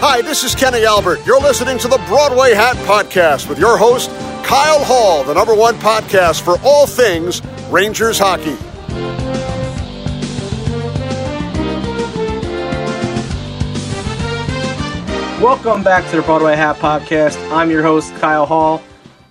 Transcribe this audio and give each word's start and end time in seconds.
Hi, 0.00 0.22
this 0.22 0.44
is 0.44 0.54
Kenny 0.54 0.84
Albert. 0.84 1.26
You're 1.26 1.40
listening 1.40 1.76
to 1.80 1.88
the 1.88 1.98
Broadway 2.06 2.54
Hat 2.54 2.76
Podcast 2.86 3.48
with 3.48 3.58
your 3.58 3.76
host, 3.76 4.10
Kyle 4.44 4.84
Hall, 4.84 5.24
the 5.24 5.34
number 5.34 5.56
one 5.56 5.74
podcast 5.74 6.42
for 6.42 6.56
all 6.62 6.86
things 6.86 7.42
Rangers 7.68 8.16
hockey. 8.16 8.54
Welcome 15.42 15.82
back 15.82 16.08
to 16.10 16.16
the 16.16 16.22
Broadway 16.22 16.54
Hat 16.54 16.76
Podcast. 16.76 17.36
I'm 17.50 17.68
your 17.68 17.82
host, 17.82 18.14
Kyle 18.18 18.46
Hall. 18.46 18.80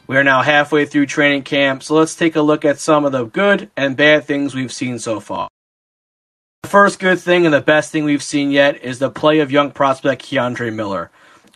We 0.08 0.18
are 0.18 0.24
now 0.26 0.42
halfway 0.42 0.86
through 0.86 1.06
training 1.06 1.44
camp, 1.44 1.82
so 1.82 1.96
let's 1.96 2.14
take 2.14 2.36
a 2.36 2.42
look 2.42 2.66
at 2.66 2.78
some 2.78 3.06
of 3.06 3.14
the 3.14 3.24
good 3.24 3.72
and 3.78 3.96
bad 3.96 4.26
things 4.26 4.54
we've 4.54 4.74
seen 4.74 5.00
so 5.00 5.22
far. 5.22 5.48
The 6.68 6.72
first 6.72 7.00
good 7.00 7.18
thing 7.18 7.46
and 7.46 7.54
the 7.54 7.62
best 7.62 7.94
thing 7.94 8.04
we've 8.04 8.22
seen 8.22 8.52
yet 8.52 8.84
is 8.84 9.00
the 9.00 9.10
play 9.10 9.40
of 9.40 9.54
young 9.54 9.72
prospect 9.72 10.22
K'Andre 10.22 10.74
Miller. 10.74 11.10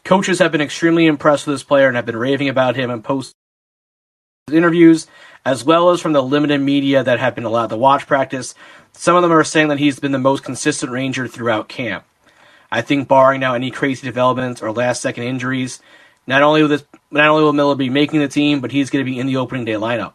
Coaches 0.06 0.40
have 0.40 0.54
been 0.54 0.62
extremely 0.62 1.06
impressed 1.06 1.46
with 1.46 1.56
this 1.56 1.64
player 1.64 1.90
and 1.90 1.98
have 1.98 2.06
been 2.06 2.16
raving 2.16 2.48
about 2.48 2.78
him 2.78 2.90
in 2.90 3.02
post 3.02 3.34
interviews, 4.50 5.08
as 5.44 5.66
well 5.66 5.90
as 5.90 6.00
from 6.00 6.14
the 6.14 6.24
limited 6.24 6.62
media 6.62 7.04
that 7.04 7.20
have 7.20 7.36
been 7.36 7.44
allowed 7.44 7.72
to 7.72 7.76
watch 7.76 8.08
practice. 8.08 8.56
Some 8.94 9.18
of 9.18 9.22
them 9.22 9.34
are 9.34 9.44
saying 9.44 9.68
that 9.68 9.80
he's 9.80 10.00
been 10.00 10.14
the 10.14 10.18
most 10.18 10.46
consistent 10.46 10.94
Ranger 10.94 11.28
throughout 11.28 11.68
camp. 11.68 12.06
I 12.72 12.82
think, 12.82 13.10
barring 13.10 13.42
now 13.42 13.54
any 13.54 13.70
crazy 13.70 14.08
developments 14.08 14.62
or 14.62 14.72
last 14.72 15.02
second 15.02 15.26
injuries, 15.26 15.82
not 16.26 16.42
only 16.42 16.62
will 16.62 16.70
this, 16.70 16.86
not 17.12 17.28
only 17.28 17.44
will 17.44 17.52
Miller 17.52 17.76
be 17.76 17.90
making 17.90 18.22
the 18.22 18.30
team, 18.30 18.62
but 18.62 18.72
he's 18.72 18.90
going 18.90 19.04
to 19.04 19.12
be 19.12 19.20
in 19.20 19.28
the 19.28 19.36
opening 19.36 19.66
day 19.66 19.74
lineup. 19.74 20.14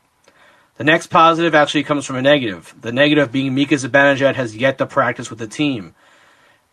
The 0.78 0.84
next 0.84 1.06
positive 1.06 1.54
actually 1.54 1.84
comes 1.84 2.04
from 2.04 2.16
a 2.16 2.22
negative. 2.22 2.74
The 2.78 2.92
negative 2.92 3.32
being 3.32 3.54
Mika 3.54 3.76
Zibanejad 3.76 4.34
has 4.34 4.54
yet 4.54 4.76
to 4.78 4.86
practice 4.86 5.30
with 5.30 5.38
the 5.38 5.46
team. 5.46 5.94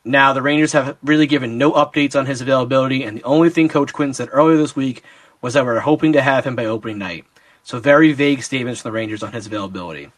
Now, 0.03 0.33
the 0.33 0.41
Rangers 0.41 0.73
have 0.73 0.97
really 1.01 1.25
given 1.25 1.57
no 1.57 1.71
updates 1.71 2.19
on 2.19 2.25
his 2.25 2.41
availability, 2.41 3.03
and 3.03 3.17
the 3.17 3.23
only 3.23 3.49
thing 3.49 3.69
Coach 3.69 3.93
Quinn 3.93 4.13
said 4.13 4.27
earlier 4.33 4.57
this 4.57 4.75
week 4.75 5.03
was 5.41 5.53
that 5.53 5.63
we're 5.63 5.79
hoping 5.79 6.11
to 6.13 6.21
have 6.21 6.43
him 6.43 6.57
by 6.57 6.65
opening 6.65 6.97
night. 6.97 7.25
So, 7.63 7.79
very 7.79 8.11
vague 8.11 8.43
statements 8.43 8.81
from 8.81 8.89
the 8.89 8.95
Rangers 8.95 9.23
on 9.23 9.31
his 9.31 9.47
availability. 9.47 10.11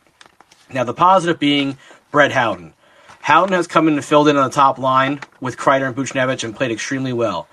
Now, 0.73 0.83
the 0.83 0.95
positive 0.95 1.39
being 1.39 1.77
Brett 2.09 2.31
Howden. 2.31 2.73
Howden 3.21 3.53
has 3.53 3.67
come 3.67 3.87
in 3.87 3.93
and 3.93 4.05
filled 4.05 4.27
in 4.27 4.37
on 4.37 4.49
the 4.49 4.55
top 4.55 4.79
line 4.79 5.19
with 5.39 5.57
Kreider 5.57 5.85
and 5.85 5.95
Buchnevich 5.95 6.43
and 6.43 6.55
played 6.55 6.71
extremely 6.71 7.13
well. 7.13 7.47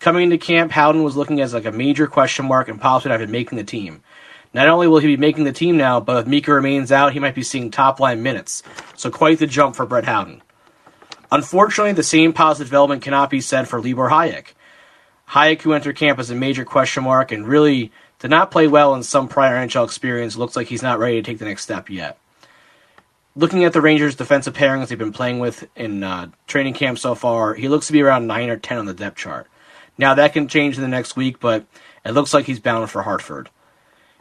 Coming 0.00 0.24
into 0.24 0.38
camp, 0.38 0.72
Howden 0.72 1.02
was 1.02 1.16
looking 1.16 1.40
as 1.40 1.54
like 1.54 1.64
a 1.64 1.72
major 1.72 2.06
question 2.06 2.44
mark 2.44 2.68
and 2.68 2.78
possibly 2.78 3.10
not 3.10 3.22
even 3.22 3.32
making 3.32 3.56
the 3.56 3.64
team. 3.64 4.02
Not 4.54 4.68
only 4.68 4.88
will 4.88 4.98
he 4.98 5.08
be 5.08 5.16
making 5.16 5.44
the 5.44 5.52
team 5.52 5.76
now, 5.76 6.00
but 6.00 6.16
if 6.18 6.26
Mika 6.26 6.52
remains 6.52 6.90
out, 6.90 7.12
he 7.12 7.20
might 7.20 7.34
be 7.34 7.42
seeing 7.42 7.70
top 7.70 8.00
line 8.00 8.22
minutes. 8.22 8.62
So 8.96 9.10
quite 9.10 9.38
the 9.38 9.46
jump 9.46 9.76
for 9.76 9.86
Brett 9.86 10.04
Howden. 10.04 10.42
Unfortunately, 11.30 11.92
the 11.92 12.02
same 12.02 12.32
positive 12.32 12.68
development 12.68 13.02
cannot 13.02 13.28
be 13.30 13.40
said 13.40 13.68
for 13.68 13.80
Libor 13.80 14.08
Hajek. 14.08 14.54
Hajek, 15.30 15.60
who 15.60 15.74
entered 15.74 15.96
camp 15.96 16.18
as 16.18 16.30
a 16.30 16.34
major 16.34 16.64
question 16.64 17.04
mark 17.04 17.30
and 17.30 17.46
really 17.46 17.92
did 18.18 18.30
not 18.30 18.50
play 18.50 18.66
well 18.66 18.94
in 18.94 19.02
some 19.02 19.28
prior 19.28 19.54
NHL 19.56 19.84
experience, 19.84 20.36
looks 20.36 20.56
like 20.56 20.68
he's 20.68 20.82
not 20.82 20.98
ready 20.98 21.16
to 21.16 21.22
take 21.22 21.38
the 21.38 21.44
next 21.44 21.62
step 21.62 21.90
yet. 21.90 22.18
Looking 23.36 23.64
at 23.64 23.74
the 23.74 23.82
Rangers' 23.82 24.16
defensive 24.16 24.54
pairings 24.54 24.88
they've 24.88 24.98
been 24.98 25.12
playing 25.12 25.38
with 25.38 25.68
in 25.76 26.02
uh, 26.02 26.28
training 26.46 26.74
camp 26.74 26.98
so 26.98 27.14
far, 27.14 27.54
he 27.54 27.68
looks 27.68 27.86
to 27.88 27.92
be 27.92 28.02
around 28.02 28.26
9 28.26 28.48
or 28.48 28.56
10 28.56 28.78
on 28.78 28.86
the 28.86 28.94
depth 28.94 29.18
chart. 29.18 29.46
Now, 29.98 30.14
that 30.14 30.32
can 30.32 30.48
change 30.48 30.76
in 30.76 30.82
the 30.82 30.88
next 30.88 31.14
week, 31.14 31.38
but 31.38 31.66
it 32.04 32.12
looks 32.12 32.32
like 32.32 32.46
he's 32.46 32.58
bound 32.58 32.88
for 32.90 33.02
Hartford. 33.02 33.50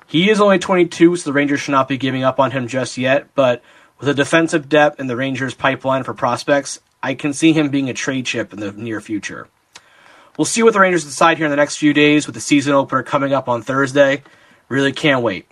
He 0.08 0.30
is 0.30 0.40
only 0.40 0.58
22, 0.58 1.18
so 1.18 1.30
the 1.30 1.34
Rangers 1.34 1.60
should 1.60 1.74
not 1.74 1.90
be 1.90 1.98
giving 1.98 2.24
up 2.24 2.40
on 2.40 2.52
him 2.52 2.68
just 2.68 2.98
yet, 2.98 3.28
but 3.36 3.62
with 4.00 4.08
a 4.08 4.14
defensive 4.14 4.70
depth 4.70 5.02
in 5.02 5.08
the 5.08 5.18
Rangers' 5.18 5.54
pipeline 5.54 6.04
for 6.04 6.14
prospects, 6.14 6.80
I 7.04 7.14
can 7.14 7.34
see 7.34 7.52
him 7.52 7.70
being 7.70 7.90
a 7.90 7.94
trade 7.94 8.26
chip 8.26 8.54
in 8.54 8.60
the 8.60 8.72
near 8.72 9.02
future. 9.02 9.50
We'll 10.38 10.46
see 10.46 10.64
what 10.64 10.73
the 10.73 10.80
Rangers 10.80 11.04
decide 11.04 11.38
here 11.38 11.46
in 11.46 11.50
the 11.50 11.58
next 11.58 11.78
few 11.78 11.94
days 11.94 12.26
with 12.26 12.36
the 12.36 12.42
season 12.42 12.73
opener 12.73 13.04
coming 13.04 13.34
up 13.34 13.50
on 13.50 13.62
Thursday. 13.62 14.23
Really 14.70 14.94
can't 14.94 15.23
wait. 15.23 15.48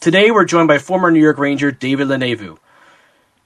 Today, 0.00 0.32
we're 0.32 0.44
joined 0.44 0.68
by 0.68 0.78
former 0.78 1.10
New 1.10 1.20
York 1.20 1.38
Ranger 1.38 1.70
David 1.70 2.08
LeNeveu. 2.08 2.58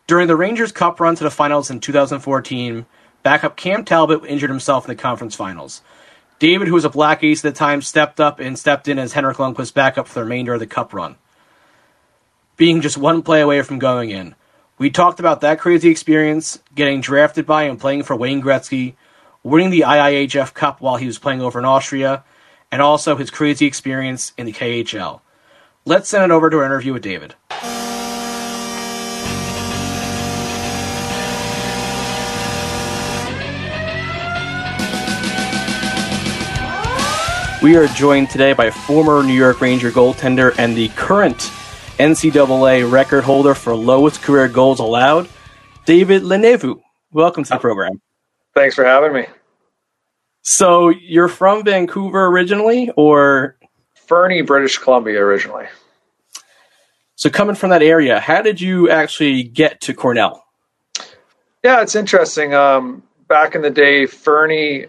During 0.07 0.27
the 0.27 0.37
Rangers' 0.37 0.73
Cup 0.73 1.01
run 1.01 1.17
to 1.17 1.25
the 1.25 1.31
finals 1.31 1.71
in 1.71 1.81
2014, 1.81 2.87
backup 3.23 3.57
Cam 3.57 3.85
Talbot 3.85 4.25
injured 4.25 4.49
himself 4.49 4.87
in 4.87 4.89
the 4.89 5.01
conference 5.01 5.35
finals. 5.35 5.83
David, 6.39 6.69
who 6.69 6.75
was 6.75 6.85
a 6.85 6.91
black 6.91 7.25
ace 7.25 7.45
at 7.45 7.53
the 7.53 7.59
time, 7.59 7.83
stepped 7.83 8.21
up 8.21 8.39
and 8.39 8.59
stepped 8.59 8.87
in 8.87 8.99
as 8.99 9.13
Henrik 9.13 9.39
Lundqvist 9.39 9.75
backup 9.75 10.07
for 10.07 10.15
the 10.15 10.23
remainder 10.23 10.55
of 10.55 10.61
the 10.61 10.67
Cup 10.67 10.95
run, 10.95 11.17
being 12.57 12.81
just 12.81 12.97
one 12.97 13.23
play 13.23 13.41
away 13.41 13.61
from 13.63 13.79
going 13.79 14.11
in. 14.11 14.35
We 14.79 14.91
talked 14.91 15.19
about 15.19 15.41
that 15.41 15.59
crazy 15.59 15.89
experience, 15.91 16.61
getting 16.75 17.01
drafted 17.01 17.45
by 17.45 17.65
and 17.65 17.81
playing 17.81 18.05
for 18.05 18.15
Wayne 18.15 18.41
Gretzky, 18.41 18.95
winning 19.43 19.71
the 19.71 19.81
IIHF 19.81 20.55
Cup 20.55 20.81
while 20.81 20.97
he 20.97 21.07
was 21.07 21.19
playing 21.19 21.41
over 21.41 21.59
in 21.59 21.65
Austria, 21.65 22.23
and 22.71 22.81
also 22.81 23.17
his 23.17 23.31
crazy 23.31 23.67
experience 23.67 24.33
in 24.39 24.47
the 24.47 24.53
KHL. 24.53 25.21
Let's 25.85 26.09
send 26.09 26.25
it 26.25 26.31
over 26.31 26.51
to 26.51 26.59
our 26.59 26.65
interview 26.65 26.93
with 26.93 27.03
David. 27.03 27.35
We 37.69 37.77
are 37.77 37.87
joined 37.87 38.31
today 38.31 38.55
by 38.55 38.71
former 38.71 39.23
New 39.23 39.35
York 39.35 39.61
Ranger 39.61 39.91
goaltender 39.91 40.59
and 40.59 40.75
the 40.75 40.89
current 40.89 41.37
NCAA 41.99 42.91
record 42.91 43.25
holder 43.25 43.53
for 43.53 43.75
lowest 43.75 44.23
career 44.23 44.49
goals 44.49 44.81
allowed, 44.81 45.29
David 45.85 46.23
LeNeveu. 46.23 46.81
Welcome 47.13 47.45
to 47.45 47.51
the 47.51 47.59
program. 47.59 48.01
Thanks 48.55 48.75
for 48.75 48.87
having 48.87 49.13
me. 49.13 49.27
So, 50.41 50.89
you're 50.89 51.29
from 51.29 51.63
Vancouver 51.63 52.29
originally, 52.29 52.91
or? 52.97 53.59
Fernie, 53.97 54.41
British 54.41 54.79
Columbia 54.79 55.21
originally. 55.21 55.67
So, 57.17 57.29
coming 57.29 57.55
from 57.55 57.69
that 57.69 57.83
area, 57.83 58.19
how 58.19 58.41
did 58.41 58.63
you 58.63 58.89
actually 58.89 59.43
get 59.43 59.83
to 59.83 59.93
Cornell? 59.93 60.43
Yeah, 61.63 61.83
it's 61.83 61.97
interesting. 61.97 62.55
Um, 62.55 63.03
back 63.29 63.55
in 63.55 63.61
the 63.61 63.69
day, 63.69 64.07
Fernie 64.07 64.87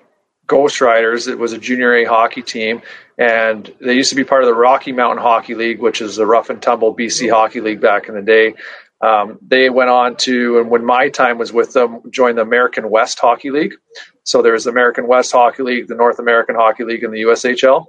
Ghost 0.50 0.82
Riders. 0.82 1.28
It 1.28 1.40
was 1.40 1.54
a 1.54 1.58
junior 1.58 1.94
A 1.94 2.04
hockey 2.06 2.42
team, 2.42 2.82
and 3.18 3.74
they 3.80 3.94
used 3.94 4.10
to 4.10 4.16
be 4.16 4.26
part 4.26 4.44
of 4.44 4.48
the 4.48 4.56
Rocky 4.56 4.92
Mountain 4.92 5.24
Hockey 5.24 5.56
League, 5.56 5.80
which 5.80 6.02
is 6.02 6.18
the 6.18 6.26
rough 6.26 6.50
and 6.50 6.62
tumble 6.62 6.94
BC 6.94 7.30
Hockey 7.30 7.62
League 7.62 7.80
back 7.80 8.10
in 8.10 8.16
the 8.16 8.22
day. 8.22 8.56
Um, 9.02 9.38
they 9.42 9.70
went 9.70 9.92
on 9.92 10.18
to, 10.18 10.60
and 10.60 10.70
when 10.70 10.84
my 10.84 11.08
time 11.08 11.38
was 11.38 11.54
with 11.54 11.72
them, 11.72 12.02
join 12.12 12.36
the 12.36 12.42
American 12.42 12.90
West 12.90 13.20
Hockey 13.20 13.52
League. 13.52 13.76
So 14.24 14.42
there 14.42 14.54
was 14.54 14.66
the 14.66 14.72
American 14.72 15.08
West 15.08 15.32
Hockey 15.32 15.64
League, 15.64 15.88
the 15.88 15.96
North 15.96 16.20
American 16.20 16.56
Hockey 16.56 16.84
League, 16.84 17.04
and 17.04 17.14
the 17.14 17.22
USHL. 17.22 17.86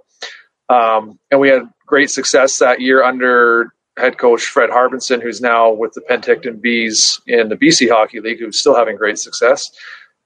Um, 0.68 1.18
and 1.30 1.40
we 1.40 1.48
had 1.48 1.62
great 1.86 2.10
success 2.10 2.58
that 2.58 2.80
year 2.80 3.02
under 3.02 3.72
head 3.96 4.18
coach 4.18 4.42
Fred 4.42 4.70
Harbinson, 4.70 5.20
who's 5.20 5.40
now 5.40 5.72
with 5.72 5.94
the 5.94 6.02
Penticton 6.02 6.60
Vees 6.60 7.20
in 7.26 7.48
the 7.48 7.56
BC 7.56 7.90
Hockey 7.90 8.20
League, 8.20 8.38
who's 8.38 8.60
still 8.60 8.76
having 8.76 8.96
great 8.96 9.18
success 9.18 9.70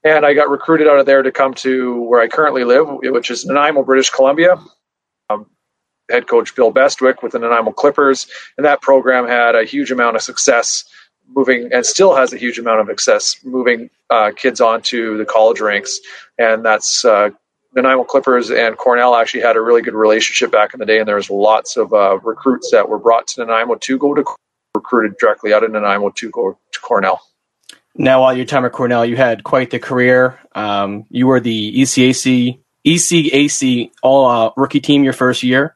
and 0.04 0.26
I 0.26 0.34
got 0.34 0.50
recruited 0.50 0.86
out 0.86 0.98
of 0.98 1.06
there 1.06 1.22
to 1.22 1.32
come 1.32 1.54
to 1.54 2.02
where 2.02 2.20
I 2.20 2.28
currently 2.28 2.64
live, 2.64 2.86
which 3.02 3.30
is 3.30 3.44
Nanaimo, 3.44 3.82
British 3.82 4.10
Columbia. 4.10 4.56
Um, 5.30 5.46
head 6.10 6.26
coach 6.28 6.54
Bill 6.54 6.70
Bestwick 6.72 7.22
with 7.22 7.32
the 7.32 7.38
Nanaimo 7.38 7.72
Clippers, 7.72 8.26
and 8.58 8.64
that 8.66 8.82
program 8.82 9.26
had 9.26 9.54
a 9.54 9.64
huge 9.64 9.90
amount 9.90 10.16
of 10.16 10.22
success 10.22 10.84
moving, 11.34 11.70
and 11.72 11.86
still 11.86 12.14
has 12.14 12.32
a 12.34 12.36
huge 12.36 12.58
amount 12.58 12.80
of 12.80 12.86
success 12.88 13.36
moving 13.42 13.88
uh, 14.10 14.30
kids 14.36 14.60
onto 14.60 15.16
the 15.16 15.24
college 15.24 15.60
ranks, 15.60 15.98
and 16.38 16.64
that's. 16.64 17.04
Uh, 17.04 17.30
Nanaimo 17.76 18.04
Clippers 18.04 18.52
and 18.52 18.76
Cornell 18.76 19.16
actually 19.16 19.40
had 19.40 19.56
a 19.56 19.60
really 19.60 19.82
good 19.82 19.94
relationship 19.94 20.52
back 20.52 20.74
in 20.74 20.78
the 20.78 20.86
day, 20.86 21.00
and 21.00 21.08
there 21.08 21.16
was 21.16 21.28
lots 21.28 21.76
of 21.76 21.92
uh, 21.92 22.20
recruits 22.20 22.70
that 22.70 22.88
were 22.88 23.00
brought 23.00 23.26
to 23.26 23.44
Nanaimo 23.44 23.74
to 23.74 23.98
go 23.98 24.14
to 24.14 24.24
recruited 24.76 25.16
directly 25.18 25.52
out 25.52 25.64
of 25.64 25.72
Nanaimo 25.72 26.10
to 26.10 26.30
go 26.30 26.56
to 26.70 26.80
Cornell. 26.80 27.20
Now, 27.96 28.22
while 28.22 28.36
your 28.36 28.44
time 28.44 28.64
at 28.64 28.72
Cornell, 28.72 29.04
you 29.04 29.16
had 29.16 29.44
quite 29.44 29.70
the 29.70 29.78
career. 29.78 30.38
Um, 30.54 31.06
you 31.10 31.26
were 31.26 31.40
the 31.40 31.80
ECAC 31.80 32.58
ECAC 32.84 33.90
All 34.02 34.26
uh, 34.26 34.50
Rookie 34.56 34.80
Team 34.80 35.04
your 35.04 35.12
first 35.12 35.42
year, 35.42 35.74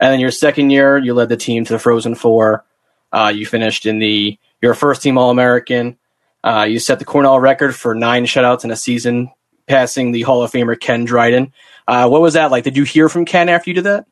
and 0.00 0.12
then 0.12 0.20
your 0.20 0.30
second 0.30 0.70
year, 0.70 0.98
you 0.98 1.14
led 1.14 1.28
the 1.28 1.36
team 1.36 1.64
to 1.64 1.72
the 1.72 1.78
Frozen 1.78 2.14
Four. 2.14 2.64
Uh, 3.12 3.32
you 3.34 3.46
finished 3.46 3.86
in 3.86 3.98
the 3.98 4.38
your 4.60 4.74
first 4.74 5.02
team 5.02 5.18
All 5.18 5.30
American. 5.30 5.96
Uh, 6.42 6.66
you 6.68 6.78
set 6.78 6.98
the 6.98 7.04
Cornell 7.04 7.40
record 7.40 7.74
for 7.74 7.94
nine 7.94 8.26
shutouts 8.26 8.64
in 8.64 8.70
a 8.70 8.76
season, 8.76 9.30
passing 9.66 10.12
the 10.12 10.22
Hall 10.22 10.42
of 10.42 10.52
Famer 10.52 10.78
Ken 10.78 11.04
Dryden. 11.04 11.52
Uh, 11.88 12.08
what 12.08 12.20
was 12.20 12.34
that 12.34 12.50
like? 12.50 12.64
Did 12.64 12.76
you 12.76 12.84
hear 12.84 13.08
from 13.08 13.24
Ken 13.24 13.48
after 13.48 13.70
you 13.70 13.74
did 13.74 13.84
that? 13.84 14.06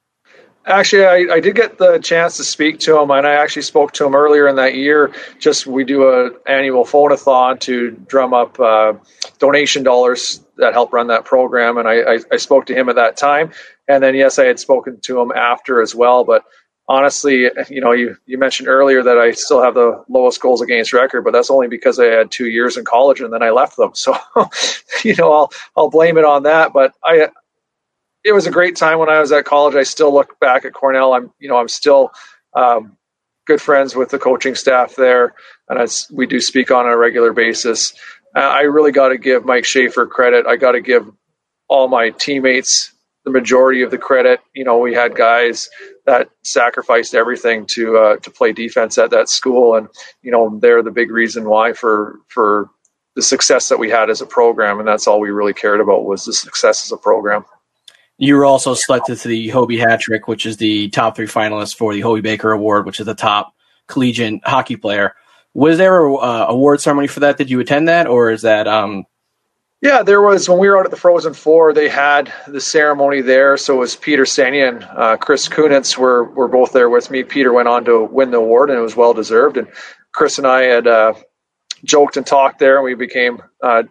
Actually, 0.65 1.05
I, 1.05 1.35
I, 1.35 1.41
did 1.41 1.57
get 1.57 1.79
the 1.79 1.99
chance 1.99 2.37
to 2.37 2.45
speak 2.45 2.79
to 2.81 2.97
him, 3.01 3.11
and 3.11 3.27
I 3.27 3.33
actually 3.33 3.63
spoke 3.63 3.91
to 3.93 4.07
him 4.07 4.15
earlier 4.15 4.47
in 4.47 4.55
that 4.57 4.77
year. 4.77 5.13
Just 5.41 5.67
we 5.67 5.83
do 5.83 6.09
a 6.09 6.31
annual 6.49 6.85
phonathon 6.85 7.59
to 7.61 7.91
drum 8.07 8.33
up 8.33 8.61
uh, 8.61 8.93
donation 9.41 9.83
dollars 9.83 10.41
that 10.59 10.73
help 10.73 10.93
run 10.93 11.09
that 11.09 11.25
program, 11.25 11.79
and 11.79 11.89
I, 11.89 12.03
I, 12.03 12.19
I, 12.31 12.37
spoke 12.37 12.67
to 12.67 12.75
him 12.75 12.89
at 12.89 12.95
that 12.95 13.17
time. 13.17 13.51
And 13.89 14.05
then, 14.05 14.15
yes, 14.15 14.39
I 14.39 14.45
had 14.45 14.61
spoken 14.61 15.01
to 15.01 15.21
him 15.21 15.33
after 15.33 15.83
as 15.83 15.97
well. 15.97 16.23
But 16.23 16.45
honestly, 16.89 17.51
you 17.69 17.81
know, 17.81 17.93
you, 17.93 18.17
you 18.27 18.39
mentioned 18.39 18.69
earlier 18.69 19.03
that 19.03 19.19
I 19.19 19.33
still 19.33 19.63
have 19.63 19.75
the 19.75 20.05
lowest 20.09 20.41
goals 20.41 20.63
against 20.63 20.93
record, 20.93 21.23
but 21.23 21.33
that's 21.33 21.51
only 21.51 21.67
because 21.67 21.99
I 21.99 22.07
had 22.07 22.31
two 22.31 22.47
years 22.47 22.77
in 22.77 22.85
college 22.85 23.21
and 23.21 23.33
then 23.33 23.43
I 23.43 23.51
left 23.51 23.77
them. 23.77 23.93
So, 24.03 24.17
you 25.03 25.17
know, 25.17 25.33
I'll, 25.33 25.53
I'll 25.77 25.91
blame 25.91 26.19
it 26.19 26.25
on 26.25 26.45
that. 26.45 26.73
But 26.73 26.95
I, 27.05 27.29
it 28.25 28.33
was 28.33 28.47
a 28.47 28.51
great 28.51 28.77
time 28.77 28.99
when 28.99 29.09
I 29.09 29.21
was 29.21 29.33
at 29.33 29.45
college. 29.45 29.75
I 29.75 29.83
still 29.83 30.13
look 30.13 30.39
back 30.41 30.65
at 30.65 30.73
Cornell. 30.73 31.15
I'm, 31.15 31.33
you 31.39 31.49
know, 31.49 31.57
I'm 31.57 31.69
still 31.69 32.13
um, 32.55 32.97
good 33.47 33.61
friends 33.61 33.97
with 33.97 34.11
the 34.11 34.19
coaching 34.19 34.55
staff 34.55 34.95
there, 34.97 35.35
and 35.69 35.79
we 36.13 36.27
do 36.27 36.41
speak 36.41 36.71
on 36.71 36.87
a 36.87 36.97
regular 36.97 37.33
basis. 37.33 37.93
Uh, 38.35 38.41
I 38.41 38.63
really 38.63 38.93
got 38.93 39.09
to 39.09 39.19
give 39.19 39.45
Mike 39.45 39.65
Schafer 39.65 40.09
credit. 40.09 40.47
I 40.47 40.57
got 40.57 40.73
to 40.73 40.81
give 40.81 41.11
all 41.69 41.89
my 41.89 42.11
teammates 42.11 42.93
the 43.25 43.31
majority 43.31 43.83
of 43.83 43.91
the 43.91 43.99
credit. 43.99 44.41
You 44.55 44.65
know, 44.65 44.79
we 44.79 44.95
had 44.95 45.15
guys 45.15 45.69
that 46.07 46.31
sacrificed 46.43 47.15
everything 47.15 47.67
to 47.73 47.97
uh, 47.97 48.17
to 48.19 48.31
play 48.31 48.53
defense 48.53 48.99
at 48.99 49.11
that 49.11 49.29
school, 49.29 49.77
and 49.77 49.89
you 50.23 50.31
know 50.31 50.59
they're 50.61 50.83
the 50.83 50.91
big 50.91 51.11
reason 51.11 51.49
why 51.49 51.73
for 51.73 52.21
for 52.29 52.71
the 53.15 53.23
success 53.23 53.69
that 53.69 53.79
we 53.79 53.91
had 53.91 54.11
as 54.11 54.21
a 54.21 54.27
program, 54.27 54.79
and 54.79 54.89
that's 54.89 55.07
all 55.07 55.21
we 55.21 55.31
really 55.31 55.53
cared 55.53 55.81
about 55.81 56.05
was 56.05 56.25
the 56.25 56.33
success 56.33 56.87
as 56.87 56.93
a 56.93 56.97
program. 56.97 57.45
You 58.23 58.37
were 58.37 58.45
also 58.45 58.75
selected 58.75 59.19
to 59.19 59.27
the 59.27 59.49
Hobey 59.49 59.79
Hat 59.79 59.99
Trick, 59.99 60.29
which 60.29 60.47
is 60.47 60.57
the 60.57 60.91
top 60.91 61.17
three 61.17 61.27
finalists 61.27 61.75
for 61.75 61.93
the 61.93 62.03
Hobey 62.03 62.21
Baker 62.21 62.53
Award, 62.53 62.87
which 62.87 63.01
is 63.01 63.07
the 63.07 63.17
top 63.17 63.53
collegiate 63.89 64.41
hockey 64.45 64.77
player. 64.77 65.17
Was 65.55 65.77
there 65.77 65.99
a 65.99 66.15
uh, 66.15 66.47
award 66.49 66.81
ceremony 66.81 67.09
for 67.09 67.19
that? 67.19 67.37
Did 67.37 67.51
you 67.51 67.59
attend 67.59 67.89
that, 67.89 68.07
or 68.07 68.31
is 68.31 68.43
that 68.43 68.69
um, 68.69 69.07
yeah, 69.81 70.05
there 70.05 70.23
was 70.23 70.49
when 70.49 70.61
we 70.61 70.69
were 70.69 70.79
out 70.79 70.85
at 70.85 70.93
the 70.93 70.97
Frozen 70.97 71.35
Four. 71.35 71.73
They 71.73 71.89
had 71.89 72.33
the 72.47 72.61
ceremony 72.61 73.23
there, 73.23 73.57
so 73.57 73.75
it 73.75 73.79
was 73.81 73.97
Peter 73.97 74.23
Sejna 74.23 74.69
and 74.69 74.85
uh, 74.85 75.17
Chris 75.17 75.49
Kunitz 75.49 75.99
were 75.99 76.23
were 76.23 76.47
both 76.47 76.73
there 76.73 76.89
with 76.89 77.11
me. 77.11 77.25
Peter 77.25 77.53
went 77.53 77.67
on 77.67 77.85
to 77.87 78.05
win 78.05 78.31
the 78.31 78.39
award, 78.39 78.71
and 78.71 78.79
it 78.79 78.83
was 78.83 78.95
well 78.95 79.15
deserved. 79.15 79.57
And 79.57 79.67
Chris 80.13 80.39
and 80.39 80.47
I 80.47 80.63
had 80.63 80.87
uh, 80.87 81.15
joked 81.83 82.17
and 82.17 82.25
talked 82.25 82.61
there, 82.61 82.77
and 82.77 82.85
we 82.85 82.95
became 82.95 83.43
uh, 83.61 83.83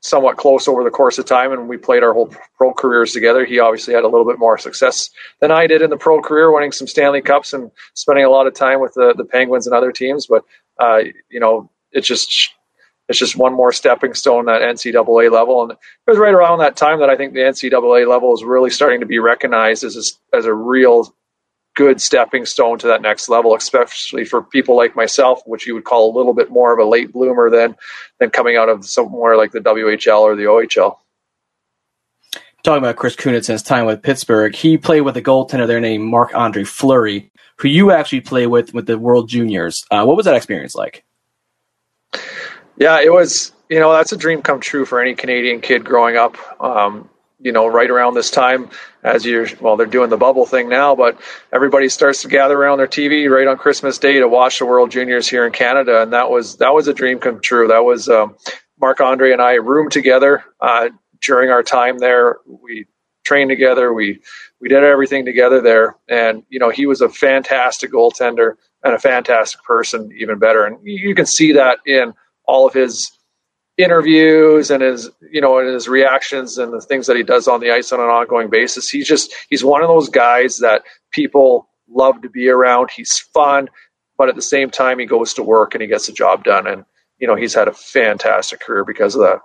somewhat 0.00 0.36
close 0.36 0.68
over 0.68 0.84
the 0.84 0.90
course 0.90 1.18
of 1.18 1.24
time. 1.24 1.52
And 1.52 1.68
we 1.68 1.76
played 1.76 2.02
our 2.02 2.12
whole 2.12 2.32
pro 2.56 2.72
careers 2.72 3.12
together. 3.12 3.44
He 3.44 3.58
obviously 3.58 3.94
had 3.94 4.04
a 4.04 4.08
little 4.08 4.26
bit 4.26 4.38
more 4.38 4.58
success 4.58 5.10
than 5.40 5.50
I 5.50 5.66
did 5.66 5.82
in 5.82 5.90
the 5.90 5.96
pro 5.96 6.20
career, 6.20 6.52
winning 6.52 6.72
some 6.72 6.86
Stanley 6.86 7.22
Cups 7.22 7.52
and 7.52 7.70
spending 7.94 8.24
a 8.24 8.30
lot 8.30 8.46
of 8.46 8.54
time 8.54 8.80
with 8.80 8.94
the 8.94 9.14
the 9.16 9.24
Penguins 9.24 9.66
and 9.66 9.74
other 9.74 9.92
teams. 9.92 10.26
But 10.26 10.44
uh, 10.78 11.00
you 11.30 11.40
know, 11.40 11.70
it 11.92 12.02
just 12.02 12.50
it's 13.08 13.18
just 13.18 13.36
one 13.36 13.54
more 13.54 13.72
stepping 13.72 14.14
stone 14.14 14.48
at 14.48 14.62
NCAA 14.62 15.30
level. 15.30 15.62
And 15.62 15.72
it 15.72 15.78
was 16.06 16.18
right 16.18 16.34
around 16.34 16.58
that 16.58 16.76
time 16.76 17.00
that 17.00 17.10
I 17.10 17.16
think 17.16 17.34
the 17.34 17.40
NCAA 17.40 18.08
level 18.08 18.34
is 18.34 18.42
really 18.42 18.70
starting 18.70 19.00
to 19.00 19.06
be 19.06 19.18
recognized 19.18 19.84
as 19.84 19.96
a, 19.96 20.36
as 20.36 20.44
a 20.44 20.52
real 20.52 21.14
good 21.76 22.00
stepping 22.00 22.44
stone 22.44 22.78
to 22.78 22.88
that 22.88 23.02
next 23.02 23.28
level, 23.28 23.54
especially 23.54 24.24
for 24.24 24.42
people 24.42 24.76
like 24.76 24.96
myself, 24.96 25.42
which 25.46 25.66
you 25.66 25.74
would 25.74 25.84
call 25.84 26.10
a 26.10 26.16
little 26.16 26.34
bit 26.34 26.50
more 26.50 26.72
of 26.72 26.78
a 26.80 26.84
late 26.84 27.12
bloomer 27.12 27.48
than 27.48 27.76
than 28.18 28.30
coming 28.30 28.56
out 28.56 28.68
of 28.68 28.84
somewhere 28.84 29.36
like 29.36 29.52
the 29.52 29.60
WHL 29.60 30.20
or 30.20 30.34
the 30.34 30.44
OHL. 30.44 30.96
Talking 32.64 32.82
about 32.82 32.96
Chris 32.96 33.14
Kunitz 33.14 33.48
and 33.48 33.54
his 33.54 33.62
time 33.62 33.86
with 33.86 34.02
Pittsburgh, 34.02 34.52
he 34.52 34.76
played 34.76 35.02
with 35.02 35.16
a 35.16 35.22
goaltender 35.22 35.68
there 35.68 35.80
named 35.80 36.04
Marc 36.04 36.34
Andre 36.34 36.64
Fleury, 36.64 37.30
who 37.58 37.68
you 37.68 37.92
actually 37.92 38.22
play 38.22 38.48
with 38.48 38.74
with 38.74 38.86
the 38.86 38.98
World 38.98 39.28
Juniors. 39.28 39.84
Uh, 39.90 40.04
what 40.04 40.16
was 40.16 40.24
that 40.24 40.34
experience 40.34 40.74
like? 40.74 41.04
Yeah, 42.76 43.00
it 43.00 43.12
was. 43.12 43.52
You 43.68 43.80
know, 43.80 43.92
that's 43.92 44.12
a 44.12 44.16
dream 44.16 44.42
come 44.42 44.60
true 44.60 44.84
for 44.84 45.00
any 45.00 45.14
Canadian 45.14 45.60
kid 45.60 45.84
growing 45.84 46.16
up. 46.16 46.36
Um, 46.62 47.10
you 47.38 47.52
know, 47.52 47.66
right 47.66 47.90
around 47.90 48.14
this 48.14 48.30
time, 48.30 48.70
as 49.02 49.24
you're 49.24 49.46
well, 49.60 49.76
they're 49.76 49.86
doing 49.86 50.10
the 50.10 50.16
bubble 50.16 50.46
thing 50.46 50.68
now, 50.68 50.94
but 50.94 51.20
everybody 51.52 51.88
starts 51.88 52.22
to 52.22 52.28
gather 52.28 52.56
around 52.56 52.78
their 52.78 52.86
TV 52.86 53.28
right 53.28 53.46
on 53.46 53.58
Christmas 53.58 53.98
Day 53.98 54.18
to 54.18 54.28
watch 54.28 54.58
the 54.58 54.66
World 54.66 54.90
Juniors 54.90 55.28
here 55.28 55.46
in 55.46 55.52
Canada, 55.52 56.02
and 56.02 56.12
that 56.12 56.30
was 56.30 56.56
that 56.56 56.72
was 56.72 56.88
a 56.88 56.94
dream 56.94 57.18
come 57.18 57.40
true. 57.40 57.68
That 57.68 57.84
was 57.84 58.08
um, 58.08 58.36
Marc 58.80 59.00
Andre 59.00 59.32
and 59.32 59.42
I 59.42 59.54
roomed 59.54 59.92
together 59.92 60.44
uh, 60.60 60.88
during 61.20 61.50
our 61.50 61.62
time 61.62 61.98
there. 61.98 62.38
We 62.46 62.86
trained 63.24 63.50
together. 63.50 63.92
We 63.92 64.20
we 64.60 64.68
did 64.68 64.82
everything 64.82 65.24
together 65.24 65.60
there, 65.60 65.96
and 66.08 66.42
you 66.48 66.58
know, 66.58 66.70
he 66.70 66.86
was 66.86 67.02
a 67.02 67.08
fantastic 67.08 67.92
goaltender 67.92 68.54
and 68.82 68.94
a 68.94 68.98
fantastic 68.98 69.62
person, 69.62 70.10
even 70.18 70.38
better. 70.38 70.64
And 70.64 70.78
you 70.82 71.14
can 71.14 71.26
see 71.26 71.52
that 71.52 71.78
in 71.86 72.14
all 72.46 72.66
of 72.66 72.72
his 72.72 73.10
interviews 73.78 74.70
and 74.70 74.82
his 74.82 75.10
you 75.30 75.40
know 75.40 75.58
and 75.58 75.68
his 75.68 75.88
reactions 75.88 76.56
and 76.58 76.72
the 76.72 76.80
things 76.80 77.06
that 77.06 77.16
he 77.16 77.22
does 77.22 77.46
on 77.46 77.60
the 77.60 77.70
ice 77.70 77.92
on 77.92 78.00
an 78.00 78.06
ongoing 78.06 78.48
basis. 78.48 78.88
He's 78.88 79.06
just 79.06 79.34
he's 79.50 79.64
one 79.64 79.82
of 79.82 79.88
those 79.88 80.08
guys 80.08 80.58
that 80.58 80.82
people 81.12 81.68
love 81.88 82.22
to 82.22 82.30
be 82.30 82.48
around. 82.48 82.90
He's 82.90 83.18
fun 83.18 83.68
but 84.16 84.28
at 84.28 84.34
the 84.34 84.42
same 84.42 84.70
time 84.70 84.98
he 84.98 85.06
goes 85.06 85.34
to 85.34 85.42
work 85.42 85.74
and 85.74 85.82
he 85.82 85.88
gets 85.88 86.06
the 86.06 86.12
job 86.12 86.44
done. 86.44 86.66
And 86.66 86.84
you 87.18 87.26
know 87.26 87.34
he's 87.34 87.54
had 87.54 87.68
a 87.68 87.72
fantastic 87.72 88.60
career 88.60 88.84
because 88.84 89.14
of 89.14 89.22
that. 89.22 89.40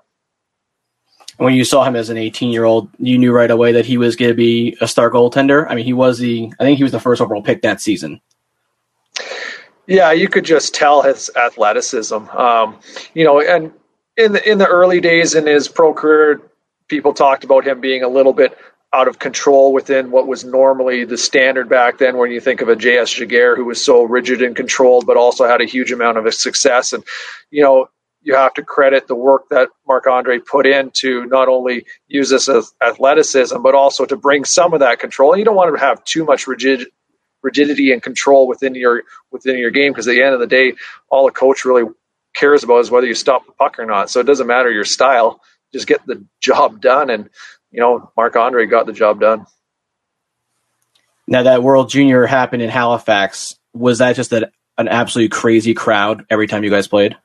When 1.38 1.54
you 1.54 1.64
saw 1.64 1.84
him 1.84 1.96
as 1.96 2.10
an 2.10 2.18
18 2.18 2.52
year 2.52 2.66
old 2.66 2.90
you 3.00 3.18
knew 3.18 3.32
right 3.32 3.52
away 3.52 3.72
that 3.74 3.86
he 3.86 3.98
was 3.98 4.16
going 4.16 4.32
to 4.32 4.36
be 4.36 4.78
a 4.82 4.88
star 4.88 5.10
goaltender? 5.10 5.66
I 5.70 5.76
mean 5.76 5.86
he 5.86 5.94
was 5.94 6.20
the 6.20 6.52
i 6.60 6.64
think 6.64 6.78
he 6.78 6.84
was 6.84 6.92
the 6.92 7.00
first 7.00 7.22
overall 7.22 7.42
pick 7.42 7.62
that 7.62 7.82
season. 7.82 8.22
Yeah, 9.88 10.12
you 10.12 10.30
could 10.30 10.46
just 10.46 10.74
tell 10.74 11.02
his 11.02 11.30
athleticism. 11.36 12.30
Um, 12.30 12.80
you 13.14 13.26
know, 13.26 13.42
and 13.42 13.74
in 14.22 14.34
the 14.34 14.50
in 14.52 14.58
the 14.58 14.68
early 14.68 15.02
days 15.02 15.36
in 15.36 15.46
his 15.46 15.68
pro 15.68 15.94
career, 15.94 16.42
people 16.88 17.14
talked 17.14 17.44
about 17.44 17.66
him 17.66 17.82
being 17.82 18.04
a 18.04 18.08
little 18.08 18.34
bit 18.34 18.58
out 18.94 19.08
of 19.08 19.20
control 19.20 19.72
within 19.72 20.12
what 20.12 20.28
was 20.28 20.44
normally 20.44 21.06
the 21.06 21.18
standard 21.18 21.70
back 21.70 21.98
then 21.98 22.18
when 22.18 22.30
you 22.32 22.42
think 22.42 22.62
of 22.62 22.68
a 22.68 22.76
JS 22.76 23.26
Giguere 23.26 23.56
who 23.56 23.66
was 23.66 23.84
so 23.84 24.04
rigid 24.04 24.42
and 24.42 24.56
controlled 24.56 25.06
but 25.08 25.16
also 25.16 25.48
had 25.48 25.62
a 25.62 25.66
huge 25.66 25.94
amount 25.94 26.18
of 26.18 26.34
success 26.34 26.92
and 26.92 27.04
you 27.52 27.64
know 27.64 27.88
you 28.22 28.36
have 28.36 28.54
to 28.54 28.64
credit 28.64 29.08
the 29.08 29.16
work 29.16 29.44
that 29.50 29.70
Marc 29.88 30.08
Andre 30.08 30.40
put 30.40 30.68
in 30.68 30.92
to 30.92 31.26
not 31.28 31.48
only 31.48 31.86
use 32.08 32.30
this 32.30 32.50
as 32.50 32.74
athleticism 32.86 33.62
but 33.62 33.76
also 33.76 34.06
to 34.06 34.18
bring 34.18 34.44
some 34.44 34.74
of 34.74 34.82
that 34.82 35.00
control. 35.00 35.38
You 35.38 35.46
don't 35.46 35.56
want 35.56 35.74
to 35.74 35.80
have 35.80 36.04
too 36.04 36.26
much 36.26 36.46
rigid 36.46 36.88
rigidity 37.42 37.92
and 37.92 38.04
control 38.04 38.48
within 38.48 38.76
your 38.76 39.04
within 39.32 39.58
your 39.58 39.72
game 39.72 39.92
because 39.92 40.08
at 40.08 40.12
the 40.12 40.22
end 40.22 40.34
of 40.34 40.40
the 40.40 40.48
day, 40.48 40.74
all 41.10 41.28
a 41.28 41.32
coach 41.32 41.66
really 41.66 41.84
cares 42.34 42.64
about 42.64 42.80
is 42.80 42.92
whether 42.92 43.08
you 43.08 43.16
stop 43.16 43.46
the 43.46 43.54
puck 43.54 43.80
or 43.80 43.86
not. 43.86 44.10
So 44.10 44.20
it 44.20 44.26
doesn't 44.26 44.48
matter 44.48 44.72
your 44.72 44.86
style, 44.86 45.42
just 45.74 45.88
get 45.88 46.06
the 46.06 46.26
job 46.40 46.82
done. 46.82 47.10
And 47.10 47.30
you 47.72 47.80
know, 47.80 48.12
Marc 48.18 48.36
Andre 48.36 48.66
got 48.66 48.86
the 48.86 48.94
job 48.94 49.20
done. 49.20 49.46
Now 51.28 51.44
that 51.44 51.64
World 51.64 51.90
Junior 51.90 52.26
happened 52.26 52.62
in 52.62 52.70
Halifax, 52.70 53.56
was 53.74 54.00
that 54.00 54.16
just 54.16 54.34
an, 54.34 54.46
an 54.78 54.88
absolutely 54.88 55.30
crazy 55.30 55.74
crowd 55.74 56.26
every 56.30 56.48
time 56.48 56.64
you 56.64 56.70
guys 56.70 56.88
played? 56.88 57.16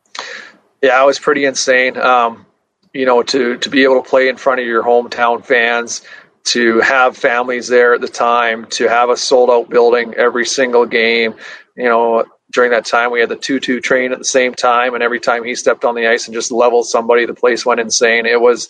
Yeah, 0.83 1.03
it 1.03 1.07
was 1.07 1.19
pretty 1.19 1.45
insane. 1.45 1.97
Um, 1.97 2.47
you 2.93 3.05
know, 3.05 3.23
to 3.23 3.59
to 3.59 3.71
be 3.71 3.83
able 3.85 4.03
to 4.03 4.09
play 4.09 4.29
in 4.29 4.37
front 4.37 4.61
of 4.61 4.67
your 4.67 4.83
hometown 4.83 5.45
fans, 5.45 6.03
to 6.45 6.81
have 6.81 7.17
families 7.17 7.67
there 7.69 7.95
at 7.95 8.01
the 8.01 8.09
time, 8.09 8.67
to 8.67 8.89
have 8.89 9.11
a 9.11 9.17
sold 9.17 9.51
out 9.51 9.69
building 9.69 10.15
every 10.15 10.47
single 10.47 10.87
game. 10.87 11.35
You 11.77 11.89
know, 11.89 12.25
during 12.51 12.71
that 12.71 12.85
time, 12.85 13.11
we 13.11 13.21
had 13.21 13.29
the 13.29 13.37
2 13.37 13.61
2 13.61 13.81
train 13.81 14.13
at 14.13 14.19
the 14.19 14.25
same 14.25 14.55
time, 14.55 14.95
and 14.95 15.03
every 15.03 15.21
time 15.21 15.45
he 15.45 15.55
stepped 15.55 15.85
on 15.85 15.95
the 15.95 16.07
ice 16.07 16.27
and 16.27 16.35
just 16.35 16.53
leveled 16.53 16.87
somebody, 16.87 17.27
the 17.27 17.35
place 17.35 17.67
went 17.67 17.81
insane. 17.81 18.27
It 18.27 18.41
was, 18.41 18.69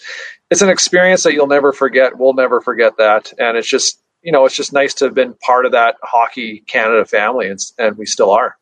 it's 0.50 0.62
an 0.62 0.71
experience 0.71 1.23
that 1.25 1.35
you'll 1.35 1.47
never 1.47 1.73
forget. 1.73 2.18
We'll 2.18 2.35
never 2.35 2.61
forget 2.61 2.97
that. 2.97 3.33
And 3.38 3.56
it's 3.56 3.68
just, 3.68 4.00
you 4.23 4.33
know, 4.33 4.47
it's 4.47 4.56
just 4.56 4.73
nice 4.73 4.95
to 4.95 5.04
have 5.04 5.14
been 5.14 5.35
part 5.35 5.66
of 5.66 5.73
that 5.73 5.97
Hockey 6.02 6.61
Canada 6.66 7.04
family, 7.04 7.49
and, 7.49 7.61
and 7.78 7.99
we 7.99 8.06
still 8.06 8.30
are. 8.30 8.56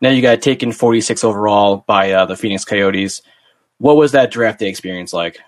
Now 0.00 0.10
you 0.10 0.22
got 0.22 0.42
taken 0.42 0.72
46 0.72 1.24
overall 1.24 1.84
by 1.86 2.12
uh, 2.12 2.26
the 2.26 2.36
Phoenix 2.36 2.64
Coyotes. 2.64 3.22
What 3.78 3.96
was 3.96 4.12
that 4.12 4.30
draft 4.30 4.60
day 4.60 4.68
experience 4.68 5.12
like? 5.12 5.38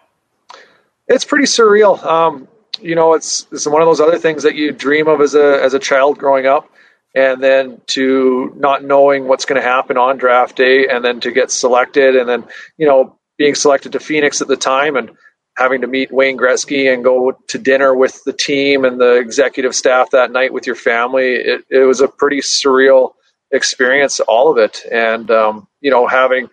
It's 1.09 1.25
pretty 1.25 1.45
surreal. 1.45 2.03
Um, 2.05 2.49
you 2.81 2.95
know, 2.95 3.15
it's 3.15 3.47
it's 3.53 3.67
one 3.67 3.81
of 3.81 3.87
those 3.87 4.01
other 4.01 4.19
things 4.19 4.43
that 4.43 4.55
you 4.55 4.73
dream 4.73 5.09
of 5.09 5.21
as 5.21 5.35
a 5.35 5.63
as 5.63 5.75
a 5.75 5.79
child 5.79 6.19
growing 6.19 6.47
up, 6.47 6.71
and 7.17 7.43
then 7.43 7.81
to 7.87 8.53
not 8.57 8.85
knowing 8.85 9.27
what's 9.27 9.47
going 9.47 9.61
to 9.61 9.67
happen 9.67 9.97
on 9.97 10.19
draft 10.19 10.55
day, 10.57 10.87
and 10.87 11.03
then 11.05 11.19
to 11.21 11.33
get 11.33 11.51
selected, 11.51 12.15
and 12.15 12.29
then 12.29 12.45
you 12.77 12.87
know 12.87 13.19
being 13.39 13.55
selected 13.55 13.93
to 13.93 14.01
Phoenix 14.01 14.41
at 14.43 14.49
the 14.49 14.57
time, 14.57 14.97
and 14.97 15.11
having 15.57 15.81
to 15.81 15.87
meet 15.87 16.13
Wayne 16.13 16.37
Gretzky 16.37 16.93
and 16.93 17.03
go 17.03 17.33
to 17.49 17.59
dinner 17.59 17.95
with 17.95 18.23
the 18.25 18.33
team 18.35 18.85
and 18.85 19.01
the 19.01 19.17
executive 19.17 19.75
staff 19.75 20.11
that 20.11 20.31
night 20.31 20.53
with 20.53 20.67
your 20.67 20.77
family. 20.77 21.33
It, 21.33 21.65
it 21.71 21.87
was 21.87 22.03
a 22.03 22.09
pretty 22.09 22.41
surreal 22.41 23.15
experience, 23.51 24.21
all 24.21 24.51
of 24.51 24.59
it, 24.59 24.83
and 24.93 25.31
um, 25.31 25.67
you 25.81 25.91
know 25.91 26.07
having 26.07 26.51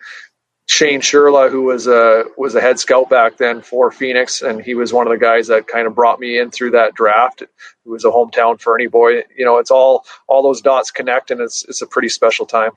Shane 0.66 1.00
Churla, 1.00 1.50
who 1.50 1.62
was 1.62 1.86
a 1.86 2.24
was 2.36 2.54
a 2.54 2.60
head 2.60 2.78
scout 2.78 3.10
back 3.10 3.36
then 3.36 3.60
for 3.60 3.90
Phoenix, 3.90 4.40
and 4.40 4.62
he 4.62 4.74
was 4.74 4.92
one 4.92 5.06
of 5.06 5.12
the 5.12 5.18
guys 5.18 5.48
that 5.48 5.68
kind 5.68 5.86
of 5.86 5.94
brought 5.94 6.18
me 6.18 6.38
in 6.38 6.50
through 6.50 6.70
that 6.70 6.94
draft. 6.94 7.42
Who 7.84 7.90
was 7.90 8.04
a 8.04 8.08
hometown 8.08 8.60
Fernie 8.60 8.86
boy. 8.86 9.24
You 9.36 9.44
know, 9.44 9.58
it's 9.58 9.70
all 9.70 10.06
all 10.26 10.42
those 10.42 10.62
dots 10.62 10.90
connect, 10.90 11.30
and 11.30 11.40
it's 11.40 11.64
it's 11.68 11.82
a 11.82 11.86
pretty 11.86 12.08
special 12.08 12.46
time. 12.46 12.70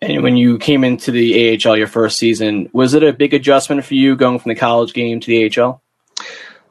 And 0.00 0.22
when 0.22 0.36
you 0.36 0.58
came 0.58 0.84
into 0.84 1.10
the 1.10 1.58
AHL 1.64 1.76
your 1.76 1.88
first 1.88 2.18
season, 2.18 2.68
was 2.72 2.94
it 2.94 3.02
a 3.02 3.12
big 3.12 3.34
adjustment 3.34 3.84
for 3.84 3.94
you 3.94 4.14
going 4.14 4.38
from 4.38 4.50
the 4.50 4.54
college 4.54 4.92
game 4.92 5.18
to 5.18 5.26
the 5.26 5.60
AHL? 5.60 5.82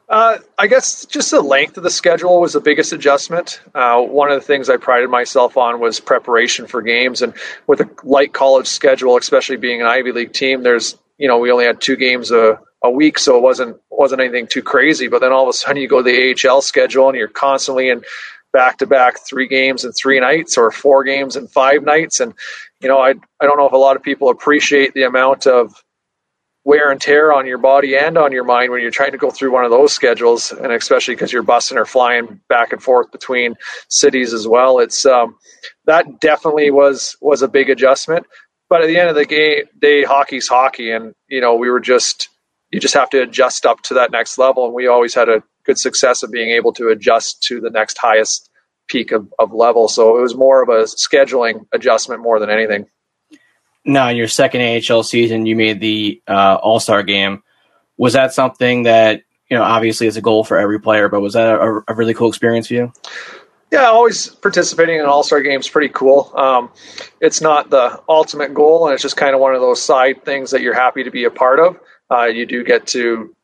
Uh, 0.08 0.38
I 0.56 0.68
guess 0.68 1.04
just 1.04 1.30
the 1.30 1.42
length 1.42 1.76
of 1.76 1.82
the 1.82 1.90
schedule 1.90 2.40
was 2.40 2.54
the 2.54 2.60
biggest 2.60 2.94
adjustment. 2.94 3.60
Uh, 3.74 4.00
one 4.00 4.30
of 4.30 4.40
the 4.40 4.46
things 4.46 4.70
I 4.70 4.78
prided 4.78 5.10
myself 5.10 5.58
on 5.58 5.80
was 5.80 6.00
preparation 6.00 6.66
for 6.66 6.80
games, 6.80 7.20
and 7.20 7.34
with 7.66 7.80
a 7.80 7.90
light 8.04 8.32
college 8.32 8.66
schedule, 8.66 9.18
especially 9.18 9.56
being 9.56 9.82
an 9.82 9.86
Ivy 9.86 10.12
League 10.12 10.32
team, 10.32 10.62
there's 10.62 10.96
you 11.18 11.28
know 11.28 11.38
we 11.38 11.52
only 11.52 11.66
had 11.66 11.82
two 11.82 11.96
games 11.96 12.30
a, 12.30 12.58
a 12.82 12.90
week, 12.90 13.18
so 13.18 13.36
it 13.36 13.42
wasn't 13.42 13.76
wasn't 13.90 14.22
anything 14.22 14.46
too 14.46 14.62
crazy. 14.62 15.08
But 15.08 15.20
then 15.20 15.30
all 15.30 15.42
of 15.42 15.50
a 15.50 15.52
sudden 15.52 15.82
you 15.82 15.88
go 15.88 16.02
to 16.02 16.10
the 16.10 16.48
AHL 16.48 16.62
schedule, 16.62 17.08
and 17.10 17.18
you're 17.18 17.28
constantly 17.28 17.90
in 17.90 18.02
back 18.50 18.78
to 18.78 18.86
back 18.86 19.16
three 19.28 19.46
games 19.46 19.84
in 19.84 19.92
three 19.92 20.20
nights, 20.20 20.56
or 20.56 20.70
four 20.70 21.04
games 21.04 21.36
in 21.36 21.48
five 21.48 21.82
nights, 21.82 22.20
and 22.20 22.32
you 22.80 22.88
know 22.88 22.98
I 22.98 23.10
I 23.10 23.44
don't 23.44 23.58
know 23.58 23.66
if 23.66 23.72
a 23.72 23.76
lot 23.76 23.96
of 23.96 24.02
people 24.02 24.30
appreciate 24.30 24.94
the 24.94 25.02
amount 25.02 25.46
of 25.46 25.84
wear 26.68 26.90
and 26.90 27.00
tear 27.00 27.32
on 27.32 27.46
your 27.46 27.56
body 27.56 27.96
and 27.96 28.18
on 28.18 28.30
your 28.30 28.44
mind 28.44 28.70
when 28.70 28.82
you're 28.82 28.90
trying 28.90 29.12
to 29.12 29.16
go 29.16 29.30
through 29.30 29.50
one 29.50 29.64
of 29.64 29.70
those 29.70 29.90
schedules, 29.90 30.52
and 30.52 30.70
especially 30.70 31.14
because 31.14 31.32
you're 31.32 31.42
busing 31.42 31.76
or 31.76 31.86
flying 31.86 32.40
back 32.50 32.74
and 32.74 32.82
forth 32.82 33.10
between 33.10 33.54
cities 33.88 34.34
as 34.34 34.46
well. 34.46 34.78
It's 34.78 35.06
um, 35.06 35.38
that 35.86 36.20
definitely 36.20 36.70
was 36.70 37.16
was 37.22 37.40
a 37.40 37.48
big 37.48 37.70
adjustment. 37.70 38.26
But 38.68 38.82
at 38.82 38.88
the 38.88 38.98
end 38.98 39.08
of 39.08 39.14
the 39.16 39.24
game, 39.24 39.64
day, 39.80 40.04
hockey's 40.04 40.46
hockey, 40.46 40.90
and 40.90 41.14
you 41.26 41.40
know 41.40 41.54
we 41.54 41.70
were 41.70 41.80
just 41.80 42.28
you 42.70 42.80
just 42.80 42.92
have 42.92 43.08
to 43.10 43.22
adjust 43.22 43.64
up 43.64 43.80
to 43.84 43.94
that 43.94 44.10
next 44.12 44.36
level, 44.36 44.66
and 44.66 44.74
we 44.74 44.88
always 44.88 45.14
had 45.14 45.30
a 45.30 45.42
good 45.64 45.78
success 45.78 46.22
of 46.22 46.30
being 46.30 46.50
able 46.50 46.74
to 46.74 46.88
adjust 46.88 47.42
to 47.44 47.62
the 47.62 47.70
next 47.70 47.96
highest 47.96 48.50
peak 48.88 49.10
of, 49.10 49.26
of 49.38 49.54
level. 49.54 49.88
So 49.88 50.18
it 50.18 50.20
was 50.20 50.36
more 50.36 50.62
of 50.62 50.68
a 50.68 50.84
scheduling 50.84 51.64
adjustment 51.72 52.20
more 52.20 52.38
than 52.38 52.50
anything. 52.50 52.84
Now, 53.88 54.10
in 54.10 54.16
your 54.18 54.28
second 54.28 54.60
AHL 54.60 55.02
season, 55.02 55.46
you 55.46 55.56
made 55.56 55.80
the 55.80 56.20
uh, 56.28 56.58
All 56.62 56.78
Star 56.78 57.02
game. 57.02 57.42
Was 57.96 58.12
that 58.12 58.34
something 58.34 58.82
that 58.82 59.22
you 59.48 59.56
know 59.56 59.62
obviously 59.62 60.06
is 60.06 60.18
a 60.18 60.20
goal 60.20 60.44
for 60.44 60.58
every 60.58 60.78
player, 60.78 61.08
but 61.08 61.20
was 61.22 61.32
that 61.32 61.54
a, 61.54 61.80
a 61.88 61.94
really 61.94 62.12
cool 62.12 62.28
experience 62.28 62.68
for 62.68 62.74
you? 62.74 62.92
Yeah, 63.72 63.84
always 63.84 64.28
participating 64.28 64.98
in 64.98 65.06
All 65.06 65.22
Star 65.22 65.40
games 65.40 65.70
pretty 65.70 65.88
cool. 65.88 66.30
Um, 66.36 66.70
it's 67.22 67.40
not 67.40 67.70
the 67.70 67.98
ultimate 68.10 68.52
goal, 68.52 68.86
and 68.86 68.92
it's 68.92 69.02
just 69.02 69.16
kind 69.16 69.34
of 69.34 69.40
one 69.40 69.54
of 69.54 69.62
those 69.62 69.80
side 69.80 70.22
things 70.22 70.50
that 70.50 70.60
you're 70.60 70.74
happy 70.74 71.04
to 71.04 71.10
be 71.10 71.24
a 71.24 71.30
part 71.30 71.58
of. 71.58 71.80
Uh, 72.10 72.26
you 72.26 72.44
do 72.44 72.62
get 72.62 72.86
to 72.88 73.34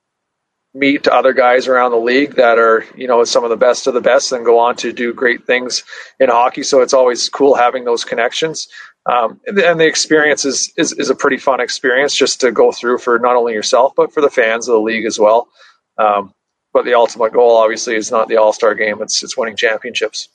meet 0.75 1.07
other 1.09 1.33
guys 1.33 1.69
around 1.69 1.93
the 1.93 1.97
league 1.97 2.35
that 2.35 2.59
are 2.59 2.85
you 2.97 3.07
know 3.07 3.25
some 3.25 3.45
of 3.45 3.51
the 3.51 3.57
best 3.57 3.87
of 3.87 3.95
the 3.95 4.01
best 4.01 4.33
and 4.33 4.45
go 4.45 4.59
on 4.59 4.75
to 4.75 4.93
do 4.93 5.15
great 5.15 5.47
things 5.47 5.85
in 6.19 6.29
hockey 6.29 6.65
so 6.65 6.81
it's 6.81 6.93
always 6.93 7.29
cool 7.29 7.55
having 7.55 7.85
those 7.85 8.05
connections 8.05 8.67
um, 9.07 9.41
and, 9.47 9.59
the, 9.59 9.69
and, 9.69 9.81
the, 9.81 9.87
experience 9.87 10.45
is, 10.45 10.73
is, 10.77 10.93
is 10.93 11.11
a 11.11 11.15
pretty 11.15 11.37
fun 11.37 11.61
experience 11.61 12.15
just 12.15 12.41
to 12.41 12.51
go 12.51 12.73
through 12.73 12.99
for 12.99 13.19
not 13.19 13.37
only 13.37 13.53
yourself 13.53 13.93
but 13.97 14.13
for 14.13 14.21
the 14.21 14.31
fans 14.31 14.69
of 14.69 14.73
the 14.73 14.81
league 14.81 15.05
as 15.05 15.19
well 15.19 15.49
um, 15.99 16.33
but 16.73 16.85
the 16.85 16.95
ultimate 16.95 17.33
goal 17.33 17.57
obviously 17.57 17.95
is 17.95 18.11
not 18.11 18.29
the 18.29 18.37
all-star 18.37 18.75
game 18.75 19.01
it's, 19.01 19.23
it's 19.23 19.37
winning 19.37 19.57
championships 19.57 20.29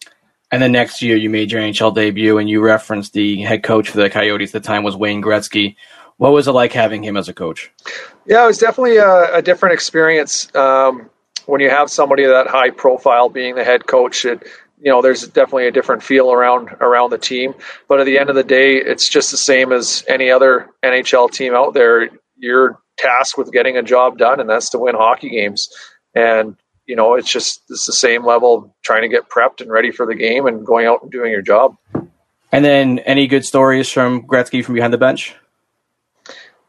and 0.51 0.61
then 0.61 0.71
next 0.71 1.01
year 1.01 1.15
you 1.15 1.29
made 1.29 1.51
your 1.51 1.61
NHL 1.61 1.93
debut 1.93 2.37
and 2.37 2.49
you 2.49 2.61
referenced 2.61 3.13
the 3.13 3.41
head 3.41 3.63
coach 3.63 3.89
for 3.89 3.97
the 3.97 4.09
Coyotes 4.09 4.53
at 4.53 4.63
the 4.63 4.67
time 4.67 4.83
was 4.83 4.95
Wayne 4.95 5.21
Gretzky. 5.21 5.75
What 6.17 6.33
was 6.33 6.47
it 6.47 6.51
like 6.51 6.73
having 6.73 7.03
him 7.03 7.17
as 7.17 7.29
a 7.29 7.33
coach? 7.33 7.71
Yeah, 8.25 8.43
it 8.43 8.47
was 8.47 8.57
definitely 8.57 8.97
a, 8.97 9.35
a 9.35 9.41
different 9.41 9.73
experience 9.73 10.53
um, 10.55 11.09
when 11.45 11.61
you 11.61 11.69
have 11.69 11.89
somebody 11.89 12.25
that 12.25 12.47
high 12.47 12.71
profile 12.71 13.29
being 13.29 13.55
the 13.55 13.63
head 13.63 13.85
coach. 13.85 14.25
It, 14.25 14.43
you 14.81 14.91
know, 14.91 15.01
there's 15.01 15.27
definitely 15.27 15.67
a 15.67 15.71
different 15.71 16.03
feel 16.03 16.31
around 16.31 16.69
around 16.79 17.09
the 17.09 17.17
team. 17.17 17.53
But 17.87 17.99
at 17.99 18.05
the 18.05 18.17
end 18.17 18.29
of 18.29 18.35
the 18.35 18.43
day, 18.43 18.77
it's 18.77 19.09
just 19.09 19.31
the 19.31 19.37
same 19.37 19.71
as 19.71 20.03
any 20.07 20.31
other 20.31 20.69
NHL 20.83 21.31
team 21.31 21.53
out 21.53 21.73
there. 21.73 22.09
You're 22.37 22.79
tasked 22.97 23.37
with 23.37 23.51
getting 23.51 23.77
a 23.77 23.83
job 23.83 24.17
done, 24.17 24.39
and 24.39 24.49
that's 24.49 24.69
to 24.69 24.79
win 24.79 24.95
hockey 24.95 25.29
games. 25.29 25.69
And 26.15 26.55
you 26.85 26.95
know, 26.95 27.15
it's 27.15 27.31
just 27.31 27.61
it's 27.69 27.85
the 27.85 27.93
same 27.93 28.25
level 28.25 28.75
trying 28.81 29.01
to 29.01 29.09
get 29.09 29.29
prepped 29.29 29.61
and 29.61 29.69
ready 29.69 29.91
for 29.91 30.05
the 30.05 30.15
game 30.15 30.47
and 30.47 30.65
going 30.65 30.87
out 30.87 31.03
and 31.03 31.11
doing 31.11 31.31
your 31.31 31.41
job. 31.41 31.75
And 32.51 32.65
then, 32.65 32.99
any 32.99 33.27
good 33.27 33.45
stories 33.45 33.89
from 33.89 34.23
Gretzky 34.23 34.65
from 34.65 34.73
behind 34.73 34.91
the 34.91 34.97
bench? 34.97 35.35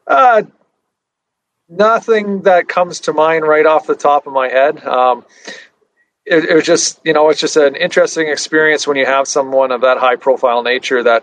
Uh, 0.06 0.42
nothing 1.70 2.42
that 2.42 2.68
comes 2.68 3.00
to 3.00 3.12
mind 3.12 3.46
right 3.46 3.64
off 3.64 3.86
the 3.86 3.94
top 3.94 4.26
of 4.26 4.32
my 4.32 4.48
head. 4.48 4.84
Um, 4.84 5.24
it, 6.26 6.44
it, 6.44 6.54
was 6.54 6.64
just, 6.64 7.00
you 7.04 7.12
know, 7.12 7.28
it's 7.30 7.40
just 7.40 7.56
an 7.56 7.76
interesting 7.76 8.28
experience 8.28 8.86
when 8.86 8.96
you 8.96 9.06
have 9.06 9.26
someone 9.26 9.72
of 9.72 9.80
that 9.80 9.98
high 9.98 10.16
profile 10.16 10.62
nature 10.62 11.02
that 11.02 11.22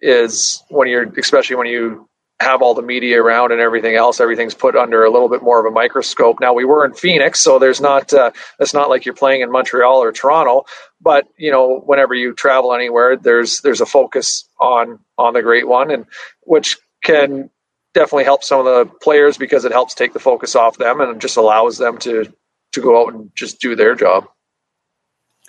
is 0.00 0.62
when 0.68 0.88
you're, 0.88 1.10
especially 1.18 1.56
when 1.56 1.66
you 1.66 2.08
have 2.40 2.60
all 2.60 2.74
the 2.74 2.82
media 2.82 3.20
around 3.20 3.50
and 3.50 3.62
everything 3.62 3.94
else, 3.94 4.20
everything's 4.20 4.54
put 4.54 4.76
under 4.76 5.04
a 5.04 5.10
little 5.10 5.28
bit 5.28 5.42
more 5.42 5.58
of 5.58 5.64
a 5.64 5.70
microscope. 5.70 6.36
Now 6.38 6.52
we 6.52 6.66
were 6.66 6.84
in 6.84 6.92
Phoenix, 6.92 7.40
so 7.40 7.58
there's 7.58 7.80
not, 7.80 8.12
uh, 8.12 8.30
it's 8.60 8.74
not 8.74 8.90
like 8.90 9.06
you're 9.06 9.14
playing 9.14 9.40
in 9.40 9.50
Montreal 9.50 10.02
or 10.02 10.12
Toronto, 10.12 10.66
but 11.00 11.26
you 11.38 11.50
know, 11.50 11.80
whenever 11.86 12.14
you 12.14 12.34
travel 12.34 12.74
anywhere, 12.74 13.16
there's, 13.16 13.62
there's 13.62 13.80
a 13.80 13.86
focus 13.86 14.46
on, 14.60 14.98
on 15.16 15.32
the 15.32 15.40
great 15.40 15.66
one 15.66 15.90
and 15.90 16.04
which 16.42 16.76
can 17.02 17.48
definitely 17.94 18.24
help 18.24 18.44
some 18.44 18.60
of 18.60 18.66
the 18.66 18.94
players 19.00 19.38
because 19.38 19.64
it 19.64 19.72
helps 19.72 19.94
take 19.94 20.12
the 20.12 20.20
focus 20.20 20.54
off 20.54 20.76
them 20.76 21.00
and 21.00 21.22
just 21.22 21.38
allows 21.38 21.78
them 21.78 21.96
to 21.96 22.30
to 22.76 22.80
go 22.80 23.02
out 23.02 23.12
and 23.12 23.30
just 23.34 23.60
do 23.60 23.74
their 23.74 23.94
job. 23.94 24.28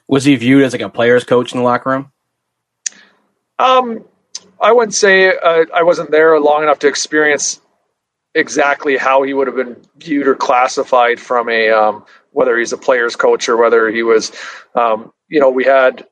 Was 0.08 0.26
he 0.26 0.36
viewed 0.36 0.64
as 0.64 0.74
like 0.74 0.82
a 0.82 0.90
player's 0.90 1.24
coach 1.24 1.54
in 1.54 1.60
the 1.60 1.64
locker 1.64 1.90
room? 1.90 2.12
Um, 3.60 4.06
I 4.62 4.72
wouldn't 4.72 4.96
say 4.96 5.30
uh, 5.30 5.66
I 5.74 5.84
wasn't 5.84 6.12
there 6.12 6.40
long 6.40 6.64
enough 6.64 6.80
to 6.80 6.88
experience 6.88 7.62
exactly 8.34 8.98
how 8.98 9.24
he 9.24 9.34
would 9.34 9.48
have 9.48 9.56
been 9.56 9.76
viewed 9.98 10.28
or 10.28 10.36
classified 10.36 11.20
from 11.20 11.50
a 11.50 11.70
um, 11.70 12.06
whether 12.32 12.58
he's 12.58 12.74
a 12.74 12.78
player's 12.78 13.16
coach 13.16 13.50
or 13.50 13.58
whether 13.58 13.90
he 13.90 14.04
was, 14.04 14.32
um, 14.76 15.12
you 15.28 15.40
know, 15.40 15.50
we 15.50 15.64
had 15.64 16.06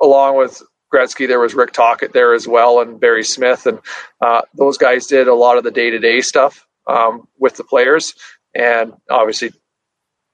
along 0.00 0.36
with 0.36 0.62
Gretzky, 0.92 1.26
there 1.26 1.40
was 1.40 1.54
Rick 1.54 1.72
Tocchet 1.72 2.12
there 2.12 2.34
as 2.34 2.46
well, 2.48 2.80
and 2.80 3.00
Barry 3.00 3.24
Smith, 3.24 3.66
and 3.66 3.78
uh, 4.20 4.42
those 4.54 4.76
guys 4.76 5.06
did 5.06 5.28
a 5.28 5.34
lot 5.34 5.56
of 5.56 5.64
the 5.64 5.70
day 5.70 5.90
to 5.90 5.98
day 5.98 6.20
stuff 6.20 6.66
um, 6.86 7.28
with 7.38 7.56
the 7.56 7.64
players. 7.64 8.14
And 8.54 8.92
obviously, 9.08 9.52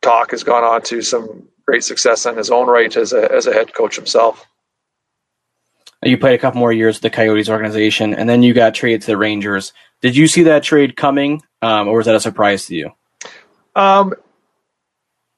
Talk 0.06 0.30
has 0.30 0.44
gone 0.44 0.62
on 0.62 0.82
to 0.82 1.02
some 1.02 1.48
great 1.66 1.82
success 1.82 2.26
in 2.26 2.36
his 2.36 2.48
own 2.48 2.68
right 2.68 2.94
as 2.96 3.12
a 3.12 3.32
as 3.32 3.48
a 3.48 3.52
head 3.52 3.74
coach 3.74 3.96
himself. 3.96 4.46
You 6.00 6.16
played 6.16 6.36
a 6.36 6.38
couple 6.38 6.60
more 6.60 6.72
years 6.72 6.96
with 6.96 7.02
the 7.02 7.10
Coyotes 7.10 7.48
organization, 7.48 8.14
and 8.14 8.28
then 8.28 8.44
you 8.44 8.54
got 8.54 8.72
traded 8.72 9.00
to 9.00 9.06
the 9.08 9.16
Rangers. 9.16 9.72
Did 10.02 10.16
you 10.16 10.28
see 10.28 10.44
that 10.44 10.62
trade 10.62 10.96
coming, 10.96 11.42
um, 11.60 11.88
or 11.88 11.96
was 11.96 12.06
that 12.06 12.14
a 12.14 12.20
surprise 12.20 12.66
to 12.66 12.76
you? 12.76 12.92
Um, 13.74 14.14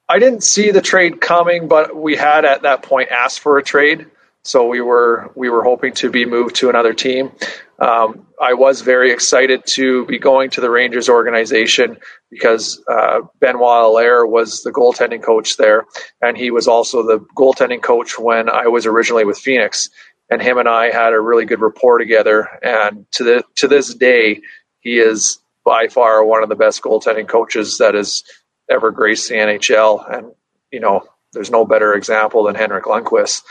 I 0.07 0.19
didn't 0.19 0.43
see 0.43 0.69
the 0.69 0.81
trade 0.81 1.19
coming, 1.19 1.67
but 1.67 1.95
we 1.95 2.15
had 2.15 2.45
at 2.45 2.61
that 2.61 2.83
point 2.83 3.09
asked 3.09 3.39
for 3.39 3.57
a 3.57 3.63
trade. 3.63 4.05
So 4.43 4.67
we 4.67 4.81
were 4.81 5.31
we 5.35 5.49
were 5.49 5.63
hoping 5.63 5.93
to 5.95 6.09
be 6.09 6.25
moved 6.25 6.55
to 6.57 6.69
another 6.69 6.93
team. 6.93 7.31
Um, 7.79 8.27
I 8.41 8.53
was 8.53 8.81
very 8.81 9.11
excited 9.11 9.63
to 9.75 10.05
be 10.05 10.17
going 10.17 10.49
to 10.51 10.61
the 10.61 10.69
Rangers 10.69 11.09
organization 11.09 11.97
because 12.29 12.81
uh, 12.89 13.21
Benoit 13.39 13.85
Allaire 13.85 14.25
was 14.25 14.63
the 14.63 14.71
goaltending 14.71 15.21
coach 15.23 15.57
there, 15.57 15.85
and 16.21 16.37
he 16.37 16.51
was 16.51 16.67
also 16.67 17.03
the 17.03 17.19
goaltending 17.37 17.81
coach 17.81 18.17
when 18.17 18.49
I 18.49 18.67
was 18.67 18.85
originally 18.85 19.25
with 19.25 19.37
Phoenix. 19.37 19.89
And 20.31 20.41
him 20.41 20.59
and 20.59 20.69
I 20.69 20.91
had 20.91 21.13
a 21.13 21.19
really 21.19 21.45
good 21.45 21.59
rapport 21.59 21.97
together. 21.97 22.47
And 22.61 23.05
to 23.13 23.23
the 23.23 23.43
to 23.55 23.67
this 23.67 23.93
day, 23.93 24.41
he 24.79 24.99
is 24.99 25.39
by 25.65 25.87
far 25.87 26.23
one 26.23 26.43
of 26.43 26.49
the 26.49 26.55
best 26.55 26.81
goaltending 26.81 27.27
coaches 27.27 27.77
that 27.79 27.95
has 27.95 28.23
ever 28.69 28.91
graced 28.91 29.29
the 29.29 29.35
NHL. 29.35 30.17
And 30.17 30.31
you 30.71 30.79
know, 30.79 31.03
there's 31.33 31.51
no 31.51 31.65
better 31.65 31.93
example 31.93 32.43
than 32.43 32.55
Henrik 32.55 32.85
Lundqvist. 32.85 33.41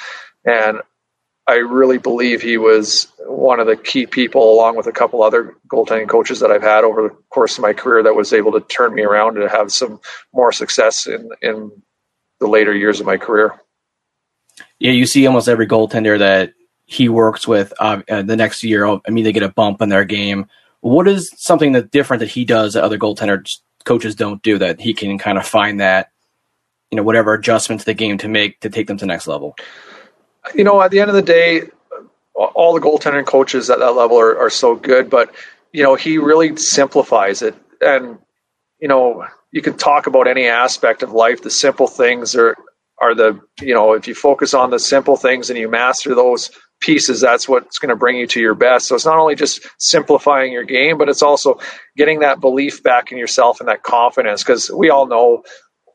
And 0.45 0.81
I 1.47 1.57
really 1.57 1.97
believe 1.97 2.43
he 2.43 2.59
was 2.59 3.11
one 3.21 3.59
of 3.59 3.67
the 3.67 3.77
key 3.77 4.07
people, 4.07 4.53
along 4.53 4.77
with 4.77 4.87
a 4.87 4.93
couple 4.93 5.23
other 5.23 5.57
goaltending 5.69 6.09
coaches 6.09 6.41
that 6.41 6.51
I've 6.51 6.63
had 6.63 6.85
over 6.85 7.03
the 7.03 7.17
course 7.31 7.57
of 7.57 7.63
my 7.63 7.73
career, 7.73 8.03
that 8.03 8.15
was 8.15 8.35
able 8.35 8.53
to 8.53 8.61
turn 8.61 8.95
me 8.95 9.03
around 9.03 9.39
and 9.39 9.51
have 9.51 9.73
some 9.73 9.99
more 10.35 10.53
success 10.53 11.07
in 11.07 11.31
in 11.41 11.71
the 12.39 12.47
later 12.47 12.75
years 12.75 13.01
of 13.01 13.07
my 13.07 13.17
career. 13.17 13.59
Yeah, 14.79 14.93
you 14.93 15.07
see 15.07 15.27
almost 15.27 15.49
every 15.49 15.67
goaltender 15.67 16.19
that 16.19 16.53
he 16.85 17.09
works 17.09 17.49
with 17.49 17.73
uh, 17.81 18.03
uh, 18.11 18.23
the 18.23 18.37
next 18.37 18.63
year. 18.63 18.87
I 18.87 19.11
mean, 19.11 19.25
they 19.25 19.33
get 19.33 19.43
a 19.43 19.49
bump 19.49 19.81
in 19.81 19.89
their 19.89 20.05
game. 20.05 20.47
What 20.81 21.09
is 21.09 21.33
something 21.37 21.73
that 21.73 21.91
different 21.91 22.21
that 22.21 22.31
he 22.31 22.45
does 22.45 22.75
that 22.75 22.85
other 22.85 22.99
goaltender 22.99 23.43
coaches 23.85 24.15
don't 24.15 24.43
do 24.43 24.59
that 24.59 24.81
he 24.81 24.93
can 24.93 25.17
kind 25.17 25.39
of 25.39 25.47
find 25.47 25.81
that 25.81 26.11
you 26.91 26.97
know 26.97 27.03
whatever 27.03 27.33
adjustment 27.33 27.81
to 27.81 27.87
the 27.87 27.95
game 27.95 28.19
to 28.19 28.29
make 28.29 28.61
to 28.61 28.69
take 28.69 28.87
them 28.87 28.99
to 28.99 29.03
the 29.03 29.07
next 29.07 29.27
level? 29.27 29.57
You 30.55 30.65
know, 30.65 30.81
at 30.81 30.91
the 30.91 31.01
end 31.01 31.11
of 31.11 31.17
the 31.17 31.23
day, 31.23 31.63
all 32.35 32.75
the 32.75 32.81
goaltending 32.81 33.27
coaches 33.27 33.69
at 33.71 33.79
that 33.81 33.95
level 33.95 34.19
are, 34.19 34.39
are 34.39 34.51
so 34.51 34.77
good, 34.77 35.11
but 35.11 35.35
you 35.73 35.83
know, 35.83 35.95
he 35.97 36.19
really 36.19 36.57
simplifies 36.57 37.43
it. 37.43 37.55
And 37.81 38.19
you 38.81 38.89
know, 38.89 39.27
you 39.51 39.63
can 39.63 39.77
talk 39.77 40.07
about 40.07 40.29
any 40.29 40.47
aspect 40.47 41.03
of 41.03 41.13
life. 41.13 41.43
The 41.43 41.51
simple 41.51 41.87
things 41.87 42.35
are 42.37 42.57
are 43.01 43.15
the 43.15 43.41
you 43.61 43.75
know, 43.75 43.93
if 43.93 44.09
you 44.09 44.15
focus 44.15 44.55
on 44.55 44.71
the 44.71 44.79
simple 44.79 45.17
things 45.17 45.51
and 45.51 45.59
you 45.59 45.69
master 45.69 46.15
those 46.15 46.51
pieces, 46.81 47.21
that's 47.21 47.49
what's 47.49 47.79
going 47.79 47.91
to 47.91 47.97
bring 47.97 48.17
you 48.17 48.27
to 48.29 48.41
your 48.41 48.55
best. 48.55 48.87
So 48.87 48.95
it's 48.95 49.05
not 49.05 49.19
only 49.19 49.35
just 49.35 49.67
simplifying 49.79 50.53
your 50.53 50.65
game, 50.65 50.97
but 50.97 51.09
it's 51.09 51.23
also 51.23 51.59
getting 51.97 52.21
that 52.21 52.41
belief 52.41 52.83
back 52.83 53.11
in 53.11 53.19
yourself 53.19 53.61
and 53.61 53.69
that 53.69 53.83
confidence. 53.83 54.43
Because 54.43 54.71
we 54.71 54.91
all 54.91 55.07
know 55.07 55.43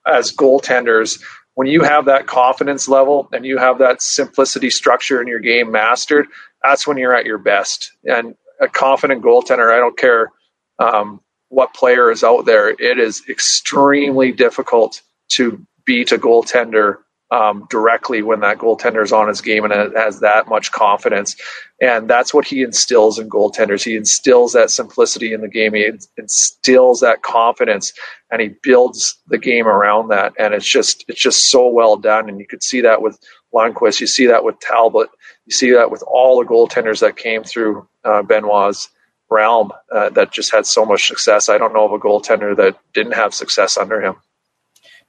as 0.05 0.33
goaltenders, 0.33 1.21
when 1.55 1.67
you 1.67 1.83
have 1.83 2.05
that 2.05 2.27
confidence 2.27 2.87
level 2.87 3.29
and 3.31 3.45
you 3.45 3.57
have 3.57 3.77
that 3.79 4.01
simplicity 4.01 4.69
structure 4.69 5.21
in 5.21 5.27
your 5.27 5.39
game 5.39 5.71
mastered, 5.71 6.27
that's 6.63 6.87
when 6.87 6.97
you're 6.97 7.15
at 7.15 7.25
your 7.25 7.37
best. 7.37 7.91
And 8.05 8.35
a 8.59 8.67
confident 8.67 9.23
goaltender, 9.23 9.71
I 9.71 9.77
don't 9.77 9.97
care 9.97 10.31
um, 10.79 11.21
what 11.49 11.73
player 11.73 12.09
is 12.09 12.23
out 12.23 12.45
there, 12.45 12.69
it 12.69 12.99
is 12.99 13.21
extremely 13.29 14.31
difficult 14.31 15.01
to 15.33 15.65
beat 15.85 16.11
a 16.11 16.17
goaltender 16.17 16.97
um, 17.33 17.65
directly 17.67 18.21
when 18.21 18.41
that 18.41 18.59
goaltender 18.59 19.03
is 19.03 19.11
on 19.11 19.27
his 19.27 19.41
game 19.41 19.65
and 19.65 19.73
has 19.95 20.19
that 20.19 20.47
much 20.47 20.71
confidence. 20.71 21.35
And 21.81 22.07
that's 22.07 22.31
what 22.31 22.45
he 22.45 22.61
instills 22.61 23.17
in 23.17 23.27
goaltenders. 23.27 23.83
He 23.83 23.95
instills 23.95 24.53
that 24.53 24.69
simplicity 24.69 25.33
in 25.33 25.41
the 25.41 25.47
game. 25.47 25.73
He 25.73 25.89
instills 26.15 26.99
that 26.99 27.23
confidence, 27.23 27.91
and 28.29 28.39
he 28.39 28.49
builds 28.61 29.19
the 29.27 29.39
game 29.39 29.67
around 29.67 30.09
that. 30.09 30.33
And 30.37 30.53
it's 30.53 30.69
just 30.69 31.05
it's 31.07 31.21
just 31.21 31.49
so 31.49 31.67
well 31.67 31.97
done. 31.97 32.29
And 32.29 32.39
you 32.39 32.45
could 32.45 32.61
see 32.61 32.81
that 32.81 33.01
with 33.01 33.17
Lundqvist. 33.51 33.99
You 33.99 34.07
see 34.07 34.27
that 34.27 34.43
with 34.43 34.59
Talbot. 34.59 35.09
You 35.47 35.53
see 35.53 35.71
that 35.71 35.89
with 35.89 36.03
all 36.05 36.39
the 36.39 36.47
goaltenders 36.47 36.99
that 36.99 37.17
came 37.17 37.43
through 37.43 37.87
uh, 38.03 38.21
Benoit's 38.21 38.89
realm 39.31 39.71
uh, 39.91 40.09
that 40.09 40.31
just 40.31 40.51
had 40.51 40.67
so 40.67 40.85
much 40.85 41.07
success. 41.07 41.49
I 41.49 41.57
don't 41.57 41.73
know 41.73 41.85
of 41.85 41.93
a 41.93 41.99
goaltender 41.99 42.55
that 42.57 42.77
didn't 42.93 43.13
have 43.13 43.33
success 43.33 43.75
under 43.75 43.99
him. 43.99 44.17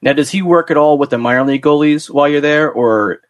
Now, 0.01 0.13
does 0.13 0.29
he 0.29 0.41
work 0.41 0.71
at 0.71 0.77
all 0.77 0.97
with 0.97 1.09
the 1.09 1.17
minor 1.17 1.43
league 1.43 1.63
goalies 1.63 2.09
while 2.09 2.27
you're 2.27 2.41
there, 2.41 2.71
or 2.71 3.21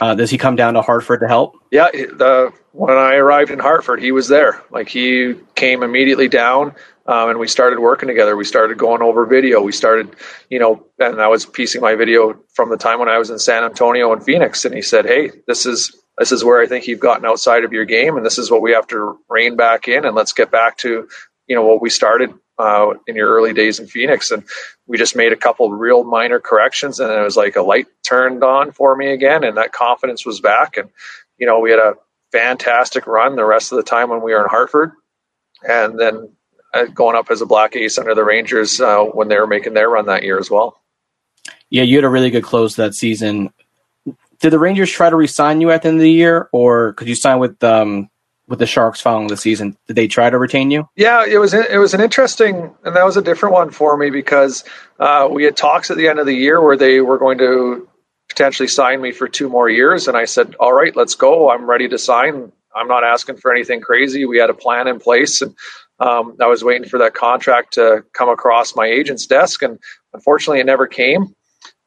uh, 0.00 0.14
does 0.14 0.30
he 0.30 0.38
come 0.38 0.56
down 0.56 0.74
to 0.74 0.82
Hartford 0.82 1.20
to 1.20 1.28
help? 1.28 1.56
Yeah, 1.70 1.90
the, 1.90 2.52
when 2.72 2.96
I 2.96 3.14
arrived 3.14 3.50
in 3.50 3.58
Hartford, 3.58 4.00
he 4.00 4.12
was 4.12 4.28
there. 4.28 4.62
Like 4.70 4.88
he 4.88 5.34
came 5.54 5.82
immediately 5.82 6.28
down, 6.28 6.74
um, 7.06 7.30
and 7.30 7.38
we 7.38 7.48
started 7.48 7.78
working 7.78 8.08
together. 8.08 8.36
We 8.36 8.44
started 8.44 8.78
going 8.78 9.02
over 9.02 9.26
video. 9.26 9.60
We 9.62 9.72
started, 9.72 10.14
you 10.48 10.58
know, 10.58 10.86
and 10.98 11.20
I 11.20 11.28
was 11.28 11.46
piecing 11.46 11.80
my 11.80 11.94
video 11.94 12.38
from 12.54 12.70
the 12.70 12.76
time 12.76 12.98
when 12.98 13.08
I 13.08 13.18
was 13.18 13.30
in 13.30 13.38
San 13.38 13.64
Antonio 13.64 14.12
and 14.12 14.22
Phoenix. 14.22 14.64
And 14.64 14.74
he 14.74 14.82
said, 14.82 15.06
"Hey, 15.06 15.30
this 15.46 15.66
is 15.66 15.96
this 16.18 16.32
is 16.32 16.44
where 16.44 16.60
I 16.60 16.66
think 16.66 16.86
you've 16.86 17.00
gotten 17.00 17.24
outside 17.24 17.64
of 17.64 17.72
your 17.72 17.86
game, 17.86 18.16
and 18.16 18.24
this 18.24 18.38
is 18.38 18.50
what 18.50 18.62
we 18.62 18.72
have 18.72 18.86
to 18.88 19.18
rein 19.28 19.56
back 19.56 19.88
in, 19.88 20.04
and 20.04 20.14
let's 20.14 20.34
get 20.34 20.50
back 20.50 20.76
to, 20.78 21.08
you 21.46 21.56
know, 21.56 21.64
what 21.64 21.80
we 21.80 21.88
started 21.88 22.34
uh, 22.58 22.92
in 23.06 23.16
your 23.16 23.30
early 23.30 23.54
days 23.54 23.80
in 23.80 23.86
Phoenix. 23.86 24.30
And 24.30 24.44
we 24.90 24.98
just 24.98 25.14
made 25.14 25.32
a 25.32 25.36
couple 25.36 25.70
real 25.70 26.02
minor 26.02 26.40
corrections, 26.40 26.98
and 26.98 27.12
it 27.12 27.22
was 27.22 27.36
like 27.36 27.54
a 27.54 27.62
light 27.62 27.86
turned 28.02 28.42
on 28.42 28.72
for 28.72 28.96
me 28.96 29.12
again, 29.12 29.44
and 29.44 29.56
that 29.56 29.72
confidence 29.72 30.26
was 30.26 30.40
back. 30.40 30.76
And 30.76 30.90
you 31.38 31.46
know, 31.46 31.60
we 31.60 31.70
had 31.70 31.78
a 31.78 31.94
fantastic 32.32 33.06
run 33.06 33.36
the 33.36 33.44
rest 33.44 33.70
of 33.70 33.76
the 33.76 33.84
time 33.84 34.10
when 34.10 34.20
we 34.20 34.32
were 34.32 34.42
in 34.42 34.48
Hartford, 34.48 34.90
and 35.62 35.96
then 35.96 36.32
uh, 36.74 36.86
going 36.86 37.14
up 37.14 37.30
as 37.30 37.40
a 37.40 37.46
black 37.46 37.76
ace 37.76 37.98
under 37.98 38.16
the 38.16 38.24
Rangers 38.24 38.80
uh, 38.80 39.04
when 39.04 39.28
they 39.28 39.38
were 39.38 39.46
making 39.46 39.74
their 39.74 39.88
run 39.88 40.06
that 40.06 40.24
year 40.24 40.40
as 40.40 40.50
well. 40.50 40.76
Yeah, 41.70 41.84
you 41.84 41.96
had 41.96 42.04
a 42.04 42.08
really 42.08 42.30
good 42.30 42.42
close 42.42 42.74
that 42.74 42.94
season. 42.96 43.52
Did 44.40 44.50
the 44.50 44.58
Rangers 44.58 44.90
try 44.90 45.08
to 45.08 45.14
resign 45.14 45.60
you 45.60 45.70
at 45.70 45.82
the 45.82 45.88
end 45.88 45.98
of 45.98 46.02
the 46.02 46.10
year, 46.10 46.48
or 46.50 46.94
could 46.94 47.06
you 47.06 47.14
sign 47.14 47.38
with 47.38 47.62
um, 47.62 48.09
with 48.50 48.58
the 48.58 48.66
Sharks 48.66 49.00
following 49.00 49.28
the 49.28 49.36
season? 49.36 49.78
Did 49.86 49.96
they 49.96 50.08
try 50.08 50.28
to 50.28 50.36
retain 50.36 50.70
you? 50.70 50.86
Yeah, 50.96 51.24
it 51.24 51.38
was 51.38 51.54
it 51.54 51.78
was 51.78 51.94
an 51.94 52.00
interesting, 52.00 52.74
and 52.84 52.96
that 52.96 53.04
was 53.06 53.16
a 53.16 53.22
different 53.22 53.54
one 53.54 53.70
for 53.70 53.96
me 53.96 54.10
because 54.10 54.64
uh, 54.98 55.28
we 55.30 55.44
had 55.44 55.56
talks 55.56 55.90
at 55.90 55.96
the 55.96 56.08
end 56.08 56.18
of 56.18 56.26
the 56.26 56.34
year 56.34 56.60
where 56.60 56.76
they 56.76 57.00
were 57.00 57.16
going 57.16 57.38
to 57.38 57.88
potentially 58.28 58.68
sign 58.68 59.00
me 59.00 59.12
for 59.12 59.28
two 59.28 59.48
more 59.48 59.70
years, 59.70 60.08
and 60.08 60.16
I 60.16 60.26
said, 60.26 60.56
"All 60.60 60.72
right, 60.72 60.94
let's 60.94 61.14
go. 61.14 61.50
I'm 61.50 61.70
ready 61.70 61.88
to 61.88 61.98
sign. 61.98 62.52
I'm 62.74 62.88
not 62.88 63.04
asking 63.04 63.38
for 63.38 63.52
anything 63.54 63.80
crazy. 63.80 64.26
We 64.26 64.38
had 64.38 64.50
a 64.50 64.54
plan 64.54 64.88
in 64.88 64.98
place, 64.98 65.40
and 65.42 65.54
um, 66.00 66.36
I 66.40 66.46
was 66.46 66.64
waiting 66.64 66.88
for 66.88 66.98
that 66.98 67.14
contract 67.14 67.74
to 67.74 68.04
come 68.12 68.28
across 68.28 68.74
my 68.74 68.86
agent's 68.86 69.26
desk, 69.26 69.62
and 69.62 69.78
unfortunately, 70.12 70.60
it 70.60 70.66
never 70.66 70.88
came. 70.88 71.34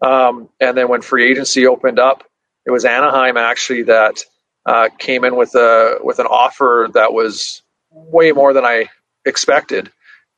Um, 0.01 0.50
and 0.60 0.77
then 0.77 0.88
when 0.88 1.01
free 1.01 1.29
agency 1.29 1.67
opened 1.67 2.00
up, 2.00 2.24
it 2.65 2.72
was 2.72 2.86
Anaheim 2.86 3.38
actually 3.38 3.84
that 3.84 4.24
uh, 4.65 4.89
came 4.98 5.25
in 5.25 5.36
with 5.36 5.55
a 5.55 6.00
with 6.01 6.20
an 6.20 6.27
offer 6.27 6.89
that 6.93 7.13
was 7.13 7.62
way 7.91 8.32
more 8.32 8.54
than 8.54 8.65
I 8.65 8.89
expected. 9.26 9.91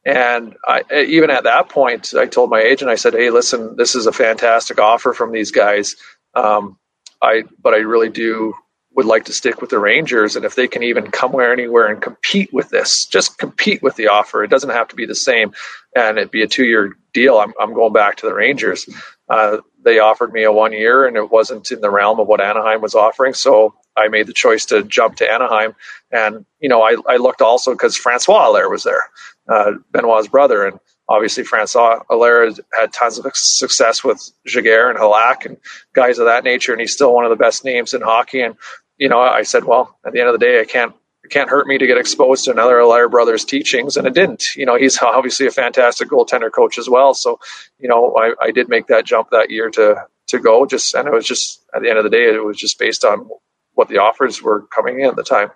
And 0.06 0.56
I, 0.66 0.84
even 0.92 1.32
at 1.32 1.46
that 1.46 1.70
point, 1.70 2.14
I 2.16 2.28
told 2.28 2.52
my 2.52 2.62
agent, 2.62 2.92
I 2.92 2.96
said, 2.96 3.14
"Hey, 3.14 3.32
listen, 3.32 3.76
this 3.76 3.96
is 3.96 4.06
a 4.06 4.12
fantastic 4.12 4.80
offer 4.80 5.14
from 5.14 5.32
these 5.32 5.52
guys. 5.52 5.96
Um, 6.36 6.78
I, 7.22 7.44
but 7.62 7.74
I 7.74 7.78
really 7.78 8.10
do 8.10 8.54
would 8.96 9.06
like 9.06 9.26
to 9.26 9.34
stick 9.34 9.60
with 9.62 9.70
the 9.70 9.80
Rangers, 9.80 10.36
and 10.36 10.46
if 10.46 10.56
they 10.56 10.68
can 10.68 10.84
even 10.84 11.12
come 11.12 11.32
where 11.34 11.52
anywhere 11.52 11.88
and 11.88 12.02
compete 12.02 12.54
with 12.54 12.70
this, 12.70 13.06
just 13.06 13.38
compete 13.38 13.84
with 13.84 13.96
the 13.96 14.08
offer. 14.08 14.44
It 14.44 14.50
doesn't 14.50 14.70
have 14.70 14.88
to 14.90 14.96
be 14.96 15.06
the 15.06 15.16
same, 15.16 15.54
and 15.96 16.18
it'd 16.18 16.32
be 16.32 16.44
a 16.44 16.48
two-year 16.48 16.96
deal. 17.14 17.38
I'm, 17.38 17.54
I'm 17.60 17.74
going 17.74 17.92
back 17.92 18.18
to 18.18 18.26
the 18.26 18.34
Rangers. 18.34 18.88
Uh, 19.30 19.58
they 19.84 20.00
offered 20.00 20.34
me 20.34 20.44
a 20.44 20.52
one 20.52 20.72
year, 20.72 21.08
and 21.08 21.18
it 21.18 21.32
wasn't 21.32 21.72
in 21.72 21.82
the 21.82 21.90
realm 21.90 22.20
of 22.20 22.28
what 22.28 22.42
Anaheim 22.42 22.82
was 22.82 22.96
offering, 22.96 23.34
so 23.34 23.74
I 23.98 24.08
made 24.08 24.28
the 24.28 24.34
choice 24.34 24.66
to 24.66 24.84
jump 24.84 25.16
to 25.18 25.32
Anaheim. 25.32 25.76
And, 26.12 26.46
you 26.60 26.70
know, 26.70 26.82
I, 26.82 26.98
I 27.08 27.18
looked 27.18 27.42
also 27.42 27.72
because 27.72 27.96
Francois 27.96 28.50
Allaire 28.50 28.70
was 28.70 28.84
there, 28.84 29.04
uh, 29.48 29.74
Benoit's 29.92 30.28
brother. 30.28 30.66
And 30.66 30.80
obviously, 31.08 31.44
Francois 31.44 32.00
Allaire 32.10 32.52
had 32.78 32.94
tons 32.94 33.18
of 33.18 33.26
success 33.34 34.04
with 34.04 34.22
Giguère 34.48 34.90
and 34.90 35.00
Halak 35.00 35.46
and 35.46 35.58
guys 35.94 36.20
of 36.20 36.26
that 36.26 36.44
nature. 36.44 36.72
And 36.72 36.82
he's 36.82 36.94
still 36.94 37.14
one 37.14 37.24
of 37.24 37.30
the 37.30 37.36
best 37.36 37.64
names 37.64 37.94
in 37.94 38.02
hockey. 38.02 38.42
And, 38.42 38.56
you 38.98 39.10
know, 39.10 39.20
I 39.20 39.44
said, 39.44 39.64
well, 39.64 39.98
at 40.06 40.14
the 40.14 40.20
end 40.20 40.30
of 40.30 40.38
the 40.38 40.46
day, 40.46 40.60
I 40.60 40.66
can't. 40.66 40.94
It 41.26 41.32
can't 41.32 41.50
hurt 41.50 41.66
me 41.66 41.80
to 41.80 41.88
get 41.88 41.98
exposed 41.98 42.46
to 42.46 42.52
another 42.52 42.78
Allaire 42.78 43.10
brother's 43.10 43.44
teachings, 43.44 43.98
and 43.98 44.06
it 44.06 44.14
didn't. 44.14 44.44
You 44.56 44.64
know, 44.64 44.76
he's 44.76 45.02
obviously 45.02 45.48
a 45.48 45.52
fantastic 45.52 46.08
goaltender 46.08 46.52
coach 46.52 46.78
as 46.78 46.88
well. 46.88 47.16
So, 47.16 47.40
you 47.80 47.90
know, 47.90 48.16
I, 48.16 48.34
I 48.40 48.52
did 48.52 48.70
make 48.70 48.86
that 48.88 49.06
jump 49.06 49.32
that 49.32 49.50
year 49.50 49.72
to 49.72 50.06
to 50.28 50.40
go. 50.40 50.68
Just 50.68 50.94
and 50.94 51.08
it 51.08 51.12
was 51.12 51.26
just 51.26 51.64
at 51.74 51.82
the 51.82 51.90
end 51.90 51.98
of 51.98 52.04
the 52.04 52.12
day, 52.12 52.26
it 52.26 52.46
was 52.46 52.58
just 52.58 52.78
based 52.78 53.04
on 53.04 53.28
what 53.74 53.90
the 53.90 53.98
offers 53.98 54.44
were 54.44 54.68
coming 54.68 55.00
in 55.00 55.08
at 55.08 55.16
the 55.16 55.24
time. 55.24 55.50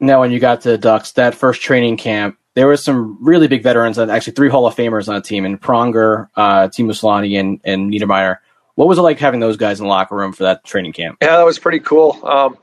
Now, 0.00 0.20
when 0.20 0.32
you 0.32 0.38
got 0.38 0.60
to 0.62 0.70
the 0.70 0.78
Ducks, 0.78 1.12
that 1.12 1.34
first 1.34 1.62
training 1.62 1.96
camp, 1.96 2.36
there 2.54 2.66
were 2.66 2.76
some 2.76 3.16
really 3.24 3.48
big 3.48 3.62
veterans, 3.62 3.96
and 3.96 4.10
actually 4.10 4.34
three 4.34 4.50
Hall 4.50 4.66
of 4.66 4.76
Famers 4.76 5.08
on 5.08 5.14
the 5.14 5.22
team, 5.22 5.46
and 5.46 5.58
Pronger, 5.58 6.28
uh, 6.36 6.68
Teemu 6.68 6.90
Selanne, 6.90 7.40
and, 7.40 7.60
and 7.64 7.90
Niedermayer. 7.90 8.36
What 8.74 8.86
was 8.86 8.98
it 8.98 9.02
like 9.02 9.18
having 9.18 9.40
those 9.40 9.56
guys 9.56 9.80
in 9.80 9.86
the 9.86 9.88
locker 9.88 10.14
room 10.14 10.34
for 10.34 10.42
that 10.42 10.62
training 10.64 10.92
camp? 10.92 11.16
Yeah, 11.22 11.38
that 11.38 11.46
was 11.46 11.58
pretty 11.58 11.80
cool. 11.80 12.20
Um, 12.22 12.58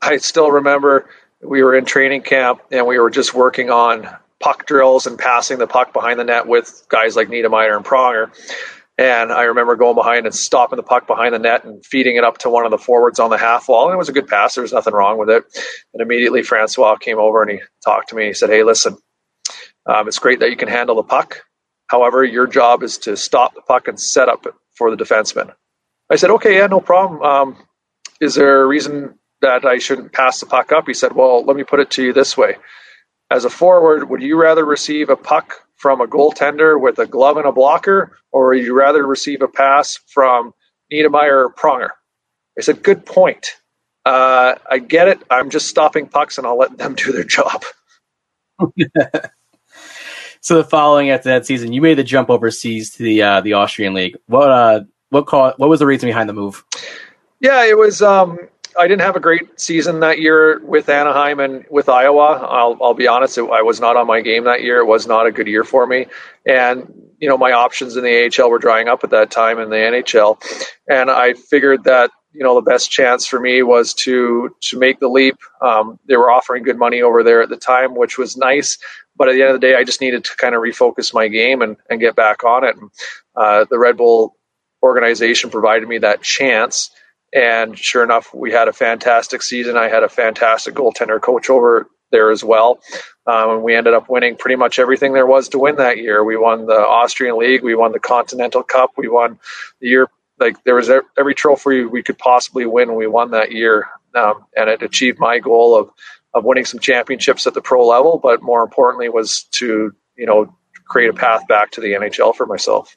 I 0.00 0.16
still 0.18 0.50
remember 0.52 1.08
we 1.42 1.62
were 1.62 1.74
in 1.74 1.84
training 1.84 2.22
camp 2.22 2.60
and 2.70 2.86
we 2.86 2.98
were 2.98 3.10
just 3.10 3.34
working 3.34 3.70
on 3.70 4.08
puck 4.40 4.66
drills 4.66 5.06
and 5.06 5.18
passing 5.18 5.58
the 5.58 5.66
puck 5.66 5.92
behind 5.92 6.18
the 6.18 6.24
net 6.24 6.46
with 6.46 6.84
guys 6.88 7.16
like 7.16 7.28
Niedermayer 7.28 7.76
and 7.76 7.84
Pronger. 7.84 8.30
And 8.98 9.32
I 9.32 9.44
remember 9.44 9.76
going 9.76 9.94
behind 9.94 10.26
and 10.26 10.34
stopping 10.34 10.76
the 10.76 10.82
puck 10.82 11.06
behind 11.06 11.34
the 11.34 11.38
net 11.38 11.64
and 11.64 11.84
feeding 11.86 12.16
it 12.16 12.24
up 12.24 12.38
to 12.38 12.50
one 12.50 12.66
of 12.66 12.70
the 12.70 12.78
forwards 12.78 13.18
on 13.18 13.30
the 13.30 13.38
half 13.38 13.68
wall. 13.68 13.86
And 13.86 13.94
it 13.94 13.98
was 13.98 14.10
a 14.10 14.12
good 14.12 14.28
pass. 14.28 14.54
There 14.54 14.62
was 14.62 14.74
nothing 14.74 14.92
wrong 14.92 15.18
with 15.18 15.30
it. 15.30 15.44
And 15.94 16.02
immediately 16.02 16.42
Francois 16.42 16.96
came 16.96 17.18
over 17.18 17.42
and 17.42 17.50
he 17.52 17.60
talked 17.84 18.10
to 18.10 18.16
me. 18.16 18.26
He 18.26 18.34
said, 18.34 18.50
Hey, 18.50 18.62
listen, 18.62 18.98
um, 19.86 20.08
it's 20.08 20.18
great 20.18 20.40
that 20.40 20.50
you 20.50 20.56
can 20.56 20.68
handle 20.68 20.96
the 20.96 21.02
puck. 21.02 21.42
However, 21.86 22.24
your 22.24 22.46
job 22.46 22.82
is 22.82 22.98
to 22.98 23.16
stop 23.16 23.54
the 23.54 23.62
puck 23.62 23.88
and 23.88 23.98
set 23.98 24.28
up 24.28 24.46
for 24.74 24.94
the 24.94 25.02
defenseman. 25.02 25.54
I 26.10 26.16
said, 26.16 26.30
Okay, 26.30 26.58
yeah, 26.58 26.66
no 26.66 26.80
problem. 26.80 27.22
Um, 27.22 27.56
is 28.20 28.34
there 28.34 28.62
a 28.62 28.66
reason 28.66 29.18
that 29.42 29.64
I 29.64 29.78
shouldn't 29.78 30.12
pass 30.12 30.40
the 30.40 30.46
puck 30.46 30.72
up? 30.72 30.86
He 30.86 30.94
said, 30.94 31.12
Well, 31.12 31.44
let 31.44 31.56
me 31.56 31.64
put 31.64 31.80
it 31.80 31.90
to 31.92 32.04
you 32.04 32.12
this 32.12 32.36
way. 32.36 32.56
As 33.30 33.44
a 33.44 33.50
forward, 33.50 34.08
would 34.10 34.22
you 34.22 34.40
rather 34.40 34.64
receive 34.64 35.08
a 35.08 35.16
puck 35.16 35.54
from 35.76 36.00
a 36.00 36.06
goaltender 36.06 36.80
with 36.80 36.98
a 36.98 37.06
glove 37.06 37.36
and 37.36 37.46
a 37.46 37.52
blocker, 37.52 38.18
or 38.32 38.48
would 38.48 38.58
you 38.58 38.74
rather 38.74 39.06
receive 39.06 39.40
a 39.40 39.48
pass 39.48 39.98
from 40.08 40.52
Niedermayer 40.92 41.46
or 41.46 41.54
Pronger? 41.54 41.90
I 42.58 42.62
said, 42.62 42.82
good 42.82 43.06
point. 43.06 43.52
Uh, 44.04 44.56
I 44.68 44.78
get 44.78 45.08
it. 45.08 45.22
I'm 45.30 45.50
just 45.50 45.68
stopping 45.68 46.06
pucks 46.08 46.38
and 46.38 46.46
I'll 46.46 46.58
let 46.58 46.76
them 46.76 46.94
do 46.94 47.12
their 47.12 47.24
job. 47.24 47.64
so 50.40 50.56
the 50.56 50.64
following 50.64 51.10
after 51.10 51.30
that 51.30 51.46
season, 51.46 51.72
you 51.72 51.80
made 51.80 51.98
the 51.98 52.04
jump 52.04 52.28
overseas 52.28 52.90
to 52.94 53.02
the 53.02 53.22
uh, 53.22 53.40
the 53.40 53.54
Austrian 53.54 53.94
league. 53.94 54.16
What 54.26 54.50
uh, 54.50 54.80
what 55.10 55.26
call, 55.26 55.54
what 55.56 55.68
was 55.68 55.80
the 55.80 55.86
reason 55.86 56.08
behind 56.08 56.28
the 56.28 56.34
move? 56.34 56.64
Yeah, 57.40 57.64
it 57.64 57.78
was 57.78 58.02
um, 58.02 58.38
I 58.80 58.88
didn't 58.88 59.02
have 59.02 59.16
a 59.16 59.20
great 59.20 59.60
season 59.60 60.00
that 60.00 60.20
year 60.20 60.58
with 60.64 60.88
Anaheim 60.88 61.38
and 61.38 61.66
with 61.68 61.90
Iowa. 61.90 62.46
I'll, 62.48 62.78
I'll 62.80 62.94
be 62.94 63.08
honest, 63.08 63.38
I 63.38 63.60
was 63.60 63.78
not 63.78 63.96
on 63.96 64.06
my 64.06 64.22
game 64.22 64.44
that 64.44 64.62
year. 64.62 64.78
It 64.78 64.86
was 64.86 65.06
not 65.06 65.26
a 65.26 65.32
good 65.32 65.46
year 65.46 65.64
for 65.64 65.86
me. 65.86 66.06
And, 66.46 66.90
you 67.18 67.28
know, 67.28 67.36
my 67.36 67.52
options 67.52 67.96
in 67.96 68.04
the 68.04 68.32
AHL 68.42 68.48
were 68.50 68.58
drying 68.58 68.88
up 68.88 69.04
at 69.04 69.10
that 69.10 69.30
time 69.30 69.58
in 69.58 69.68
the 69.68 69.76
NHL. 69.76 70.40
And 70.88 71.10
I 71.10 71.34
figured 71.34 71.84
that, 71.84 72.10
you 72.32 72.42
know, 72.42 72.54
the 72.54 72.62
best 72.62 72.90
chance 72.90 73.26
for 73.26 73.38
me 73.38 73.62
was 73.62 73.92
to, 73.94 74.56
to 74.62 74.78
make 74.78 74.98
the 74.98 75.08
leap. 75.08 75.36
Um, 75.60 75.98
they 76.08 76.16
were 76.16 76.30
offering 76.30 76.62
good 76.62 76.78
money 76.78 77.02
over 77.02 77.22
there 77.22 77.42
at 77.42 77.50
the 77.50 77.58
time, 77.58 77.94
which 77.94 78.16
was 78.16 78.38
nice. 78.38 78.78
But 79.14 79.28
at 79.28 79.34
the 79.34 79.42
end 79.42 79.54
of 79.54 79.60
the 79.60 79.66
day, 79.66 79.74
I 79.74 79.84
just 79.84 80.00
needed 80.00 80.24
to 80.24 80.36
kind 80.36 80.54
of 80.54 80.62
refocus 80.62 81.12
my 81.12 81.28
game 81.28 81.60
and, 81.60 81.76
and 81.90 82.00
get 82.00 82.16
back 82.16 82.44
on 82.44 82.64
it. 82.64 82.76
And, 82.76 82.90
uh, 83.36 83.66
the 83.68 83.78
Red 83.78 83.98
Bull 83.98 84.36
organization 84.82 85.50
provided 85.50 85.86
me 85.86 85.98
that 85.98 86.22
chance 86.22 86.90
and 87.32 87.78
sure 87.78 88.02
enough, 88.02 88.32
we 88.34 88.52
had 88.52 88.68
a 88.68 88.72
fantastic 88.72 89.42
season. 89.42 89.76
I 89.76 89.88
had 89.88 90.02
a 90.02 90.08
fantastic 90.08 90.74
goaltender 90.74 91.20
coach 91.20 91.48
over 91.50 91.88
there 92.10 92.30
as 92.30 92.42
well. 92.42 92.80
Um, 93.26 93.50
and 93.50 93.62
we 93.62 93.76
ended 93.76 93.94
up 93.94 94.08
winning 94.08 94.36
pretty 94.36 94.56
much 94.56 94.78
everything 94.78 95.12
there 95.12 95.26
was 95.26 95.48
to 95.50 95.58
win 95.58 95.76
that 95.76 95.98
year. 95.98 96.24
We 96.24 96.36
won 96.36 96.66
the 96.66 96.74
Austrian 96.78 97.38
League, 97.38 97.62
we 97.62 97.74
won 97.74 97.92
the 97.92 98.00
Continental 98.00 98.64
Cup, 98.64 98.90
we 98.96 99.08
won 99.08 99.38
the 99.80 99.88
year 99.88 100.08
like 100.40 100.62
there 100.64 100.74
was 100.74 100.90
every 101.18 101.34
trophy 101.34 101.84
we 101.84 102.02
could 102.02 102.18
possibly 102.18 102.66
win. 102.66 102.96
We 102.96 103.06
won 103.06 103.30
that 103.32 103.52
year, 103.52 103.86
um, 104.14 104.46
and 104.56 104.68
it 104.68 104.82
achieved 104.82 105.18
my 105.20 105.38
goal 105.38 105.78
of 105.78 105.90
of 106.32 106.44
winning 106.44 106.64
some 106.64 106.80
championships 106.80 107.46
at 107.46 107.54
the 107.54 107.60
pro 107.60 107.86
level. 107.86 108.18
But 108.20 108.42
more 108.42 108.62
importantly, 108.62 109.08
was 109.08 109.44
to 109.52 109.92
you 110.16 110.26
know 110.26 110.52
create 110.86 111.10
a 111.10 111.14
path 111.14 111.46
back 111.46 111.70
to 111.72 111.80
the 111.80 111.92
NHL 111.92 112.34
for 112.34 112.46
myself. 112.46 112.96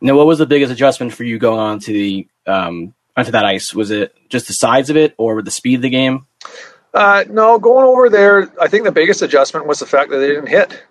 Now, 0.00 0.16
what 0.16 0.26
was 0.26 0.38
the 0.38 0.46
biggest 0.46 0.72
adjustment 0.72 1.14
for 1.14 1.24
you 1.24 1.38
going 1.38 1.60
on 1.60 1.78
to 1.80 1.92
the 1.92 2.28
um, 2.46 2.94
onto 3.16 3.32
that 3.32 3.44
ice? 3.44 3.74
Was 3.74 3.90
it 3.90 4.14
just 4.28 4.46
the 4.46 4.52
size 4.52 4.90
of 4.90 4.96
it, 4.96 5.14
or 5.18 5.42
the 5.42 5.50
speed 5.50 5.76
of 5.76 5.82
the 5.82 5.90
game? 5.90 6.26
Uh, 6.92 7.24
no, 7.28 7.58
going 7.58 7.84
over 7.84 8.08
there, 8.08 8.50
I 8.60 8.68
think 8.68 8.84
the 8.84 8.92
biggest 8.92 9.22
adjustment 9.22 9.66
was 9.66 9.78
the 9.78 9.86
fact 9.86 10.10
that 10.10 10.18
they 10.18 10.28
didn't 10.28 10.48
hit. 10.48 10.82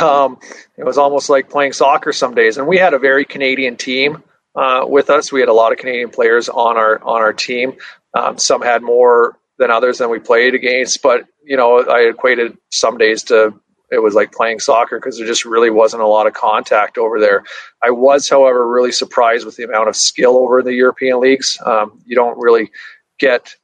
Um, 0.00 0.38
it 0.76 0.84
was 0.84 0.98
almost 0.98 1.30
like 1.30 1.48
playing 1.48 1.72
soccer 1.72 2.12
some 2.12 2.34
days, 2.34 2.58
and 2.58 2.66
we 2.66 2.78
had 2.78 2.94
a 2.94 2.98
very 2.98 3.24
Canadian 3.24 3.76
team 3.76 4.22
uh, 4.54 4.84
with 4.86 5.10
us. 5.10 5.32
We 5.32 5.40
had 5.40 5.48
a 5.48 5.54
lot 5.54 5.72
of 5.72 5.78
Canadian 5.78 6.10
players 6.10 6.48
on 6.48 6.76
our 6.76 7.02
on 7.02 7.22
our 7.22 7.32
team. 7.32 7.74
Um, 8.14 8.38
some 8.38 8.62
had 8.62 8.82
more 8.82 9.38
than 9.58 9.70
others 9.70 9.98
than 9.98 10.10
we 10.10 10.18
played 10.18 10.54
against, 10.54 11.02
but 11.02 11.26
you 11.44 11.56
know, 11.56 11.80
I 11.80 12.02
equated 12.02 12.58
some 12.70 12.98
days 12.98 13.24
to 13.24 13.54
it 13.90 14.02
was 14.02 14.14
like 14.14 14.32
playing 14.32 14.60
soccer 14.60 14.98
because 14.98 15.18
there 15.18 15.26
just 15.26 15.44
really 15.44 15.70
wasn't 15.70 16.02
a 16.02 16.06
lot 16.06 16.26
of 16.26 16.34
contact 16.34 16.98
over 16.98 17.18
there. 17.18 17.44
I 17.82 17.90
was, 17.90 18.28
however, 18.28 18.66
really 18.66 18.92
surprised 18.92 19.46
with 19.46 19.56
the 19.56 19.64
amount 19.64 19.88
of 19.88 19.96
skill 19.96 20.36
over 20.36 20.60
in 20.60 20.66
the 20.66 20.74
European 20.74 21.20
leagues. 21.20 21.58
Um, 21.64 22.00
you 22.04 22.14
don't 22.14 22.38
really 22.38 22.70
get 23.18 23.54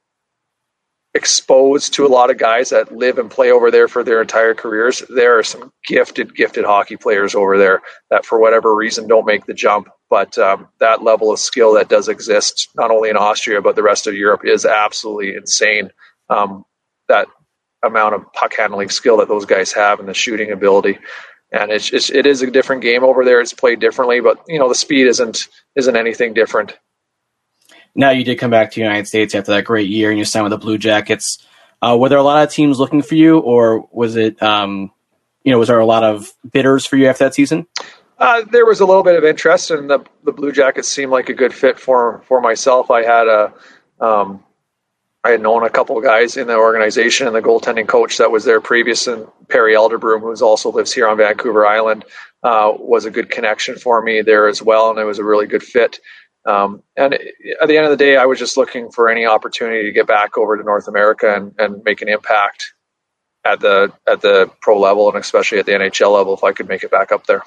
exposed 1.14 1.94
to 1.94 2.04
a 2.04 2.08
lot 2.08 2.30
of 2.30 2.38
guys 2.38 2.70
that 2.70 2.90
live 2.90 3.18
and 3.18 3.30
play 3.30 3.52
over 3.52 3.70
there 3.70 3.86
for 3.86 4.02
their 4.02 4.20
entire 4.20 4.52
careers. 4.52 5.02
There 5.08 5.38
are 5.38 5.44
some 5.44 5.72
gifted, 5.86 6.34
gifted 6.34 6.64
hockey 6.64 6.96
players 6.96 7.36
over 7.36 7.56
there 7.56 7.82
that, 8.10 8.26
for 8.26 8.40
whatever 8.40 8.74
reason, 8.74 9.06
don't 9.06 9.26
make 9.26 9.46
the 9.46 9.54
jump. 9.54 9.88
But 10.10 10.36
um, 10.38 10.68
that 10.80 11.02
level 11.02 11.32
of 11.32 11.38
skill 11.38 11.74
that 11.74 11.88
does 11.88 12.08
exist, 12.08 12.68
not 12.74 12.90
only 12.90 13.10
in 13.10 13.16
Austria 13.16 13.62
but 13.62 13.76
the 13.76 13.82
rest 13.82 14.06
of 14.06 14.14
Europe, 14.14 14.44
is 14.44 14.66
absolutely 14.66 15.36
insane. 15.36 15.90
Um, 16.28 16.64
that 17.08 17.28
amount 17.84 18.14
of 18.14 18.32
puck 18.32 18.54
handling 18.56 18.88
skill 18.88 19.18
that 19.18 19.28
those 19.28 19.44
guys 19.44 19.72
have 19.72 20.00
and 20.00 20.08
the 20.08 20.14
shooting 20.14 20.50
ability. 20.52 20.98
And 21.52 21.70
it's, 21.70 21.92
it's 21.92 22.10
it 22.10 22.26
is 22.26 22.42
a 22.42 22.50
different 22.50 22.82
game 22.82 23.04
over 23.04 23.24
there. 23.24 23.40
It's 23.40 23.52
played 23.52 23.80
differently, 23.80 24.20
but 24.20 24.42
you 24.48 24.58
know 24.58 24.68
the 24.68 24.74
speed 24.74 25.06
isn't 25.06 25.48
isn't 25.76 25.96
anything 25.96 26.34
different. 26.34 26.76
Now 27.94 28.10
you 28.10 28.24
did 28.24 28.38
come 28.38 28.50
back 28.50 28.72
to 28.72 28.74
the 28.76 28.84
United 28.84 29.06
States 29.06 29.34
after 29.34 29.52
that 29.52 29.64
great 29.64 29.88
year, 29.88 30.10
and 30.10 30.18
you 30.18 30.24
signed 30.24 30.44
with 30.44 30.50
the 30.50 30.58
Blue 30.58 30.78
Jackets. 30.78 31.38
Uh, 31.80 31.96
were 31.96 32.08
there 32.08 32.18
a 32.18 32.24
lot 32.24 32.42
of 32.42 32.52
teams 32.52 32.78
looking 32.78 33.02
for 33.02 33.14
you, 33.14 33.38
or 33.38 33.88
was 33.92 34.16
it 34.16 34.42
um, 34.42 34.90
you 35.44 35.52
know 35.52 35.58
was 35.58 35.68
there 35.68 35.78
a 35.78 35.86
lot 35.86 36.02
of 36.02 36.32
bidders 36.50 36.86
for 36.86 36.96
you 36.96 37.06
after 37.06 37.24
that 37.24 37.34
season? 37.34 37.66
Uh, 38.18 38.42
there 38.50 38.64
was 38.64 38.80
a 38.80 38.86
little 38.86 39.02
bit 39.02 39.16
of 39.16 39.24
interest, 39.24 39.70
and 39.70 39.88
the 39.88 40.04
the 40.24 40.32
Blue 40.32 40.50
Jackets 40.50 40.88
seemed 40.88 41.12
like 41.12 41.28
a 41.28 41.34
good 41.34 41.54
fit 41.54 41.78
for 41.78 42.22
for 42.26 42.40
myself. 42.40 42.90
I 42.90 43.02
had 43.02 43.28
a 43.28 43.54
um, 44.00 44.42
I 45.24 45.30
had 45.30 45.40
known 45.40 45.64
a 45.64 45.70
couple 45.70 45.96
of 45.96 46.04
guys 46.04 46.36
in 46.36 46.48
the 46.48 46.56
organization 46.56 47.26
and 47.26 47.34
the 47.34 47.40
goaltending 47.40 47.88
coach 47.88 48.18
that 48.18 48.30
was 48.30 48.44
there 48.44 48.60
previous, 48.60 49.06
and 49.06 49.26
Perry 49.48 49.74
Elderbroom, 49.74 50.20
who 50.20 50.44
also 50.44 50.70
lives 50.70 50.92
here 50.92 51.08
on 51.08 51.16
Vancouver 51.16 51.66
Island, 51.66 52.04
uh, 52.42 52.72
was 52.78 53.06
a 53.06 53.10
good 53.10 53.30
connection 53.30 53.76
for 53.76 54.02
me 54.02 54.20
there 54.20 54.48
as 54.48 54.60
well, 54.60 54.90
and 54.90 54.98
it 54.98 55.04
was 55.04 55.18
a 55.18 55.24
really 55.24 55.46
good 55.46 55.62
fit. 55.62 55.98
Um, 56.44 56.82
and 56.94 57.14
at 57.14 57.68
the 57.68 57.76
end 57.78 57.86
of 57.86 57.90
the 57.90 57.96
day, 57.96 58.16
I 58.16 58.26
was 58.26 58.38
just 58.38 58.58
looking 58.58 58.90
for 58.90 59.08
any 59.08 59.24
opportunity 59.24 59.84
to 59.84 59.92
get 59.92 60.06
back 60.06 60.36
over 60.36 60.58
to 60.58 60.62
North 60.62 60.88
America 60.88 61.34
and, 61.34 61.54
and 61.58 61.82
make 61.84 62.02
an 62.02 62.08
impact 62.10 62.74
at 63.46 63.60
the 63.60 63.92
at 64.06 64.20
the 64.20 64.50
pro 64.60 64.78
level 64.78 65.08
and 65.08 65.18
especially 65.18 65.58
at 65.58 65.66
the 65.66 65.72
NHL 65.72 66.12
level 66.12 66.34
if 66.34 66.44
I 66.44 66.52
could 66.52 66.68
make 66.68 66.82
it 66.82 66.90
back 66.90 67.12
up 67.12 67.26
there. 67.26 67.42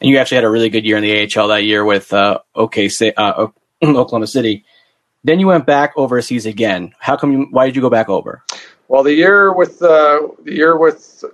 And 0.00 0.10
you 0.10 0.18
actually 0.18 0.36
had 0.36 0.44
a 0.44 0.50
really 0.50 0.68
good 0.68 0.84
year 0.84 0.96
in 0.96 1.02
the 1.02 1.30
AHL 1.36 1.48
that 1.48 1.64
year 1.64 1.84
with 1.84 2.12
uh, 2.12 2.40
OK 2.54 2.90
uh, 3.16 3.46
Oklahoma 3.82 4.26
City. 4.26 4.64
Then 5.24 5.38
you 5.38 5.46
went 5.46 5.66
back 5.66 5.92
overseas 5.96 6.46
again. 6.46 6.94
How 6.98 7.16
come? 7.16 7.32
You, 7.32 7.46
why 7.50 7.66
did 7.66 7.76
you 7.76 7.82
go 7.82 7.90
back 7.90 8.08
over? 8.08 8.42
Well, 8.88 9.02
the 9.02 9.14
year 9.14 9.52
with 9.52 9.80
uh, 9.82 10.28
the 10.42 10.52
year 10.52 10.76
with 10.76 11.24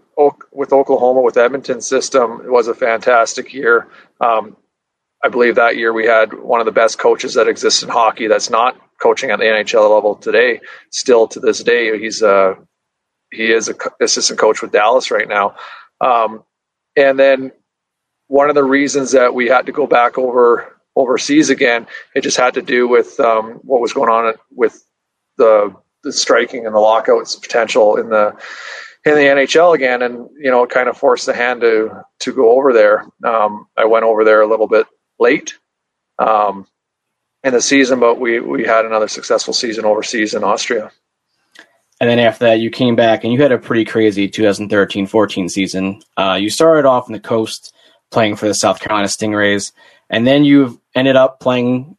with 0.53 0.73
Oklahoma 0.73 1.23
with 1.23 1.37
Edmonton 1.37 1.81
system 1.81 2.51
was 2.51 2.69
a 2.69 2.75
fantastic 2.75 3.53
year. 3.53 3.89
Um, 4.21 4.57
I 5.25 5.29
believe 5.29 5.57
that 5.57 5.77
year 5.77 5.93
we 5.93 6.07
had 6.07 6.33
one 6.33 6.61
of 6.61 6.67
the 6.67 6.73
best 6.73 6.99
coaches 6.99 7.35
that 7.35 7.49
exists 7.49 7.83
in 7.83 7.89
hockey. 7.89 8.29
That's 8.29 8.51
not 8.51 8.79
coaching 9.03 9.31
at 9.31 9.39
the 9.39 9.47
NHL 9.47 9.93
level 9.93 10.15
today. 10.15 10.61
Still 10.91 11.27
to 11.29 11.41
this 11.41 11.63
day, 11.63 11.99
he's 11.99 12.23
a 12.23 12.31
uh, 12.31 12.55
he 13.33 13.53
is 13.53 13.69
a 13.69 13.75
assistant 14.01 14.39
coach 14.39 14.63
with 14.63 14.73
Dallas 14.73 15.11
right 15.11 15.29
now. 15.29 15.57
Um, 16.01 16.45
and 16.97 17.19
then 17.19 17.53
one 18.29 18.49
of 18.49 18.55
the 18.55 18.65
reasons 18.65 19.13
that 19.13 19.35
we 19.35 19.49
had 19.49 19.67
to 19.67 19.73
go 19.73 19.87
back 19.87 20.19
over 20.19 20.78
overseas 20.99 21.49
again. 21.49 21.87
It 22.15 22.23
just 22.23 22.37
had 22.37 22.55
to 22.55 22.63
do 22.63 22.89
with 22.89 23.19
um, 23.21 23.61
what 23.63 23.81
was 23.81 23.93
going 23.93 24.11
on 24.11 24.35
with 24.51 24.85
the, 25.37 25.75
the 26.03 26.13
striking 26.13 26.67
and 26.67 26.75
the 26.75 26.81
lockouts 26.81 27.37
potential 27.37 27.97
in 27.97 28.11
the 28.11 28.37
in 29.05 29.15
the 29.15 29.21
NHL 29.21 29.75
again, 29.75 30.03
and 30.03 30.29
you 30.37 30.51
know, 30.51 30.65
it 30.65 30.71
kind 30.71 30.89
of 30.89 30.97
forced 30.99 31.27
the 31.27 31.35
hand 31.35 31.61
to 31.63 32.05
to 32.21 32.33
go 32.33 32.51
over 32.51 32.73
there. 32.73 33.07
Um, 33.25 33.67
I 33.77 33.85
went 33.85 34.05
over 34.05 34.25
there 34.25 34.43
a 34.43 34.47
little 34.47 34.67
bit 34.67 34.87
late 35.19 35.57
um, 36.19 36.67
in 37.45 37.55
the 37.55 37.63
season, 37.63 38.01
but 38.01 38.21
we 38.21 38.41
we 38.41 38.65
had 38.65 38.85
another 38.85 39.09
successful 39.09 39.55
season 39.55 39.85
overseas 39.85 40.35
in 40.35 40.45
Austria. 40.45 40.91
And 42.01 42.09
then 42.09 42.19
after 42.19 42.45
that, 42.47 42.61
you 42.61 42.71
came 42.71 42.95
back 42.95 43.25
and 43.25 43.33
you 43.33 43.43
had 43.43 43.51
a 43.51 43.59
pretty 43.59 43.85
crazy 43.85 44.29
2013-14 44.29 45.51
season. 45.51 46.01
Uh, 46.17 46.39
you 46.41 46.49
started 46.49 46.87
off 46.87 47.09
on 47.09 47.13
the 47.13 47.19
coast 47.19 47.75
playing 48.13 48.37
for 48.37 48.47
the 48.47 48.55
South 48.55 48.79
Carolina 48.79 49.09
Stingrays, 49.09 49.73
and 50.09 50.27
then 50.27 50.45
you 50.45 50.81
ended 50.99 51.17
up 51.17 51.41
playing 51.41 51.97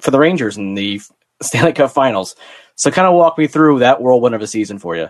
for 0.00 0.10
the 0.10 0.18
Rangers 0.18 0.56
in 0.56 0.74
the 0.74 1.00
Stanley 1.42 1.72
Cup 1.72 1.90
Finals. 1.90 2.34
So, 2.76 2.90
kind 2.90 3.08
of 3.08 3.14
walk 3.14 3.38
me 3.38 3.46
through 3.46 3.80
that 3.80 4.00
whirlwind 4.00 4.34
of 4.34 4.42
a 4.42 4.46
season 4.46 4.78
for 4.78 4.96
you. 4.96 5.08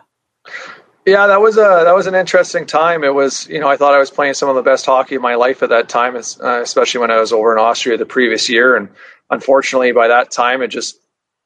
Yeah, 1.06 1.26
that 1.26 1.40
was 1.40 1.56
a 1.56 1.84
that 1.84 1.94
was 1.94 2.06
an 2.06 2.14
interesting 2.14 2.66
time. 2.66 3.02
It 3.02 3.14
was, 3.14 3.48
you 3.48 3.60
know, 3.60 3.68
I 3.68 3.78
thought 3.78 3.94
I 3.94 3.98
was 3.98 4.10
playing 4.10 4.34
some 4.34 4.50
of 4.50 4.56
the 4.56 4.62
best 4.62 4.84
hockey 4.84 5.14
of 5.14 5.22
my 5.22 5.36
life 5.36 5.62
at 5.62 5.70
that 5.70 5.88
time, 5.88 6.14
uh, 6.16 6.60
especially 6.60 7.00
when 7.00 7.10
I 7.10 7.18
was 7.18 7.32
over 7.32 7.50
in 7.50 7.58
Austria 7.58 7.96
the 7.96 8.04
previous 8.04 8.48
year. 8.48 8.76
And 8.76 8.90
unfortunately, 9.30 9.92
by 9.92 10.08
that 10.08 10.30
time, 10.30 10.60
it 10.60 10.68
just 10.68 11.00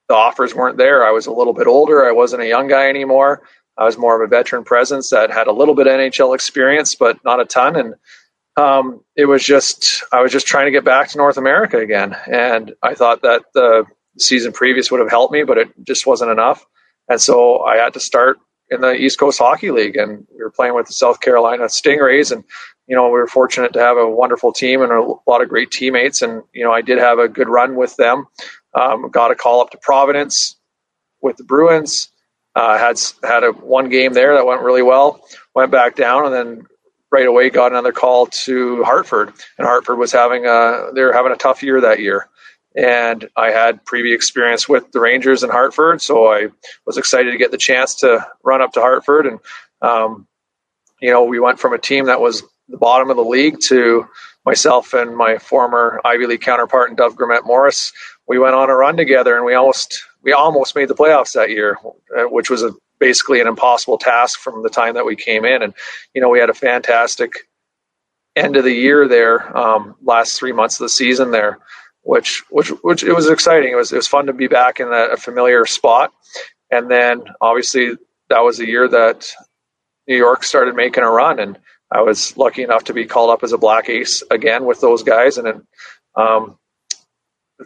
the 0.08 0.14
offers 0.14 0.52
weren't 0.54 0.78
there. 0.78 1.06
I 1.06 1.12
was 1.12 1.26
a 1.26 1.32
little 1.32 1.52
bit 1.52 1.68
older. 1.68 2.04
I 2.04 2.10
wasn't 2.10 2.42
a 2.42 2.48
young 2.48 2.66
guy 2.66 2.88
anymore. 2.88 3.42
I 3.78 3.84
was 3.84 3.96
more 3.96 4.20
of 4.20 4.26
a 4.26 4.28
veteran 4.28 4.64
presence 4.64 5.10
that 5.10 5.30
had 5.30 5.46
a 5.46 5.52
little 5.52 5.74
bit 5.74 5.86
of 5.86 5.92
NHL 5.92 6.34
experience, 6.34 6.94
but 6.94 7.24
not 7.24 7.40
a 7.40 7.44
ton. 7.44 7.76
And 7.76 7.94
um, 8.56 9.02
it 9.16 9.26
was 9.26 9.44
just 9.44 10.04
I 10.12 10.20
was 10.20 10.32
just 10.32 10.46
trying 10.46 10.66
to 10.66 10.70
get 10.70 10.84
back 10.84 11.08
to 11.08 11.18
North 11.18 11.36
America 11.36 11.78
again, 11.78 12.16
and 12.30 12.74
I 12.82 12.94
thought 12.94 13.22
that 13.22 13.44
the 13.54 13.84
season 14.18 14.52
previous 14.52 14.90
would 14.90 15.00
have 15.00 15.10
helped 15.10 15.32
me, 15.32 15.44
but 15.44 15.58
it 15.58 15.68
just 15.82 16.06
wasn't 16.06 16.30
enough, 16.30 16.66
and 17.08 17.20
so 17.20 17.62
I 17.62 17.76
had 17.76 17.94
to 17.94 18.00
start 18.00 18.38
in 18.70 18.80
the 18.80 18.94
East 18.94 19.18
Coast 19.18 19.38
Hockey 19.38 19.70
League, 19.70 19.96
and 19.96 20.26
we 20.34 20.42
were 20.42 20.50
playing 20.50 20.74
with 20.74 20.86
the 20.86 20.92
South 20.92 21.20
Carolina 21.20 21.64
Stingrays, 21.64 22.30
and 22.30 22.44
you 22.86 22.94
know 22.94 23.04
we 23.04 23.12
were 23.12 23.26
fortunate 23.26 23.72
to 23.72 23.80
have 23.80 23.96
a 23.96 24.08
wonderful 24.08 24.52
team 24.52 24.82
and 24.82 24.92
a 24.92 25.14
lot 25.26 25.42
of 25.42 25.48
great 25.48 25.70
teammates, 25.70 26.20
and 26.20 26.42
you 26.52 26.64
know 26.64 26.72
I 26.72 26.82
did 26.82 26.98
have 26.98 27.18
a 27.18 27.28
good 27.28 27.48
run 27.48 27.74
with 27.76 27.96
them. 27.96 28.26
Um, 28.74 29.10
got 29.10 29.30
a 29.30 29.34
call 29.34 29.60
up 29.60 29.70
to 29.70 29.78
Providence 29.78 30.56
with 31.22 31.36
the 31.36 31.44
Bruins. 31.44 32.08
Uh, 32.54 32.76
had 32.76 33.00
had 33.22 33.44
a 33.44 33.52
one 33.52 33.88
game 33.88 34.12
there 34.12 34.34
that 34.34 34.44
went 34.44 34.60
really 34.60 34.82
well. 34.82 35.24
Went 35.54 35.72
back 35.72 35.96
down 35.96 36.26
and 36.26 36.34
then 36.34 36.66
right 37.12 37.26
away 37.26 37.50
got 37.50 37.72
another 37.72 37.92
call 37.92 38.26
to 38.26 38.82
Hartford, 38.84 39.32
and 39.58 39.66
Hartford 39.66 39.98
was 39.98 40.12
having 40.12 40.46
a 40.46 40.90
they 40.94 41.02
were 41.02 41.12
having 41.12 41.32
a 41.32 41.36
tough 41.36 41.62
year 41.62 41.82
that 41.82 42.00
year. 42.00 42.28
And 42.74 43.28
I 43.36 43.50
had 43.50 43.84
previous 43.84 44.16
experience 44.16 44.68
with 44.68 44.90
the 44.92 45.00
Rangers 45.00 45.44
in 45.44 45.50
Hartford, 45.50 46.02
so 46.02 46.32
I 46.32 46.48
was 46.86 46.98
excited 46.98 47.32
to 47.32 47.38
get 47.38 47.52
the 47.52 47.58
chance 47.58 47.96
to 47.96 48.26
run 48.42 48.62
up 48.62 48.72
to 48.72 48.80
Hartford. 48.80 49.26
And 49.26 49.40
um, 49.82 50.26
you 51.00 51.10
know, 51.10 51.24
we 51.24 51.40
went 51.40 51.60
from 51.60 51.74
a 51.74 51.78
team 51.78 52.06
that 52.06 52.20
was 52.20 52.42
the 52.68 52.78
bottom 52.78 53.10
of 53.10 53.16
the 53.16 53.24
league 53.24 53.58
to 53.68 54.08
myself 54.46 54.94
and 54.94 55.16
my 55.16 55.38
former 55.38 56.00
Ivy 56.04 56.26
League 56.26 56.40
counterpart 56.42 56.90
in 56.90 56.96
Dov 56.96 57.16
Grumet-Morris. 57.16 57.92
We 58.28 58.38
went 58.38 58.54
on 58.54 58.70
a 58.70 58.76
run 58.76 58.96
together, 58.96 59.36
and 59.36 59.44
we 59.44 59.54
almost 59.54 60.04
we 60.22 60.32
almost 60.32 60.76
made 60.76 60.88
the 60.88 60.94
playoffs 60.94 61.34
that 61.34 61.50
year, 61.50 61.78
uh, 62.16 62.24
which 62.24 62.50
was 62.50 62.62
a 62.62 62.72
basically 63.02 63.40
an 63.40 63.48
impossible 63.48 63.98
task 63.98 64.38
from 64.38 64.62
the 64.62 64.70
time 64.70 64.94
that 64.94 65.04
we 65.04 65.16
came 65.16 65.44
in. 65.44 65.60
And, 65.60 65.74
you 66.14 66.22
know, 66.22 66.28
we 66.28 66.38
had 66.38 66.50
a 66.50 66.54
fantastic 66.54 67.48
end 68.36 68.54
of 68.54 68.62
the 68.62 68.72
year 68.72 69.08
there, 69.08 69.36
um, 69.58 69.96
last 70.04 70.38
three 70.38 70.52
months 70.52 70.78
of 70.78 70.84
the 70.84 70.88
season 70.88 71.32
there, 71.32 71.58
which, 72.02 72.44
which, 72.48 72.68
which 72.84 73.02
it 73.02 73.12
was 73.12 73.28
exciting. 73.28 73.72
It 73.72 73.74
was, 73.74 73.92
it 73.92 73.96
was 73.96 74.06
fun 74.06 74.26
to 74.26 74.32
be 74.32 74.46
back 74.46 74.78
in 74.78 74.88
that 74.90 75.10
a 75.10 75.16
familiar 75.16 75.66
spot. 75.66 76.12
And 76.70 76.88
then 76.88 77.24
obviously 77.40 77.96
that 78.30 78.44
was 78.44 78.58
the 78.58 78.68
year 78.68 78.86
that 78.86 79.28
New 80.06 80.16
York 80.16 80.44
started 80.44 80.76
making 80.76 81.02
a 81.02 81.10
run 81.10 81.40
and 81.40 81.58
I 81.90 82.02
was 82.02 82.36
lucky 82.36 82.62
enough 82.62 82.84
to 82.84 82.94
be 82.94 83.04
called 83.04 83.30
up 83.30 83.42
as 83.42 83.52
a 83.52 83.58
black 83.58 83.88
ace 83.88 84.22
again 84.30 84.64
with 84.64 84.80
those 84.80 85.02
guys. 85.02 85.38
And 85.38 85.46
then, 85.48 85.66
um, 86.14 86.56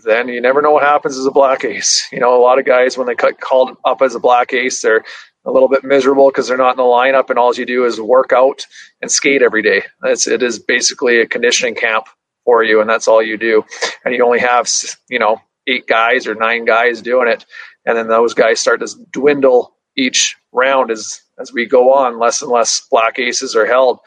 then 0.05 0.29
you 0.29 0.41
never 0.41 0.63
know 0.63 0.71
what 0.71 0.83
happens 0.83 1.17
as 1.17 1.27
a 1.27 1.31
black 1.31 1.65
ace. 1.65 2.09
You 2.13 2.21
know, 2.21 2.37
a 2.37 2.43
lot 2.43 2.59
of 2.59 2.65
guys 2.65 2.97
when 2.97 3.07
they 3.07 3.15
cut 3.15 3.41
called 3.41 3.77
up 3.85 4.03
as 4.03 4.15
a 4.15 4.21
black 4.21 4.53
ace, 4.53 4.83
they're 4.83 5.05
a 5.45 5.51
little 5.51 5.69
bit 5.69 5.85
miserable 5.85 6.29
because 6.29 6.49
they're 6.49 6.57
not 6.57 6.73
in 6.73 6.77
the 6.77 6.83
lineup, 6.83 7.31
and 7.31 7.39
all 7.39 7.55
you 7.55 7.67
do 7.67 7.85
is 7.85 8.01
work 8.01 8.33
out 8.33 8.67
and 9.01 9.11
skate 9.11 9.43
every 9.43 9.63
day. 9.63 9.83
It's, 10.05 10.27
it 10.27 10.43
is 10.43 10.59
basically 10.59 11.21
a 11.21 11.27
conditioning 11.27 11.75
camp 11.75 12.07
for 12.45 12.63
you, 12.65 12.81
and 12.81 12.91
that's 12.91 13.09
all 13.09 13.23
you 13.23 13.37
do. 13.37 13.65
And 14.05 14.15
you 14.15 14.25
only 14.25 14.41
have 14.41 14.69
you 15.09 15.19
know 15.19 15.41
eight 15.67 15.87
guys 15.87 16.27
or 16.27 16.35
nine 16.35 16.65
guys 16.65 17.03
doing 17.03 17.29
it, 17.29 17.45
and 17.85 17.97
then 17.97 18.09
those 18.09 18.35
guys 18.35 18.61
start 18.61 18.81
to 18.81 18.89
dwindle 19.13 19.77
each 19.97 20.37
round 20.53 20.91
as 20.91 21.21
as 21.39 21.53
we 21.53 21.67
go 21.67 21.93
on. 21.93 22.19
Less 22.19 22.43
and 22.43 22.51
less 22.51 22.81
black 22.91 23.19
aces 23.19 23.55
are 23.55 23.67
held, 23.67 24.01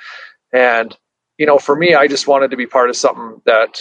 and 0.51 0.95
you 1.39 1.45
know, 1.45 1.57
for 1.57 1.75
me, 1.75 1.95
I 1.95 2.07
just 2.07 2.27
wanted 2.27 2.51
to 2.51 2.57
be 2.57 2.67
part 2.67 2.89
of 2.89 2.97
something 2.97 3.41
that 3.45 3.79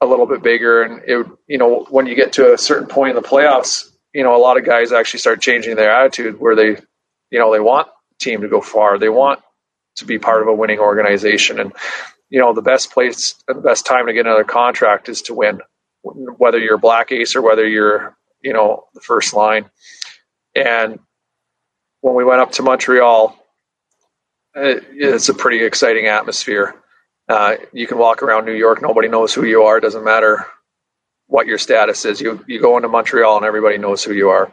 a 0.00 0.06
little 0.06 0.26
bit 0.26 0.42
bigger. 0.42 0.82
And 0.82 1.02
it, 1.06 1.26
you 1.46 1.58
know, 1.58 1.86
when 1.90 2.06
you 2.06 2.14
get 2.14 2.32
to 2.34 2.52
a 2.52 2.58
certain 2.58 2.86
point 2.88 3.16
in 3.16 3.22
the 3.22 3.28
playoffs, 3.28 3.90
you 4.12 4.22
know, 4.22 4.36
a 4.36 4.40
lot 4.40 4.56
of 4.58 4.64
guys 4.64 4.92
actually 4.92 5.20
start 5.20 5.40
changing 5.40 5.76
their 5.76 5.90
attitude 5.90 6.40
where 6.40 6.54
they, 6.54 6.80
you 7.30 7.38
know, 7.38 7.52
they 7.52 7.60
want 7.60 7.88
the 8.10 8.24
team 8.24 8.40
to 8.42 8.48
go 8.48 8.60
far. 8.60 8.98
They 8.98 9.08
want 9.08 9.40
to 9.96 10.04
be 10.04 10.18
part 10.18 10.42
of 10.42 10.48
a 10.48 10.54
winning 10.54 10.78
organization. 10.78 11.58
And, 11.60 11.72
you 12.28 12.40
know, 12.40 12.52
the 12.52 12.62
best 12.62 12.92
place 12.92 13.34
and 13.48 13.58
the 13.58 13.62
best 13.62 13.86
time 13.86 14.06
to 14.06 14.12
get 14.12 14.26
another 14.26 14.44
contract 14.44 15.08
is 15.08 15.22
to 15.22 15.34
win, 15.34 15.60
whether 16.02 16.58
you're 16.58 16.78
black 16.78 17.12
ace 17.12 17.36
or 17.36 17.42
whether 17.42 17.66
you're, 17.66 18.16
you 18.42 18.52
know, 18.52 18.84
the 18.94 19.00
first 19.00 19.34
line. 19.34 19.70
And 20.54 20.98
when 22.00 22.14
we 22.14 22.24
went 22.24 22.40
up 22.40 22.52
to 22.52 22.62
Montreal, 22.62 23.36
it's 24.54 25.28
a 25.28 25.34
pretty 25.34 25.62
exciting 25.62 26.06
atmosphere. 26.06 26.74
Uh, 27.28 27.56
you 27.72 27.86
can 27.86 27.98
walk 27.98 28.22
around 28.22 28.46
New 28.46 28.54
York, 28.54 28.82
nobody 28.82 29.08
knows 29.08 29.34
who 29.34 29.44
you 29.44 29.62
are. 29.64 29.78
It 29.78 29.82
doesn't 29.82 30.04
matter 30.04 30.46
what 31.26 31.46
your 31.46 31.58
status 31.58 32.04
is. 32.04 32.20
You 32.20 32.44
you 32.46 32.60
go 32.60 32.76
into 32.76 32.88
Montreal 32.88 33.36
and 33.36 33.46
everybody 33.46 33.78
knows 33.78 34.04
who 34.04 34.12
you 34.12 34.30
are. 34.30 34.52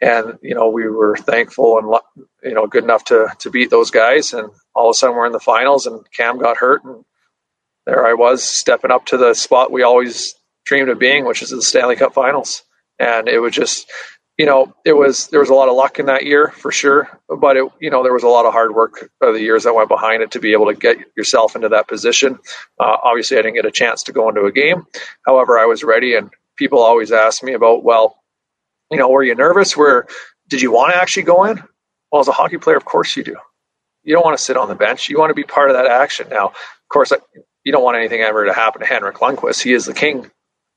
And 0.00 0.38
you 0.42 0.54
know 0.54 0.68
we 0.70 0.88
were 0.88 1.16
thankful 1.16 1.78
and 1.78 2.26
you 2.42 2.54
know 2.54 2.66
good 2.66 2.84
enough 2.84 3.04
to 3.06 3.28
to 3.40 3.50
beat 3.50 3.70
those 3.70 3.90
guys. 3.90 4.32
And 4.32 4.50
all 4.74 4.90
of 4.90 4.94
a 4.94 4.94
sudden 4.94 5.16
we're 5.16 5.26
in 5.26 5.32
the 5.32 5.40
finals, 5.40 5.86
and 5.86 6.04
Cam 6.12 6.38
got 6.38 6.56
hurt, 6.58 6.84
and 6.84 7.04
there 7.86 8.06
I 8.06 8.14
was 8.14 8.42
stepping 8.42 8.90
up 8.90 9.06
to 9.06 9.16
the 9.16 9.34
spot 9.34 9.72
we 9.72 9.82
always 9.82 10.34
dreamed 10.66 10.88
of 10.88 10.98
being, 10.98 11.24
which 11.26 11.42
is 11.42 11.50
the 11.50 11.62
Stanley 11.62 11.96
Cup 11.96 12.14
Finals. 12.14 12.62
And 12.98 13.28
it 13.28 13.38
was 13.40 13.54
just 13.54 13.90
you 14.42 14.46
know, 14.46 14.74
it 14.84 14.94
was 14.94 15.28
there 15.28 15.38
was 15.38 15.50
a 15.50 15.54
lot 15.54 15.68
of 15.68 15.76
luck 15.76 16.00
in 16.00 16.06
that 16.06 16.26
year 16.26 16.48
for 16.48 16.72
sure, 16.72 17.08
but 17.28 17.56
it 17.56 17.64
you 17.80 17.90
know 17.90 18.02
there 18.02 18.12
was 18.12 18.24
a 18.24 18.28
lot 18.28 18.44
of 18.44 18.52
hard 18.52 18.74
work 18.74 19.08
of 19.20 19.34
the 19.34 19.40
years 19.40 19.62
that 19.62 19.72
went 19.72 19.88
behind 19.88 20.20
it 20.20 20.32
to 20.32 20.40
be 20.40 20.50
able 20.50 20.66
to 20.66 20.74
get 20.74 20.98
yourself 21.16 21.54
into 21.54 21.68
that 21.68 21.86
position. 21.86 22.40
Uh, 22.80 22.96
obviously, 23.04 23.38
I 23.38 23.42
didn't 23.42 23.54
get 23.54 23.66
a 23.66 23.70
chance 23.70 24.02
to 24.02 24.12
go 24.12 24.28
into 24.28 24.40
a 24.42 24.50
game. 24.50 24.84
However, 25.24 25.60
I 25.60 25.66
was 25.66 25.84
ready, 25.84 26.16
and 26.16 26.28
people 26.56 26.80
always 26.80 27.12
ask 27.12 27.44
me 27.44 27.52
about, 27.52 27.84
well, 27.84 28.20
you 28.90 28.98
know, 28.98 29.08
were 29.08 29.22
you 29.22 29.36
nervous? 29.36 29.76
Where 29.76 30.08
did 30.48 30.60
you 30.60 30.72
want 30.72 30.92
to 30.92 31.00
actually 31.00 31.22
go 31.22 31.44
in? 31.44 31.62
Well, 32.10 32.20
as 32.20 32.26
a 32.26 32.32
hockey 32.32 32.58
player, 32.58 32.76
of 32.76 32.84
course 32.84 33.16
you 33.16 33.22
do. 33.22 33.36
You 34.02 34.12
don't 34.12 34.24
want 34.24 34.36
to 34.36 34.42
sit 34.42 34.56
on 34.56 34.66
the 34.66 34.74
bench. 34.74 35.08
You 35.08 35.20
want 35.20 35.30
to 35.30 35.34
be 35.34 35.44
part 35.44 35.70
of 35.70 35.76
that 35.76 35.86
action. 35.86 36.26
Now, 36.30 36.46
of 36.46 36.88
course, 36.88 37.12
you 37.62 37.70
don't 37.70 37.84
want 37.84 37.96
anything 37.96 38.22
ever 38.22 38.44
to 38.44 38.52
happen 38.52 38.80
to 38.80 38.88
Henrik 38.88 39.18
Lundqvist. 39.18 39.62
He 39.62 39.72
is 39.72 39.84
the 39.86 39.94
king 39.94 40.32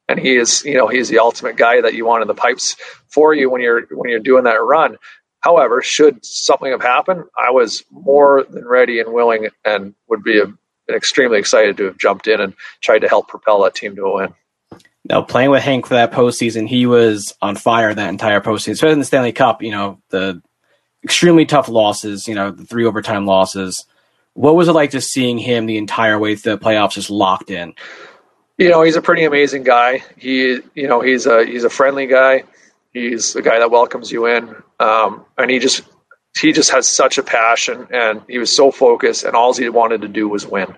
and 0.07 0.19
he 0.19 0.35
is 0.35 0.63
you 0.65 0.75
know 0.75 0.87
he's 0.87 1.09
the 1.09 1.19
ultimate 1.19 1.57
guy 1.57 1.81
that 1.81 1.93
you 1.93 2.05
want 2.05 2.21
in 2.21 2.27
the 2.27 2.33
pipes 2.33 2.75
for 3.07 3.33
you 3.33 3.49
when 3.49 3.61
you're 3.61 3.85
when 3.91 4.09
you're 4.09 4.19
doing 4.19 4.43
that 4.43 4.61
run. 4.61 4.97
However 5.41 5.81
should 5.81 6.25
something 6.25 6.71
have 6.71 6.81
happened 6.81 7.23
i 7.37 7.51
was 7.51 7.83
more 7.91 8.45
than 8.49 8.65
ready 8.65 8.99
and 8.99 9.13
willing 9.13 9.49
and 9.63 9.93
would 10.07 10.23
be 10.23 10.39
a, 10.39 10.45
extremely 10.93 11.37
excited 11.37 11.77
to 11.77 11.85
have 11.85 11.97
jumped 11.97 12.27
in 12.27 12.41
and 12.41 12.53
tried 12.81 12.99
to 12.99 13.07
help 13.07 13.27
propel 13.27 13.63
that 13.63 13.75
team 13.75 13.95
to 13.95 14.03
a 14.03 14.15
win. 14.15 14.33
Now 15.07 15.21
playing 15.21 15.51
with 15.51 15.61
hank 15.61 15.85
for 15.85 15.93
that 15.95 16.11
postseason 16.11 16.67
he 16.67 16.85
was 16.85 17.33
on 17.41 17.55
fire 17.55 17.93
that 17.93 18.09
entire 18.09 18.41
postseason 18.41 18.71
especially 18.71 18.93
in 18.93 18.99
the 18.99 19.05
stanley 19.05 19.31
cup 19.31 19.61
you 19.61 19.71
know 19.71 19.99
the 20.09 20.41
extremely 21.03 21.45
tough 21.45 21.69
losses 21.69 22.27
you 22.27 22.33
know 22.33 22.51
the 22.51 22.65
three 22.65 22.85
overtime 22.85 23.25
losses. 23.25 23.85
What 24.33 24.55
was 24.55 24.67
it 24.67 24.73
like 24.73 24.91
just 24.91 25.11
seeing 25.13 25.37
him 25.37 25.65
the 25.65 25.77
entire 25.77 26.19
way 26.19 26.35
through 26.35 26.57
the 26.57 26.65
playoffs 26.65 26.93
just 26.93 27.09
locked 27.09 27.49
in 27.49 27.73
you 28.57 28.69
know, 28.69 28.83
he's 28.83 28.95
a 28.95 29.01
pretty 29.01 29.23
amazing 29.25 29.63
guy. 29.63 30.03
He, 30.17 30.59
you 30.73 30.87
know, 30.87 31.01
he's 31.01 31.25
a 31.25 31.45
he's 31.45 31.63
a 31.63 31.69
friendly 31.69 32.07
guy. 32.07 32.43
He's 32.93 33.35
a 33.35 33.41
guy 33.41 33.59
that 33.59 33.71
welcomes 33.71 34.11
you 34.11 34.27
in, 34.27 34.55
um, 34.79 35.25
and 35.37 35.51
he 35.51 35.59
just 35.59 35.81
he 36.37 36.53
just 36.53 36.71
has 36.71 36.87
such 36.87 37.17
a 37.17 37.23
passion, 37.23 37.87
and 37.91 38.21
he 38.27 38.37
was 38.37 38.55
so 38.55 38.71
focused, 38.71 39.23
and 39.23 39.35
all 39.35 39.53
he 39.53 39.67
wanted 39.69 40.01
to 40.01 40.07
do 40.07 40.29
was 40.29 40.47
win. 40.47 40.73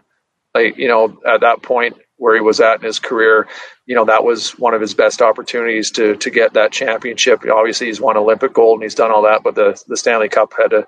Like 0.55 0.77
you 0.77 0.87
know, 0.87 1.21
at 1.27 1.41
that 1.41 1.61
point 1.61 1.97
where 2.15 2.33
he 2.33 2.41
was 2.41 2.59
at 2.59 2.79
in 2.79 2.85
his 2.85 2.97
career, 2.97 3.47
you 3.85 3.93
know, 3.93 4.05
that 4.05 4.23
was 4.23 4.57
one 4.57 4.73
of 4.73 4.81
his 4.81 4.95
best 4.95 5.21
opportunities 5.21 5.91
to 5.91 6.15
to 6.15 6.31
get 6.31 6.53
that 6.53 6.71
championship. 6.71 7.43
Obviously, 7.45 7.87
he's 7.87 8.01
won 8.01 8.17
Olympic 8.17 8.53
gold 8.53 8.77
and 8.77 8.83
he's 8.83 8.95
done 8.95 9.11
all 9.11 9.23
that, 9.23 9.43
but 9.43 9.53
the 9.53 9.79
the 9.87 9.97
Stanley 9.97 10.29
Cup 10.29 10.53
had 10.57 10.71
to 10.71 10.87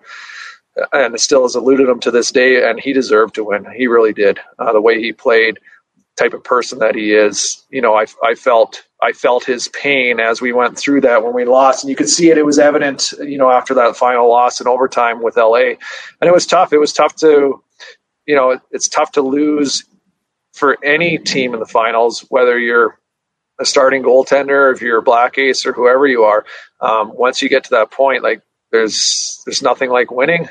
and 0.94 1.16
it 1.16 1.20
still 1.20 1.44
has 1.44 1.56
eluded 1.56 1.88
him 1.90 2.00
to 2.02 2.12
this 2.12 2.32
day. 2.32 2.68
And 2.68 2.80
he 2.80 2.94
deserved 2.94 3.36
to 3.36 3.44
win. 3.44 3.66
He 3.76 3.88
really 3.88 4.14
did. 4.14 4.40
Uh, 4.58 4.74
the 4.74 4.82
way 4.82 5.02
he 5.02 5.14
played, 5.14 5.60
type 6.18 6.34
of 6.34 6.44
person 6.44 6.80
that 6.80 6.96
he 6.96 7.14
is. 7.14 7.66
You 7.70 7.82
know, 7.82 7.96
I, 7.96 8.06
I 8.24 8.36
felt 8.36 8.84
I 9.02 9.14
felt 9.14 9.46
his 9.46 9.70
pain 9.70 10.20
as 10.20 10.42
we 10.42 10.52
went 10.52 10.78
through 10.78 11.02
that 11.02 11.24
when 11.24 11.34
we 11.34 11.46
lost, 11.46 11.84
and 11.84 11.90
you 11.90 11.96
could 11.96 12.10
see 12.10 12.30
it. 12.30 12.38
It 12.38 12.46
was 12.46 12.60
evident, 12.60 13.12
you 13.20 13.38
know, 13.38 13.50
after 13.50 13.74
that 13.76 13.96
final 13.96 14.30
loss 14.30 14.60
in 14.60 14.68
overtime 14.68 15.24
with 15.24 15.38
LA, 15.38 15.76
and 16.22 16.28
it 16.28 16.34
was 16.34 16.46
tough. 16.46 16.74
It 16.74 16.80
was 16.80 16.94
tough 16.94 17.16
to, 17.18 17.64
you 18.26 18.36
know, 18.36 18.60
it's 18.72 18.90
tough 18.90 19.14
to 19.14 19.22
lose 19.22 19.84
for 20.54 20.78
any 20.84 21.18
team 21.18 21.54
in 21.54 21.60
the 21.60 21.66
finals, 21.66 22.26
whether 22.30 22.60
you're 22.60 23.00
a 23.60 23.66
starting 23.66 24.04
goaltender, 24.04 24.74
if 24.74 24.82
you're 24.82 25.00
a 25.00 25.04
black 25.04 25.38
ace 25.38 25.66
or 25.66 25.74
whoever 25.74 26.08
you 26.08 26.24
are. 26.24 26.46
Um, 26.82 27.12
once 27.16 27.42
you 27.42 27.50
get 27.50 27.66
to 27.66 27.70
that 27.72 27.92
point, 27.92 28.24
like 28.24 28.42
there's 28.72 29.42
there's 29.46 29.62
nothing 29.62 29.90
like 29.90 30.12
winning 30.12 30.50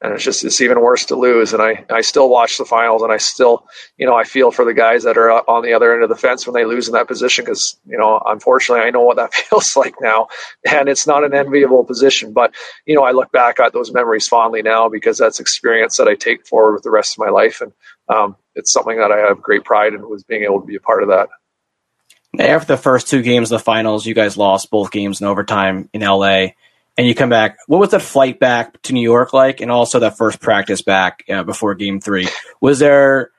and 0.00 0.12
it's 0.12 0.22
just 0.22 0.44
it's 0.44 0.60
even 0.60 0.80
worse 0.80 1.06
to 1.06 1.16
lose. 1.16 1.52
And 1.52 1.62
I 1.62 1.84
I 1.90 2.02
still 2.02 2.28
watch 2.28 2.58
the 2.58 2.64
finals, 2.64 3.02
and 3.02 3.12
I 3.12 3.16
still 3.16 3.66
you 3.96 4.06
know 4.06 4.14
I 4.14 4.24
feel 4.24 4.50
for 4.50 4.64
the 4.64 4.74
guys 4.74 5.02
that 5.04 5.18
are 5.18 5.30
on 5.30 5.62
the 5.62 5.72
other 5.72 5.92
end 5.92 6.02
of 6.02 6.08
the 6.08 6.16
fence 6.16 6.46
when 6.46 6.54
they 6.54 6.64
lose 6.64 6.88
in 6.88 6.94
that 6.94 7.08
position 7.08 7.44
because 7.44 7.78
you 7.86 7.98
know 7.98 8.20
unfortunately 8.24 8.84
I 8.84 8.90
know 8.90 9.02
what 9.02 9.16
that 9.16 9.34
feels 9.34 9.76
like 9.76 9.94
now, 10.00 10.28
and 10.70 10.88
it's 10.88 11.06
not 11.06 11.24
an 11.24 11.34
enviable 11.34 11.84
position. 11.84 12.32
But 12.32 12.54
you 12.86 12.94
know 12.94 13.02
I 13.02 13.10
look 13.10 13.32
back 13.32 13.58
at 13.58 13.72
those 13.72 13.92
memories 13.92 14.28
fondly 14.28 14.62
now 14.62 14.88
because 14.88 15.18
that's 15.18 15.40
experience 15.40 15.96
that 15.96 16.08
I 16.08 16.14
take 16.14 16.46
forward 16.46 16.74
with 16.74 16.84
the 16.84 16.90
rest 16.90 17.14
of 17.14 17.18
my 17.18 17.30
life, 17.30 17.60
and 17.60 17.72
um, 18.08 18.36
it's 18.54 18.72
something 18.72 18.98
that 18.98 19.10
I 19.10 19.18
have 19.18 19.42
great 19.42 19.64
pride 19.64 19.94
in 19.94 20.08
was 20.08 20.24
being 20.24 20.44
able 20.44 20.60
to 20.60 20.66
be 20.66 20.76
a 20.76 20.80
part 20.80 21.02
of 21.02 21.08
that. 21.08 21.28
After 22.38 22.74
the 22.74 22.80
first 22.80 23.08
two 23.08 23.22
games 23.22 23.50
of 23.50 23.58
the 23.58 23.64
finals, 23.64 24.06
you 24.06 24.14
guys 24.14 24.36
lost 24.36 24.70
both 24.70 24.92
games 24.92 25.20
in 25.20 25.26
overtime 25.26 25.88
in 25.92 26.02
LA 26.02 26.48
and 26.98 27.06
you 27.06 27.14
come 27.14 27.30
back. 27.30 27.58
What 27.68 27.78
was 27.78 27.92
that 27.92 28.02
flight 28.02 28.40
back 28.40 28.82
to 28.82 28.92
New 28.92 29.02
York 29.02 29.32
like, 29.32 29.60
and 29.60 29.70
also 29.70 30.00
that 30.00 30.18
first 30.18 30.40
practice 30.40 30.82
back 30.82 31.24
uh, 31.30 31.44
before 31.44 31.74
Game 31.76 32.00
Three? 32.00 32.28
Was 32.60 32.80
there, 32.80 33.30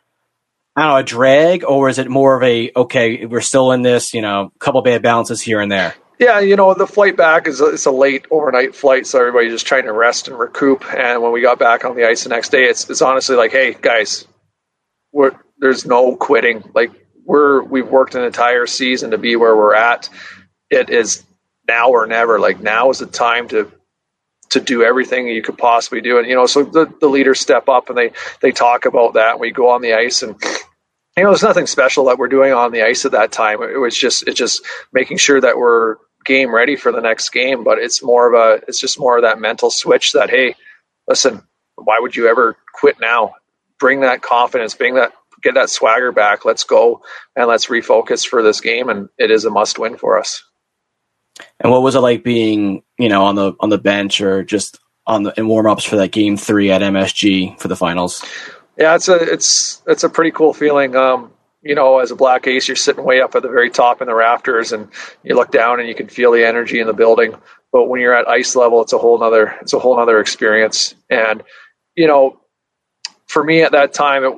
I 0.75 0.83
don't 0.83 0.89
know, 0.91 0.97
a 0.97 1.03
drag, 1.03 1.65
or 1.65 1.89
is 1.89 1.99
it 1.99 2.09
more 2.09 2.37
of 2.37 2.43
a 2.43 2.71
okay, 2.75 3.25
we're 3.25 3.41
still 3.41 3.73
in 3.73 3.81
this, 3.81 4.13
you 4.13 4.21
know, 4.21 4.51
couple 4.59 4.81
bad 4.81 5.03
balances 5.03 5.41
here 5.41 5.59
and 5.59 5.69
there? 5.71 5.93
Yeah, 6.19 6.39
you 6.39 6.55
know, 6.55 6.73
the 6.73 6.87
flight 6.87 7.15
back 7.15 7.47
is 7.47 7.61
a, 7.61 7.67
it's 7.67 7.85
a 7.85 7.91
late 7.91 8.25
overnight 8.31 8.75
flight, 8.75 9.05
so 9.07 9.19
everybody's 9.19 9.53
just 9.53 9.67
trying 9.67 9.85
to 9.85 9.93
rest 9.93 10.27
and 10.27 10.39
recoup. 10.39 10.83
And 10.93 11.21
when 11.21 11.31
we 11.31 11.41
got 11.41 11.59
back 11.59 11.85
on 11.85 11.95
the 11.95 12.07
ice 12.07 12.23
the 12.23 12.29
next 12.29 12.49
day, 12.49 12.63
it's 12.63 12.89
it's 12.89 13.01
honestly 13.01 13.35
like, 13.35 13.51
hey 13.51 13.75
guys, 13.79 14.25
we're 15.11 15.31
there's 15.59 15.85
no 15.85 16.15
quitting. 16.15 16.63
Like 16.73 16.91
we're 17.25 17.61
we've 17.63 17.87
worked 17.87 18.15
an 18.15 18.23
entire 18.23 18.67
season 18.67 19.11
to 19.11 19.17
be 19.17 19.35
where 19.35 19.55
we're 19.55 19.75
at. 19.75 20.09
It 20.69 20.89
is 20.89 21.23
now 21.69 21.91
or 21.91 22.07
never. 22.07 22.39
Like 22.39 22.61
now 22.61 22.91
is 22.91 22.99
the 22.99 23.07
time 23.07 23.47
to 23.49 23.71
to 24.51 24.59
do 24.59 24.83
everything 24.83 25.27
you 25.27 25.43
could 25.43 25.57
possibly 25.57 26.01
do. 26.01 26.19
And 26.19 26.27
you 26.27 26.35
know, 26.35 26.47
so 26.47 26.63
the, 26.63 26.93
the 27.01 27.07
leaders 27.09 27.39
step 27.39 27.69
up 27.69 27.89
and 27.89 27.97
they 27.97 28.11
they 28.41 28.51
talk 28.51 28.85
about 28.85 29.15
that. 29.15 29.33
And 29.33 29.41
we 29.41 29.51
go 29.51 29.69
on 29.69 29.81
the 29.81 29.93
ice 29.93 30.23
and 30.23 30.35
you 31.17 31.23
know, 31.23 31.29
there's 31.31 31.43
nothing 31.43 31.67
special 31.67 32.05
that 32.05 32.17
we're 32.17 32.27
doing 32.29 32.53
on 32.53 32.71
the 32.71 32.83
ice 32.83 33.05
at 33.05 33.13
that 33.13 33.31
time. 33.31 33.61
It 33.63 33.79
was 33.79 33.95
just 33.95 34.27
it's 34.27 34.37
just 34.39 34.65
making 34.93 35.17
sure 35.17 35.41
that 35.41 35.57
we're 35.57 35.97
game 36.25 36.53
ready 36.53 36.75
for 36.75 36.91
the 36.91 37.01
next 37.01 37.29
game. 37.29 37.63
But 37.63 37.79
it's 37.79 38.03
more 38.03 38.27
of 38.27 38.33
a 38.33 38.63
it's 38.67 38.79
just 38.79 38.99
more 38.99 39.17
of 39.17 39.23
that 39.23 39.39
mental 39.39 39.69
switch 39.71 40.13
that 40.13 40.29
hey, 40.29 40.55
listen, 41.07 41.43
why 41.75 41.97
would 41.99 42.15
you 42.15 42.27
ever 42.29 42.57
quit 42.73 42.99
now? 43.01 43.33
Bring 43.79 44.01
that 44.01 44.21
confidence, 44.21 44.75
bring 44.75 44.95
that 44.95 45.13
get 45.43 45.55
that 45.55 45.69
swagger 45.69 46.11
back. 46.11 46.45
Let's 46.45 46.63
go 46.65 47.03
and 47.35 47.47
let's 47.47 47.67
refocus 47.67 48.27
for 48.27 48.43
this 48.43 48.61
game. 48.61 48.89
And 48.89 49.09
it 49.17 49.31
is 49.31 49.45
a 49.45 49.51
must 49.51 49.79
win 49.79 49.97
for 49.97 50.19
us. 50.19 50.43
And 51.59 51.71
what 51.71 51.81
was 51.81 51.95
it 51.95 51.99
like 51.99 52.23
being, 52.23 52.83
you 52.97 53.09
know, 53.09 53.25
on 53.25 53.35
the 53.35 53.53
on 53.59 53.69
the 53.69 53.77
bench 53.77 54.21
or 54.21 54.43
just 54.43 54.79
on 55.05 55.23
the 55.23 55.33
in 55.37 55.47
warm 55.47 55.67
ups 55.67 55.83
for 55.83 55.97
that 55.97 56.11
game 56.11 56.37
three 56.37 56.71
at 56.71 56.81
MSG 56.81 57.59
for 57.59 57.67
the 57.67 57.75
finals? 57.75 58.23
Yeah, 58.77 58.95
it's 58.95 59.09
a 59.09 59.15
it's 59.15 59.81
it's 59.87 60.03
a 60.03 60.09
pretty 60.09 60.31
cool 60.31 60.53
feeling. 60.53 60.95
Um, 60.95 61.31
you 61.61 61.75
know, 61.75 61.99
as 61.99 62.11
a 62.11 62.15
black 62.15 62.47
ace, 62.47 62.67
you're 62.67 62.77
sitting 62.77 63.03
way 63.03 63.19
up 63.19 63.35
at 63.35 63.41
the 63.41 63.49
very 63.49 63.69
top 63.69 64.01
in 64.01 64.07
the 64.07 64.15
rafters, 64.15 64.71
and 64.71 64.87
you 65.23 65.35
look 65.35 65.51
down 65.51 65.79
and 65.79 65.89
you 65.89 65.95
can 65.95 66.07
feel 66.07 66.31
the 66.31 66.45
energy 66.45 66.79
in 66.79 66.87
the 66.87 66.93
building. 66.93 67.35
But 67.71 67.85
when 67.85 67.99
you're 67.99 68.15
at 68.15 68.27
ice 68.27 68.55
level, 68.55 68.81
it's 68.81 68.93
a 68.93 68.97
whole 68.97 69.19
nother 69.19 69.57
it's 69.61 69.73
a 69.73 69.79
whole 69.79 69.97
nother 69.97 70.19
experience. 70.19 70.95
And 71.09 71.43
you 71.95 72.07
know, 72.07 72.39
for 73.27 73.43
me 73.43 73.61
at 73.61 73.73
that 73.73 73.93
time, 73.93 74.23
it, 74.23 74.33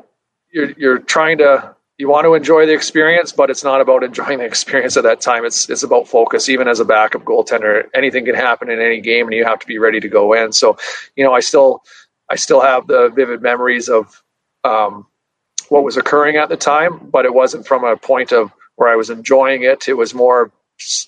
you're 0.52 0.72
you're 0.72 1.00
trying 1.00 1.38
to 1.40 1.76
you 2.02 2.10
want 2.10 2.26
to 2.26 2.34
enjoy 2.34 2.66
the 2.66 2.74
experience, 2.74 3.32
but 3.32 3.52
it's 3.52 3.64
not 3.64 3.80
about 3.80 4.04
enjoying 4.04 4.40
the 4.40 4.46
experience 4.46 4.98
at 4.98 5.04
that 5.04 5.22
time. 5.22 5.46
It's 5.46 5.70
it's 5.70 5.84
about 5.84 6.08
focus. 6.08 6.50
Even 6.50 6.68
as 6.68 6.80
a 6.80 6.86
backup 6.86 7.24
goaltender, 7.24 7.84
anything 7.94 8.26
can 8.26 8.34
happen 8.34 8.72
in 8.72 8.82
any 8.82 9.02
game, 9.02 9.28
and 9.28 9.36
you 9.36 9.46
have 9.46 9.60
to 9.60 9.68
be 9.68 9.78
ready 9.78 10.00
to 10.00 10.10
go 10.10 10.34
in. 10.34 10.52
So, 10.52 10.78
you 11.16 11.24
know, 11.24 11.32
I 11.32 11.42
still 11.42 11.84
I 12.28 12.38
still 12.38 12.60
have 12.60 12.88
the 12.88 13.12
vivid 13.16 13.44
memories 13.44 13.88
of 13.88 14.24
um, 14.64 15.06
what 15.70 15.84
was 15.84 15.96
occurring 15.96 16.38
at 16.38 16.50
the 16.50 16.58
time, 16.58 17.08
but 17.12 17.26
it 17.26 17.36
wasn't 17.36 17.68
from 17.68 17.84
a 17.84 17.96
point 17.98 18.32
of 18.32 18.52
where 18.78 18.90
I 18.90 18.96
was 18.96 19.12
enjoying 19.12 19.62
it. 19.62 19.88
It 19.88 19.94
was 19.94 20.16
more 20.16 20.52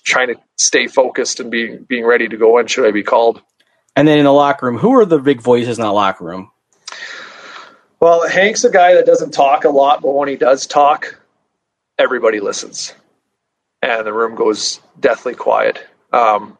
trying 0.04 0.28
to 0.28 0.36
stay 0.58 0.86
focused 0.86 1.40
and 1.40 1.50
being 1.50 1.84
being 1.88 2.06
ready 2.06 2.28
to 2.28 2.36
go 2.36 2.58
in 2.58 2.68
should 2.68 2.86
I 2.86 2.92
be 2.92 3.02
called. 3.02 3.42
And 3.96 4.06
then 4.06 4.18
in 4.18 4.26
the 4.26 4.32
locker 4.32 4.66
room, 4.66 4.78
who 4.78 4.94
are 4.94 5.04
the 5.04 5.18
big 5.18 5.40
voices 5.40 5.76
in 5.76 5.84
the 5.84 5.92
locker 5.92 6.24
room? 6.24 6.52
Well, 8.04 8.28
Hank's 8.28 8.64
a 8.64 8.70
guy 8.70 8.96
that 8.96 9.06
doesn't 9.06 9.30
talk 9.30 9.64
a 9.64 9.70
lot, 9.70 10.02
but 10.02 10.12
when 10.12 10.28
he 10.28 10.36
does 10.36 10.66
talk, 10.66 11.18
everybody 11.98 12.38
listens, 12.38 12.92
and 13.80 14.06
the 14.06 14.12
room 14.12 14.34
goes 14.34 14.78
deathly 15.00 15.34
quiet. 15.34 15.82
Um, 16.12 16.58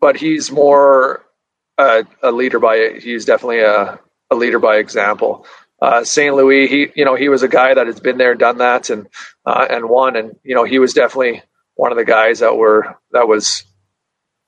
but 0.00 0.16
he's 0.16 0.50
more 0.50 1.24
a, 1.78 2.04
a, 2.20 2.32
leader 2.32 2.58
by 2.58 2.98
he's 3.00 3.26
definitely 3.26 3.60
a, 3.60 4.00
a 4.28 4.34
leader 4.34 4.58
by 4.58 4.78
example. 4.78 5.46
Uh, 5.80 6.02
St. 6.02 6.34
Louis, 6.34 6.66
he 6.66 6.88
you 6.96 7.04
know 7.04 7.14
he 7.14 7.28
was 7.28 7.44
a 7.44 7.48
guy 7.48 7.72
that 7.72 7.86
has 7.86 8.00
been 8.00 8.18
there, 8.18 8.34
done 8.34 8.58
that, 8.58 8.90
and 8.90 9.06
uh, 9.46 9.68
and 9.70 9.88
won, 9.88 10.16
and 10.16 10.34
you 10.42 10.56
know 10.56 10.64
he 10.64 10.80
was 10.80 10.94
definitely 10.94 11.44
one 11.76 11.92
of 11.92 11.96
the 11.96 12.04
guys 12.04 12.40
that 12.40 12.56
were 12.56 12.98
that 13.12 13.28
was 13.28 13.62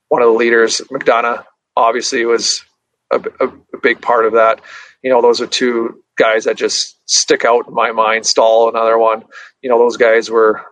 one 0.09 0.21
of 0.21 0.27
the 0.27 0.35
leaders. 0.35 0.81
McDonagh 0.91 1.45
obviously 1.77 2.25
was 2.25 2.65
a, 3.12 3.46
a, 3.46 3.79
big 3.83 4.01
part 4.01 4.27
of 4.27 4.33
that. 4.35 4.61
You 5.03 5.11
know, 5.11 5.20
those 5.20 5.40
are 5.40 5.46
two 5.46 6.03
guys 6.16 6.44
that 6.44 6.57
just 6.57 6.98
stick 7.09 7.44
out 7.44 7.68
in 7.68 7.75
my 7.75 7.92
mind. 7.92 8.27
Staal, 8.27 8.68
another 8.68 8.98
one. 8.98 9.25
You 9.61 9.70
know, 9.70 9.79
those 9.79 9.96
guys 9.96 10.31
were. 10.31 10.62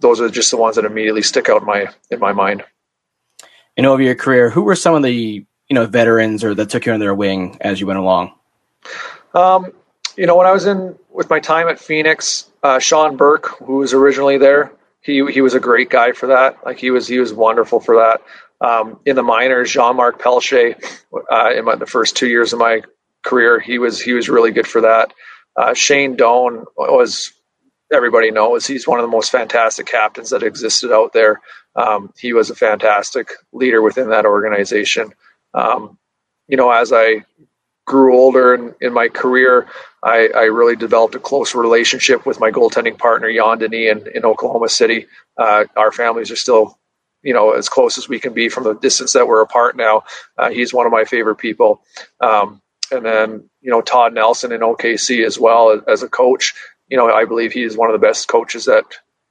Those 0.00 0.20
are 0.20 0.28
just 0.28 0.50
the 0.50 0.56
ones 0.56 0.76
that 0.76 0.84
immediately 0.84 1.22
stick 1.22 1.48
out 1.48 1.62
in 1.62 1.66
my 1.66 1.88
in 2.10 2.20
my 2.20 2.32
mind. 2.32 2.64
And 3.76 3.86
over 3.86 4.02
your 4.02 4.14
career, 4.14 4.50
who 4.50 4.62
were 4.62 4.76
some 4.76 4.94
of 4.94 5.02
the 5.02 5.12
you 5.12 5.74
know 5.74 5.86
veterans 5.86 6.44
or 6.44 6.54
that 6.54 6.70
took 6.70 6.86
you 6.86 6.92
under 6.92 7.04
their 7.04 7.14
wing 7.14 7.58
as 7.60 7.80
you 7.80 7.86
went 7.86 7.98
along? 7.98 8.32
Um, 9.34 9.72
you 10.16 10.26
know, 10.26 10.36
when 10.36 10.46
I 10.46 10.52
was 10.52 10.66
in 10.66 10.98
with 11.10 11.30
my 11.30 11.40
time 11.40 11.68
at 11.68 11.78
Phoenix, 11.78 12.50
uh, 12.62 12.78
Sean 12.78 13.16
Burke, 13.16 13.46
who 13.64 13.76
was 13.76 13.94
originally 13.94 14.36
there, 14.36 14.72
he 15.00 15.24
he 15.30 15.40
was 15.40 15.54
a 15.54 15.60
great 15.60 15.90
guy 15.90 16.12
for 16.12 16.26
that. 16.26 16.58
Like 16.64 16.78
he 16.78 16.90
was 16.90 17.06
he 17.06 17.18
was 17.18 17.32
wonderful 17.32 17.80
for 17.80 17.96
that. 17.96 18.20
Um, 18.60 19.00
in 19.06 19.16
the 19.16 19.22
minors, 19.22 19.70
Jean 19.70 19.96
Marc 19.96 20.20
Pelletier, 20.20 20.76
uh, 21.30 21.50
in 21.56 21.64
my, 21.64 21.76
the 21.76 21.86
first 21.86 22.16
two 22.16 22.28
years 22.28 22.52
of 22.52 22.58
my 22.58 22.82
career, 23.22 23.60
he 23.60 23.78
was 23.78 24.00
he 24.00 24.12
was 24.12 24.28
really 24.28 24.50
good 24.50 24.66
for 24.66 24.80
that. 24.80 25.12
Uh, 25.56 25.74
Shane 25.74 26.16
Doan 26.16 26.64
was 26.76 27.32
everybody 27.92 28.30
knows 28.30 28.66
he's 28.66 28.86
one 28.86 28.98
of 28.98 29.04
the 29.04 29.10
most 29.10 29.30
fantastic 29.30 29.86
captains 29.86 30.30
that 30.30 30.42
existed 30.42 30.92
out 30.92 31.12
there. 31.12 31.40
Um, 31.74 32.12
he 32.18 32.32
was 32.32 32.50
a 32.50 32.54
fantastic 32.54 33.32
leader 33.52 33.80
within 33.80 34.10
that 34.10 34.26
organization. 34.26 35.12
Um, 35.54 35.98
you 36.48 36.56
know, 36.56 36.70
as 36.70 36.92
I 36.92 37.24
grew 37.86 38.16
older 38.16 38.54
in, 38.54 38.74
in 38.80 38.92
my 38.92 39.08
career, 39.08 39.66
I, 40.02 40.28
I, 40.34 40.42
really 40.44 40.76
developed 40.76 41.14
a 41.14 41.18
close 41.18 41.54
relationship 41.54 42.26
with 42.26 42.38
my 42.38 42.50
goaltending 42.50 42.98
partner, 42.98 43.28
Yann 43.28 43.58
Danis, 43.58 43.90
in, 43.90 44.16
in 44.16 44.24
Oklahoma 44.26 44.68
City. 44.68 45.06
Uh, 45.38 45.64
our 45.74 45.90
families 45.90 46.30
are 46.30 46.36
still, 46.36 46.78
you 47.22 47.34
know, 47.34 47.52
as 47.52 47.68
close 47.68 47.98
as 47.98 48.08
we 48.08 48.20
can 48.20 48.32
be 48.32 48.48
from 48.48 48.64
the 48.64 48.74
distance 48.74 49.12
that 49.12 49.26
we're 49.26 49.42
apart 49.42 49.76
now. 49.76 50.04
Uh, 50.36 50.50
he's 50.50 50.72
one 50.72 50.86
of 50.86 50.92
my 50.92 51.04
favorite 51.04 51.36
people. 51.36 51.82
Um, 52.20 52.62
and 52.90 53.04
then, 53.04 53.50
you 53.60 53.70
know, 53.70 53.80
Todd 53.80 54.14
Nelson 54.14 54.52
in 54.52 54.60
OKC 54.60 55.26
as 55.26 55.38
well 55.38 55.82
as 55.86 56.02
a 56.02 56.08
coach. 56.08 56.54
You 56.88 56.96
know, 56.96 57.10
I 57.10 57.24
believe 57.24 57.52
he 57.52 57.62
is 57.62 57.76
one 57.76 57.90
of 57.90 58.00
the 58.00 58.06
best 58.06 58.28
coaches 58.28 58.64
that 58.64 58.84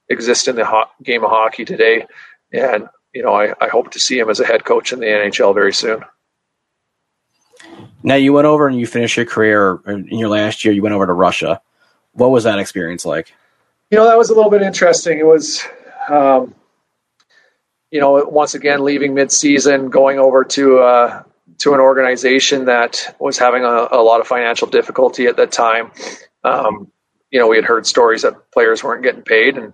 exist 0.09 0.47
in 0.47 0.55
the 0.55 0.65
ho- 0.65 0.89
game 1.03 1.23
of 1.23 1.29
hockey 1.29 1.65
today. 1.65 2.05
And, 2.51 2.87
you 3.13 3.23
know, 3.23 3.33
I, 3.33 3.53
I 3.59 3.67
hope 3.67 3.91
to 3.91 3.99
see 3.99 4.19
him 4.19 4.29
as 4.29 4.39
a 4.39 4.45
head 4.45 4.63
coach 4.63 4.93
in 4.93 4.99
the 4.99 5.07
NHL 5.07 5.53
very 5.53 5.73
soon. 5.73 6.03
Now 8.03 8.15
you 8.15 8.31
went 8.31 8.45
over 8.45 8.67
and 8.67 8.79
you 8.79 8.85
finished 8.85 9.17
your 9.17 9.25
career 9.25 9.79
in 9.87 10.07
your 10.07 10.29
last 10.29 10.63
year. 10.63 10.73
You 10.73 10.83
went 10.83 10.95
over 10.95 11.05
to 11.05 11.13
Russia. 11.13 11.61
What 12.13 12.31
was 12.31 12.43
that 12.43 12.59
experience 12.59 13.05
like? 13.05 13.33
You 13.89 13.97
know, 13.97 14.05
that 14.05 14.17
was 14.17 14.29
a 14.29 14.35
little 14.35 14.51
bit 14.51 14.61
interesting. 14.61 15.17
It 15.17 15.25
was, 15.25 15.63
um, 16.09 16.53
you 17.91 17.99
know, 17.99 18.25
once 18.25 18.53
again 18.53 18.83
leaving 18.83 19.13
mid-season, 19.13 19.89
going 19.89 20.19
over 20.19 20.43
to 20.43 20.79
uh, 20.79 21.23
to 21.59 21.73
an 21.73 21.79
organization 21.79 22.65
that 22.65 23.15
was 23.19 23.37
having 23.37 23.63
a, 23.63 23.87
a, 23.91 24.01
lot 24.01 24.21
of 24.21 24.27
financial 24.27 24.67
difficulty 24.67 25.25
at 25.25 25.37
that 25.37 25.51
time. 25.51 25.91
Um, 26.43 26.91
you 27.31 27.39
know, 27.39 27.47
we 27.47 27.55
had 27.55 27.65
heard 27.65 27.85
stories 27.85 28.21
that 28.21 28.51
players 28.51 28.83
weren't 28.83 29.03
getting 29.03 29.23
paid, 29.23 29.57
and 29.57 29.73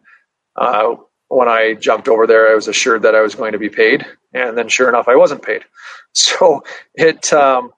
uh, 0.56 0.96
when 1.28 1.48
I 1.48 1.74
jumped 1.74 2.08
over 2.08 2.28
there, 2.28 2.52
I 2.52 2.56
was 2.56 2.68
assured 2.68 3.04
that 3.04 3.16
I 3.16 3.22
was 3.22 3.36
going 3.36 3.54
to 3.54 3.60
be 3.60 3.70
paid, 3.70 4.06
and 4.34 4.58
then 4.58 4.70
sure 4.70 4.90
enough, 4.90 5.08
I 5.08 5.16
wasn't 5.16 5.44
paid. 5.44 5.64
So 6.16 6.64
it 6.94 7.34
um, 7.34 7.72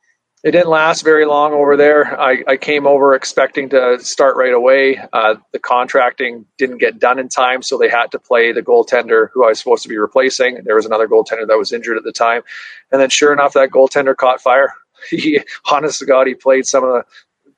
it 0.45 0.51
didn't 0.51 0.69
last 0.69 1.03
very 1.03 1.25
long 1.25 1.53
over 1.53 1.75
there. 1.75 2.21
I, 2.21 2.43
I 2.47 2.55
came 2.55 2.85
over 2.85 3.15
expecting 3.15 3.67
to 3.69 3.97
start 3.99 4.37
right 4.37 4.53
away. 4.53 5.01
Uh, 5.11 5.37
the 5.51 5.57
contracting 5.57 6.45
didn't 6.59 6.77
get 6.77 6.99
done 6.99 7.17
in 7.17 7.29
time, 7.29 7.63
so 7.63 7.79
they 7.79 7.89
had 7.89 8.11
to 8.11 8.19
play 8.19 8.51
the 8.51 8.61
goaltender 8.61 9.29
who 9.33 9.43
I 9.43 9.49
was 9.49 9.57
supposed 9.57 9.81
to 9.83 9.89
be 9.89 9.97
replacing. 9.97 10.63
There 10.63 10.75
was 10.75 10.85
another 10.85 11.07
goaltender 11.07 11.47
that 11.47 11.57
was 11.57 11.73
injured 11.73 11.97
at 11.97 12.03
the 12.03 12.11
time, 12.11 12.43
and 12.91 13.01
then 13.01 13.09
sure 13.09 13.33
enough, 13.33 13.53
that 13.53 13.71
goaltender 13.71 14.15
caught 14.15 14.39
fire. 14.39 14.73
He, 15.09 15.39
honest 15.69 15.99
to 15.99 16.05
God, 16.05 16.25
he 16.25 16.33
played 16.33 16.65
some 16.65 16.83
of 16.83 16.89
the 16.89 17.03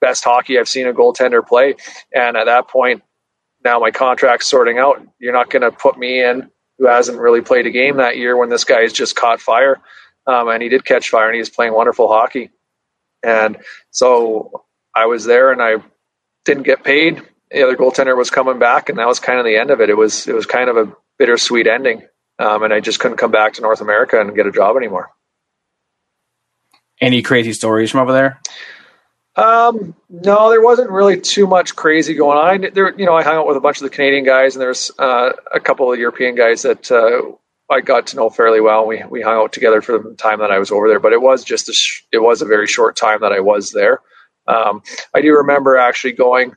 best 0.01 0.23
hockey 0.23 0.59
I've 0.59 0.67
seen 0.67 0.87
a 0.87 0.91
goaltender 0.91 1.45
play. 1.45 1.75
And 2.11 2.35
at 2.35 2.45
that 2.45 2.67
point, 2.67 3.03
now 3.63 3.79
my 3.79 3.91
contract's 3.91 4.47
sorting 4.47 4.79
out. 4.79 5.01
You're 5.19 5.33
not 5.33 5.49
going 5.49 5.61
to 5.61 5.71
put 5.71 5.97
me 5.97 6.21
in 6.21 6.49
who 6.77 6.87
hasn't 6.87 7.19
really 7.19 7.41
played 7.41 7.65
a 7.65 7.71
game 7.71 7.97
that 7.97 8.17
year 8.17 8.35
when 8.35 8.49
this 8.49 8.65
guy 8.65 8.81
has 8.81 8.91
just 8.91 9.15
caught 9.15 9.39
fire. 9.39 9.79
Um, 10.25 10.49
and 10.49 10.61
he 10.61 10.67
did 10.67 10.83
catch 10.83 11.09
fire, 11.09 11.27
and 11.27 11.37
he's 11.37 11.49
playing 11.49 11.73
wonderful 11.73 12.09
hockey. 12.09 12.49
And 13.27 13.57
so 13.91 14.63
I 14.95 15.05
was 15.05 15.25
there 15.25 15.51
and 15.51 15.61
I 15.61 15.75
didn't 16.45 16.63
get 16.63 16.85
paid. 16.85 17.21
The 17.51 17.63
other 17.63 17.75
goaltender 17.75 18.15
was 18.15 18.29
coming 18.29 18.57
back, 18.57 18.87
and 18.87 18.97
that 18.97 19.07
was 19.07 19.19
kind 19.19 19.37
of 19.37 19.43
the 19.43 19.57
end 19.57 19.69
of 19.69 19.81
it. 19.81 19.89
It 19.89 19.97
was 19.97 20.27
it 20.27 20.33
was 20.33 20.45
kind 20.45 20.69
of 20.69 20.77
a 20.77 20.93
bittersweet 21.19 21.67
ending, 21.67 22.03
um, 22.39 22.63
and 22.63 22.73
I 22.73 22.79
just 22.79 22.99
couldn't 22.99 23.17
come 23.17 23.31
back 23.31 23.53
to 23.53 23.61
North 23.61 23.81
America 23.81 24.19
and 24.19 24.33
get 24.35 24.47
a 24.47 24.51
job 24.51 24.77
anymore. 24.77 25.09
Any 26.99 27.21
crazy 27.21 27.53
stories 27.53 27.91
from 27.91 28.01
over 28.01 28.13
there? 28.13 28.41
Um, 29.35 29.93
no, 30.09 30.49
there 30.49 30.61
wasn't 30.61 30.89
really 30.89 31.19
too 31.19 31.47
much 31.47 31.75
crazy 31.75 32.15
going 32.15 32.37
on. 32.37 32.73
There, 32.73 32.97
you 32.97 33.05
know, 33.05 33.13
I 33.13 33.23
hung 33.23 33.35
out 33.35 33.47
with 33.47 33.57
a 33.57 33.61
bunch 33.61 33.77
of 33.77 33.83
the 33.83 33.89
Canadian 33.89 34.25
guys, 34.25 34.55
and 34.55 34.61
there's 34.61 34.89
uh, 34.97 35.33
a 35.53 35.59
couple 35.59 35.91
of 35.91 35.99
European 35.99 36.35
guys 36.35 36.63
that 36.63 36.91
uh, 36.91 37.21
I 37.69 37.81
got 37.81 38.07
to 38.07 38.15
know 38.17 38.29
fairly 38.29 38.61
well. 38.61 38.87
We 38.87 39.03
we 39.09 39.21
hung 39.21 39.35
out 39.37 39.53
together 39.53 39.81
for 39.81 39.99
the 39.99 40.15
time 40.15 40.39
that 40.39 40.51
I 40.51 40.59
was 40.59 40.71
over 40.71 40.87
there, 40.89 40.99
but 41.01 41.13
it 41.13 41.21
was 41.21 41.43
just 41.43 41.69
a 41.69 41.73
sh- 41.73 42.03
it 42.13 42.19
was 42.19 42.41
a 42.41 42.45
very 42.45 42.67
short 42.67 42.95
time 42.95 43.21
that 43.21 43.33
I 43.33 43.39
was 43.41 43.71
there. 43.71 44.01
Um, 44.47 44.81
I 45.15 45.21
do 45.21 45.33
remember 45.35 45.77
actually 45.77 46.13
going 46.13 46.53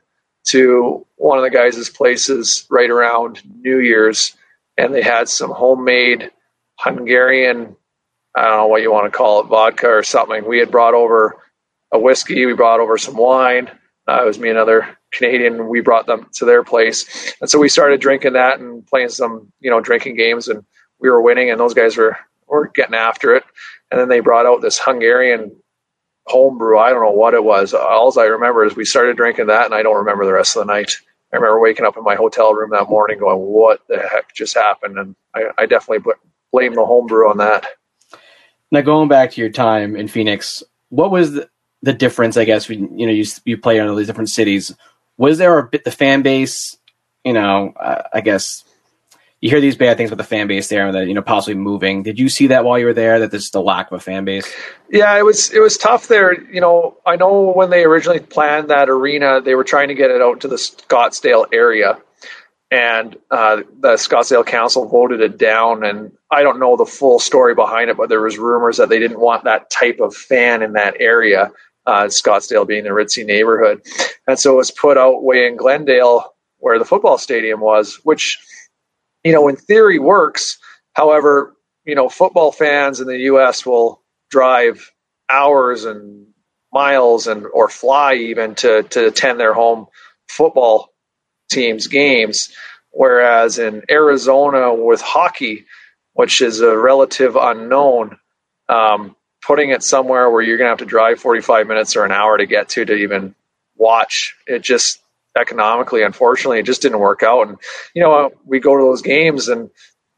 to 0.49 1.05
one 1.17 1.37
of 1.37 1.43
the 1.43 1.51
guys' 1.51 1.89
places 1.89 2.65
right 2.69 2.89
around 2.89 3.41
New 3.61 3.79
Year's, 3.79 4.35
and 4.77 4.93
they 4.93 5.01
had 5.03 5.29
some 5.29 5.51
homemade 5.51 6.31
Hungarian, 6.79 7.75
I 8.35 8.43
don't 8.43 8.57
know 8.57 8.67
what 8.67 8.81
you 8.81 8.91
want 8.91 9.11
to 9.11 9.17
call 9.17 9.41
it, 9.41 9.47
vodka 9.47 9.87
or 9.89 10.03
something. 10.03 10.47
We 10.47 10.59
had 10.59 10.71
brought 10.71 10.95
over 10.95 11.37
a 11.91 11.99
whiskey, 11.99 12.45
we 12.45 12.53
brought 12.53 12.79
over 12.79 12.97
some 12.97 13.17
wine. 13.17 13.69
Uh, 14.07 14.23
it 14.23 14.27
was 14.27 14.39
me 14.39 14.49
and 14.49 14.57
another 14.57 14.97
Canadian. 15.13 15.67
We 15.69 15.81
brought 15.81 16.07
them 16.07 16.27
to 16.35 16.45
their 16.45 16.63
place, 16.63 17.33
and 17.41 17.49
so 17.49 17.59
we 17.59 17.69
started 17.69 18.01
drinking 18.01 18.33
that 18.33 18.59
and 18.59 18.85
playing 18.87 19.09
some, 19.09 19.51
you 19.59 19.69
know, 19.69 19.81
drinking 19.81 20.17
games 20.17 20.47
and 20.47 20.63
we 21.01 21.09
were 21.09 21.21
winning 21.21 21.49
and 21.49 21.59
those 21.59 21.73
guys 21.73 21.97
were 21.97 22.17
were 22.47 22.67
getting 22.67 22.95
after 22.95 23.35
it. 23.35 23.43
And 23.89 23.99
then 23.99 24.07
they 24.07 24.19
brought 24.19 24.45
out 24.45 24.61
this 24.61 24.79
Hungarian 24.79 25.55
homebrew. 26.27 26.77
I 26.77 26.91
don't 26.91 27.03
know 27.03 27.11
what 27.11 27.33
it 27.33 27.43
was. 27.43 27.73
All 27.73 28.17
I 28.17 28.25
remember 28.25 28.65
is 28.65 28.75
we 28.75 28.85
started 28.85 29.17
drinking 29.17 29.47
that, 29.47 29.65
and 29.65 29.73
I 29.73 29.83
don't 29.83 29.97
remember 29.97 30.25
the 30.25 30.33
rest 30.33 30.55
of 30.55 30.65
the 30.65 30.73
night. 30.73 30.95
I 31.33 31.37
remember 31.37 31.59
waking 31.59 31.85
up 31.85 31.97
in 31.97 32.03
my 32.03 32.15
hotel 32.15 32.53
room 32.53 32.71
that 32.71 32.89
morning, 32.89 33.19
going, 33.19 33.39
"What 33.39 33.81
the 33.87 33.99
heck 33.99 34.33
just 34.33 34.53
happened?" 34.53 34.97
And 34.97 35.15
I, 35.33 35.45
I 35.57 35.65
definitely 35.65 36.13
blame 36.51 36.75
the 36.75 36.85
homebrew 36.85 37.29
on 37.29 37.37
that. 37.37 37.65
Now, 38.69 38.81
going 38.81 39.09
back 39.09 39.31
to 39.31 39.41
your 39.41 39.49
time 39.49 39.95
in 39.95 40.07
Phoenix, 40.07 40.63
what 40.89 41.11
was 41.11 41.33
the, 41.33 41.49
the 41.81 41.93
difference? 41.93 42.37
I 42.37 42.45
guess 42.45 42.69
you 42.69 42.87
know 42.87 43.11
you 43.11 43.25
you 43.45 43.57
play 43.57 43.77
in 43.77 43.87
all 43.87 43.95
these 43.95 44.07
different 44.07 44.29
cities. 44.29 44.75
Was 45.17 45.37
there 45.37 45.57
a 45.57 45.67
bit 45.67 45.83
the 45.83 45.91
fan 45.91 46.21
base? 46.21 46.77
You 47.23 47.33
know, 47.33 47.73
uh, 47.79 48.03
I 48.13 48.21
guess 48.21 48.63
you 49.41 49.49
hear 49.49 49.59
these 49.59 49.75
bad 49.75 49.97
things 49.97 50.11
about 50.11 50.19
the 50.19 50.23
fan 50.23 50.47
base 50.47 50.67
there 50.69 50.85
and 50.85 50.95
that 50.95 51.07
you 51.07 51.13
know 51.15 51.21
possibly 51.23 51.55
moving. 51.55 52.03
Did 52.03 52.19
you 52.19 52.29
see 52.29 52.47
that 52.47 52.63
while 52.63 52.79
you 52.79 52.85
were 52.85 52.93
there 52.93 53.19
that 53.19 53.31
there's 53.31 53.53
a 53.53 53.59
lack 53.59 53.91
of 53.91 53.97
a 53.97 53.99
fan 53.99 54.23
base? 54.23 54.49
Yeah, 54.89 55.17
it 55.17 55.25
was 55.25 55.51
it 55.51 55.59
was 55.59 55.77
tough 55.77 56.07
there. 56.07 56.39
You 56.49 56.61
know, 56.61 56.97
I 57.05 57.15
know 57.15 57.51
when 57.51 57.71
they 57.71 57.83
originally 57.83 58.19
planned 58.19 58.69
that 58.69 58.89
arena, 58.89 59.41
they 59.41 59.55
were 59.55 59.63
trying 59.63 59.87
to 59.89 59.95
get 59.95 60.11
it 60.11 60.21
out 60.21 60.41
to 60.41 60.47
the 60.47 60.57
Scottsdale 60.57 61.47
area, 61.51 61.97
and 62.69 63.17
uh, 63.31 63.63
the 63.79 63.93
Scottsdale 63.93 64.45
Council 64.45 64.87
voted 64.87 65.21
it 65.21 65.37
down. 65.39 65.83
And 65.83 66.11
I 66.29 66.43
don't 66.43 66.59
know 66.59 66.77
the 66.77 66.85
full 66.85 67.19
story 67.19 67.55
behind 67.55 67.89
it, 67.89 67.97
but 67.97 68.09
there 68.09 68.21
was 68.21 68.37
rumors 68.37 68.77
that 68.77 68.89
they 68.89 68.99
didn't 68.99 69.19
want 69.19 69.45
that 69.45 69.69
type 69.71 69.99
of 69.99 70.15
fan 70.15 70.61
in 70.61 70.73
that 70.73 70.95
area. 70.99 71.51
uh, 71.85 72.05
Scottsdale 72.05 72.67
being 72.67 72.83
the 72.83 72.89
ritzy 72.91 73.25
neighborhood. 73.25 73.81
And 74.27 74.39
so 74.39 74.53
it 74.53 74.57
was 74.57 74.71
put 74.71 74.97
out 74.97 75.23
way 75.23 75.47
in 75.47 75.57
Glendale 75.57 76.33
where 76.59 76.77
the 76.77 76.85
football 76.85 77.17
stadium 77.17 77.59
was, 77.59 77.99
which, 78.03 78.37
you 79.23 79.33
know, 79.33 79.47
in 79.47 79.55
theory 79.55 79.99
works. 79.99 80.57
However, 80.93 81.55
you 81.85 81.95
know, 81.95 82.09
football 82.09 82.51
fans 82.51 82.99
in 82.99 83.07
the 83.07 83.19
U.S. 83.19 83.65
will 83.65 84.01
drive 84.29 84.91
hours 85.29 85.85
and 85.85 86.27
miles 86.73 87.27
and 87.27 87.45
or 87.53 87.69
fly 87.69 88.15
even 88.15 88.55
to 88.55 88.83
to 88.83 89.07
attend 89.07 89.39
their 89.39 89.53
home 89.53 89.87
football 90.27 90.89
teams 91.49 91.87
games 91.87 92.49
whereas 92.91 93.59
in 93.59 93.83
Arizona 93.89 94.73
with 94.73 95.01
hockey 95.01 95.65
which 96.13 96.41
is 96.41 96.61
a 96.61 96.77
relative 96.77 97.35
unknown 97.35 98.17
um, 98.69 99.15
putting 99.41 99.71
it 99.71 99.83
somewhere 99.83 100.29
where 100.29 100.41
you're 100.41 100.57
going 100.57 100.67
to 100.67 100.71
have 100.71 100.79
to 100.79 100.85
drive 100.85 101.19
45 101.19 101.67
minutes 101.67 101.95
or 101.95 102.05
an 102.05 102.11
hour 102.11 102.37
to 102.37 102.45
get 102.45 102.69
to 102.69 102.85
to 102.85 102.93
even 102.93 103.35
watch 103.75 104.35
it 104.47 104.61
just 104.63 105.00
economically 105.37 106.03
unfortunately 106.03 106.59
it 106.59 106.65
just 106.65 106.81
didn't 106.81 106.99
work 106.99 107.23
out. 107.23 107.47
And 107.47 107.57
you 107.93 108.01
know 108.01 108.13
uh, 108.13 108.29
we 108.45 108.59
go 108.59 108.77
to 108.77 108.83
those 108.83 109.01
games 109.01 109.47
and 109.47 109.69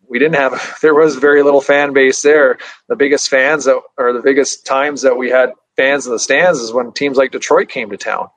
we 0.07 0.19
didn't 0.19 0.35
have 0.35 0.77
there 0.81 0.95
was 0.95 1.15
very 1.15 1.43
little 1.43 1.61
fan 1.61 1.93
base 1.93 2.21
there. 2.21 2.57
The 2.87 2.95
biggest 2.95 3.29
fans 3.29 3.65
that 3.65 3.79
or 3.97 4.13
the 4.13 4.21
biggest 4.21 4.65
times 4.65 5.01
that 5.01 5.17
we 5.17 5.29
had 5.29 5.51
fans 5.75 6.05
in 6.05 6.11
the 6.11 6.19
stands 6.19 6.59
is 6.59 6.71
when 6.71 6.91
teams 6.91 7.17
like 7.17 7.31
detroit 7.31 7.69
came 7.69 7.89
to 7.89 7.97
town. 7.97 8.29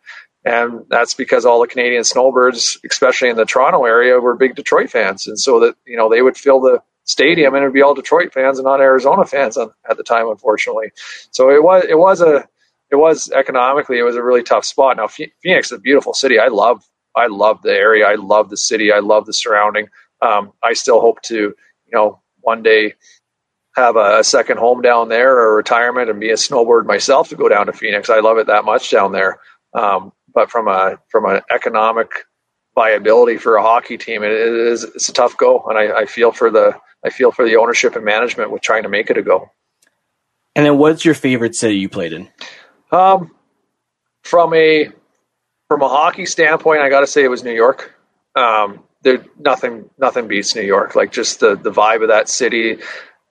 And 0.44 0.84
that's 0.88 1.14
because 1.14 1.44
all 1.44 1.60
the 1.60 1.66
canadian 1.66 2.04
snowbirds 2.04 2.78
especially 2.88 3.30
in 3.30 3.36
the 3.36 3.44
toronto 3.44 3.84
area 3.84 4.18
were 4.18 4.36
big 4.36 4.54
detroit 4.54 4.90
fans. 4.90 5.26
And 5.26 5.38
so 5.38 5.60
that 5.60 5.76
you 5.86 5.96
know 5.96 6.08
they 6.08 6.22
would 6.22 6.36
fill 6.36 6.60
the 6.60 6.82
stadium 7.04 7.54
and 7.54 7.62
it'd 7.62 7.72
be 7.72 7.82
all 7.82 7.94
detroit 7.94 8.32
fans 8.32 8.58
and 8.58 8.64
not 8.64 8.80
arizona 8.80 9.24
fans 9.24 9.56
on, 9.56 9.70
at 9.88 9.96
the 9.96 10.02
time 10.02 10.28
unfortunately. 10.28 10.92
So 11.30 11.50
it 11.50 11.62
was 11.62 11.84
it 11.88 11.98
was 11.98 12.20
a 12.20 12.48
it 12.90 12.96
was 12.96 13.30
economically 13.30 13.98
it 13.98 14.04
was 14.04 14.16
a 14.16 14.22
really 14.22 14.42
tough 14.42 14.64
spot 14.64 14.96
now 14.96 15.06
phoenix 15.06 15.66
is 15.66 15.72
a 15.72 15.80
beautiful 15.80 16.14
city 16.14 16.38
i 16.38 16.48
love 16.48 16.82
i 17.16 17.26
love 17.26 17.60
the 17.62 17.72
area 17.72 18.06
i 18.06 18.14
love 18.14 18.50
the 18.50 18.56
city 18.56 18.92
i 18.92 18.98
love 18.98 19.26
the 19.26 19.32
surrounding 19.32 19.88
um, 20.22 20.52
I 20.62 20.72
still 20.72 21.00
hope 21.00 21.20
to, 21.22 21.34
you 21.34 21.92
know, 21.92 22.20
one 22.40 22.62
day 22.62 22.94
have 23.74 23.96
a, 23.96 24.24
second 24.24 24.58
home 24.58 24.80
down 24.80 25.08
there 25.08 25.36
or 25.36 25.56
retirement 25.56 26.08
and 26.08 26.20
be 26.20 26.30
a 26.30 26.36
snowbird 26.36 26.86
myself 26.86 27.28
to 27.28 27.36
go 27.36 27.48
down 27.48 27.66
to 27.66 27.72
Phoenix. 27.72 28.08
I 28.08 28.20
love 28.20 28.38
it 28.38 28.46
that 28.46 28.64
much 28.64 28.90
down 28.90 29.12
there. 29.12 29.38
Um, 29.74 30.12
but 30.32 30.50
from 30.50 30.68
a 30.68 30.98
from 31.08 31.26
an 31.26 31.42
economic 31.50 32.10
viability 32.74 33.36
for 33.36 33.56
a 33.56 33.62
hockey 33.62 33.98
team, 33.98 34.22
it 34.22 34.32
is 34.32 34.84
it's 34.84 35.08
a 35.08 35.12
tough 35.12 35.36
go, 35.36 35.62
and 35.68 35.78
I, 35.78 36.00
I 36.00 36.06
feel 36.06 36.32
for 36.32 36.50
the 36.50 36.76
I 37.04 37.10
feel 37.10 37.32
for 37.32 37.44
the 37.44 37.56
ownership 37.56 37.96
and 37.96 38.04
management 38.04 38.50
with 38.50 38.62
trying 38.62 38.82
to 38.84 38.88
make 38.88 39.10
it 39.10 39.18
a 39.18 39.22
go. 39.22 39.50
And 40.54 40.64
then, 40.64 40.78
what's 40.78 41.04
your 41.04 41.14
favorite 41.14 41.54
city 41.54 41.76
you 41.76 41.88
played 41.88 42.12
in? 42.12 42.28
Um, 42.90 43.30
from 44.22 44.54
a 44.54 44.90
from 45.68 45.82
a 45.82 45.88
hockey 45.88 46.26
standpoint, 46.26 46.80
I 46.80 46.88
got 46.88 47.00
to 47.00 47.06
say 47.06 47.24
it 47.24 47.28
was 47.28 47.42
New 47.44 47.54
York. 47.54 47.94
Um, 48.34 48.84
there 49.02 49.24
nothing 49.38 49.88
nothing 49.98 50.28
beats 50.28 50.54
New 50.54 50.62
York. 50.62 50.94
Like 50.94 51.12
just 51.12 51.40
the 51.40 51.56
the 51.56 51.70
vibe 51.70 52.02
of 52.02 52.08
that 52.08 52.28
city, 52.28 52.78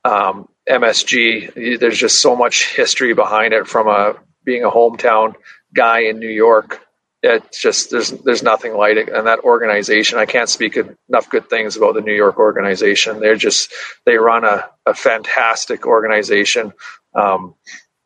um, 0.03 0.47
MSG. 0.69 1.79
There's 1.79 1.97
just 1.97 2.21
so 2.21 2.35
much 2.35 2.75
history 2.75 3.13
behind 3.13 3.53
it 3.53 3.67
from 3.67 3.87
a 3.87 4.15
being 4.43 4.63
a 4.63 4.69
hometown 4.71 5.35
guy 5.73 6.01
in 6.01 6.19
New 6.19 6.29
York. 6.29 6.81
It's 7.23 7.61
just 7.61 7.89
there's 7.91 8.11
there's 8.11 8.43
nothing 8.43 8.75
like 8.75 8.97
it, 8.97 9.09
and 9.09 9.27
that 9.27 9.39
organization. 9.39 10.19
I 10.19 10.25
can't 10.25 10.49
speak 10.49 10.77
enough 10.77 11.29
good 11.29 11.49
things 11.49 11.75
about 11.75 11.95
the 11.95 12.01
New 12.01 12.13
York 12.13 12.37
organization. 12.37 13.19
They're 13.19 13.35
just 13.35 13.73
they 14.05 14.17
run 14.17 14.45
a, 14.45 14.69
a 14.85 14.93
fantastic 14.93 15.87
organization. 15.87 16.71
Um, 17.15 17.55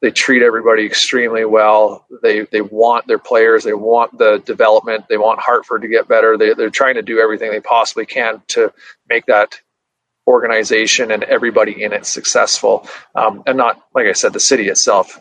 they 0.01 0.11
treat 0.11 0.41
everybody 0.41 0.85
extremely 0.85 1.45
well. 1.45 2.05
They 2.21 2.41
they 2.51 2.61
want 2.61 3.07
their 3.07 3.19
players. 3.19 3.63
They 3.63 3.73
want 3.73 4.17
the 4.17 4.41
development. 4.45 5.05
They 5.09 5.17
want 5.17 5.39
Hartford 5.39 5.81
to 5.81 5.87
get 5.87 6.07
better. 6.07 6.37
They 6.37 6.53
they're 6.53 6.69
trying 6.69 6.95
to 6.95 7.01
do 7.01 7.19
everything 7.19 7.51
they 7.51 7.59
possibly 7.59 8.05
can 8.05 8.41
to 8.49 8.73
make 9.09 9.25
that 9.25 9.59
organization 10.27 11.11
and 11.11 11.23
everybody 11.23 11.83
in 11.83 11.91
it 11.91 12.05
successful. 12.05 12.87
Um, 13.15 13.43
and 13.45 13.57
not 13.57 13.81
like 13.93 14.05
I 14.05 14.13
said, 14.13 14.33
the 14.33 14.39
city 14.39 14.69
itself. 14.69 15.19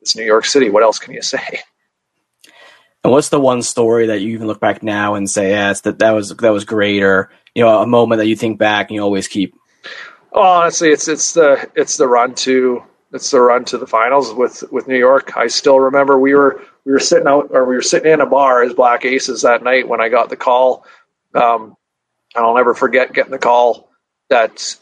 It's 0.00 0.16
New 0.16 0.24
York 0.24 0.44
City. 0.44 0.70
What 0.70 0.82
else 0.82 0.98
can 0.98 1.14
you 1.14 1.22
say? 1.22 1.60
And 3.02 3.12
what's 3.12 3.28
the 3.28 3.40
one 3.40 3.62
story 3.62 4.06
that 4.06 4.20
you 4.20 4.32
even 4.32 4.46
look 4.46 4.60
back 4.60 4.82
now 4.82 5.14
and 5.14 5.28
say, 5.28 5.50
"Yes, 5.50 5.82
that 5.82 5.98
that 5.98 6.12
was 6.12 6.30
that 6.30 6.52
was 6.52 6.64
great," 6.64 7.02
or 7.02 7.30
you 7.54 7.62
know, 7.62 7.82
a 7.82 7.86
moment 7.86 8.18
that 8.18 8.26
you 8.26 8.36
think 8.36 8.58
back 8.58 8.88
and 8.88 8.94
you 8.94 9.02
always 9.02 9.28
keep? 9.28 9.54
honestly, 10.34 10.90
it's 10.90 11.08
it's 11.08 11.32
the 11.32 11.70
it's 11.74 11.96
the 11.96 12.08
run 12.08 12.34
to 12.34 12.82
it's 13.14 13.30
the 13.30 13.40
run 13.40 13.64
to 13.66 13.78
the 13.78 13.86
finals 13.86 14.34
with 14.34 14.64
with 14.72 14.88
New 14.88 14.98
York. 14.98 15.36
I 15.36 15.46
still 15.46 15.78
remember 15.78 16.18
we 16.18 16.34
were 16.34 16.60
we 16.84 16.92
were 16.92 17.00
sitting 17.00 17.28
out 17.28 17.48
or 17.50 17.64
we 17.64 17.76
were 17.76 17.82
sitting 17.82 18.12
in 18.12 18.20
a 18.20 18.26
bar 18.26 18.62
as 18.62 18.74
Black 18.74 19.04
Aces 19.04 19.42
that 19.42 19.62
night 19.62 19.88
when 19.88 20.00
I 20.00 20.08
got 20.08 20.28
the 20.28 20.36
call. 20.36 20.84
Um, 21.34 21.76
and 22.34 22.44
I'll 22.44 22.56
never 22.56 22.74
forget 22.74 23.12
getting 23.12 23.30
the 23.30 23.38
call 23.38 23.88
that, 24.28 24.76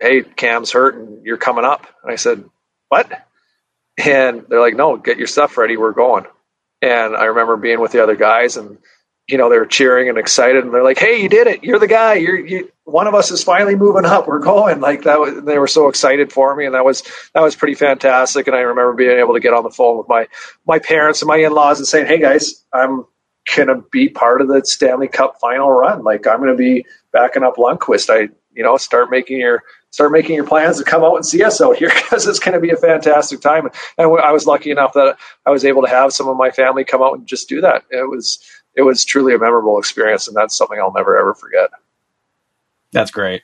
hey, 0.00 0.22
Cam's 0.22 0.72
hurt 0.72 0.96
and 0.96 1.24
you're 1.24 1.36
coming 1.36 1.64
up. 1.64 1.86
And 2.02 2.10
I 2.10 2.16
said, 2.16 2.44
what? 2.88 3.10
And 3.98 4.46
they're 4.48 4.60
like, 4.60 4.76
no, 4.76 4.96
get 4.96 5.18
your 5.18 5.26
stuff 5.26 5.58
ready. 5.58 5.76
We're 5.76 5.92
going. 5.92 6.24
And 6.80 7.14
I 7.14 7.26
remember 7.26 7.56
being 7.56 7.80
with 7.80 7.92
the 7.92 8.02
other 8.02 8.16
guys 8.16 8.56
and 8.56 8.78
you 9.28 9.36
know, 9.36 9.50
they 9.50 9.58
were 9.58 9.66
cheering 9.66 10.08
and 10.08 10.16
excited, 10.16 10.64
and 10.64 10.72
they're 10.72 10.82
like, 10.82 10.98
"Hey, 10.98 11.22
you 11.22 11.28
did 11.28 11.46
it! 11.46 11.62
You're 11.62 11.78
the 11.78 11.86
guy! 11.86 12.14
You're 12.14 12.38
you, 12.38 12.72
one 12.84 13.06
of 13.06 13.14
us 13.14 13.30
is 13.30 13.44
finally 13.44 13.76
moving 13.76 14.06
up. 14.06 14.26
We're 14.26 14.38
going!" 14.38 14.80
Like 14.80 15.02
that. 15.02 15.20
Was, 15.20 15.44
they 15.44 15.58
were 15.58 15.66
so 15.68 15.88
excited 15.88 16.32
for 16.32 16.56
me, 16.56 16.64
and 16.66 16.74
that 16.74 16.84
was 16.84 17.02
that 17.34 17.42
was 17.42 17.54
pretty 17.54 17.74
fantastic. 17.74 18.46
And 18.46 18.56
I 18.56 18.60
remember 18.60 18.94
being 18.94 19.18
able 19.18 19.34
to 19.34 19.40
get 19.40 19.52
on 19.52 19.64
the 19.64 19.70
phone 19.70 19.98
with 19.98 20.08
my 20.08 20.26
my 20.66 20.78
parents 20.78 21.20
and 21.22 21.28
my 21.28 21.36
in 21.36 21.52
laws 21.52 21.78
and 21.78 21.86
saying, 21.86 22.06
"Hey, 22.06 22.18
guys, 22.18 22.64
I'm 22.72 23.04
gonna 23.54 23.82
be 23.92 24.08
part 24.08 24.40
of 24.40 24.48
the 24.48 24.62
Stanley 24.64 25.08
Cup 25.08 25.38
final 25.40 25.70
run. 25.70 26.02
Like 26.02 26.26
I'm 26.26 26.38
gonna 26.38 26.56
be 26.56 26.86
backing 27.12 27.42
up 27.44 27.56
Lundqvist. 27.56 28.10
I, 28.10 28.30
you 28.54 28.62
know, 28.62 28.78
start 28.78 29.10
making 29.10 29.40
your 29.40 29.62
start 29.90 30.12
making 30.12 30.36
your 30.36 30.46
plans 30.46 30.78
to 30.78 30.84
come 30.84 31.02
out 31.02 31.16
and 31.16 31.24
see 31.24 31.42
us 31.42 31.60
out 31.60 31.76
here 31.76 31.88
because 31.94 32.26
it's 32.26 32.38
going 32.38 32.54
to 32.54 32.60
be 32.60 32.70
a 32.70 32.76
fantastic 32.76 33.40
time. 33.40 33.66
And 33.96 34.20
I 34.20 34.32
was 34.32 34.46
lucky 34.46 34.70
enough 34.70 34.92
that 34.94 35.16
I 35.46 35.50
was 35.50 35.64
able 35.64 35.82
to 35.82 35.88
have 35.88 36.12
some 36.12 36.28
of 36.28 36.36
my 36.36 36.50
family 36.50 36.84
come 36.84 37.02
out 37.02 37.14
and 37.14 37.26
just 37.26 37.48
do 37.48 37.60
that. 37.62 37.84
It 37.90 38.08
was 38.08 38.38
it 38.78 38.82
was 38.82 39.04
truly 39.04 39.34
a 39.34 39.38
memorable 39.38 39.76
experience, 39.76 40.28
and 40.28 40.36
that's 40.36 40.56
something 40.56 40.78
I'll 40.78 40.92
never 40.92 41.18
ever 41.18 41.34
forget. 41.34 41.68
That's 42.92 43.10
great. 43.10 43.42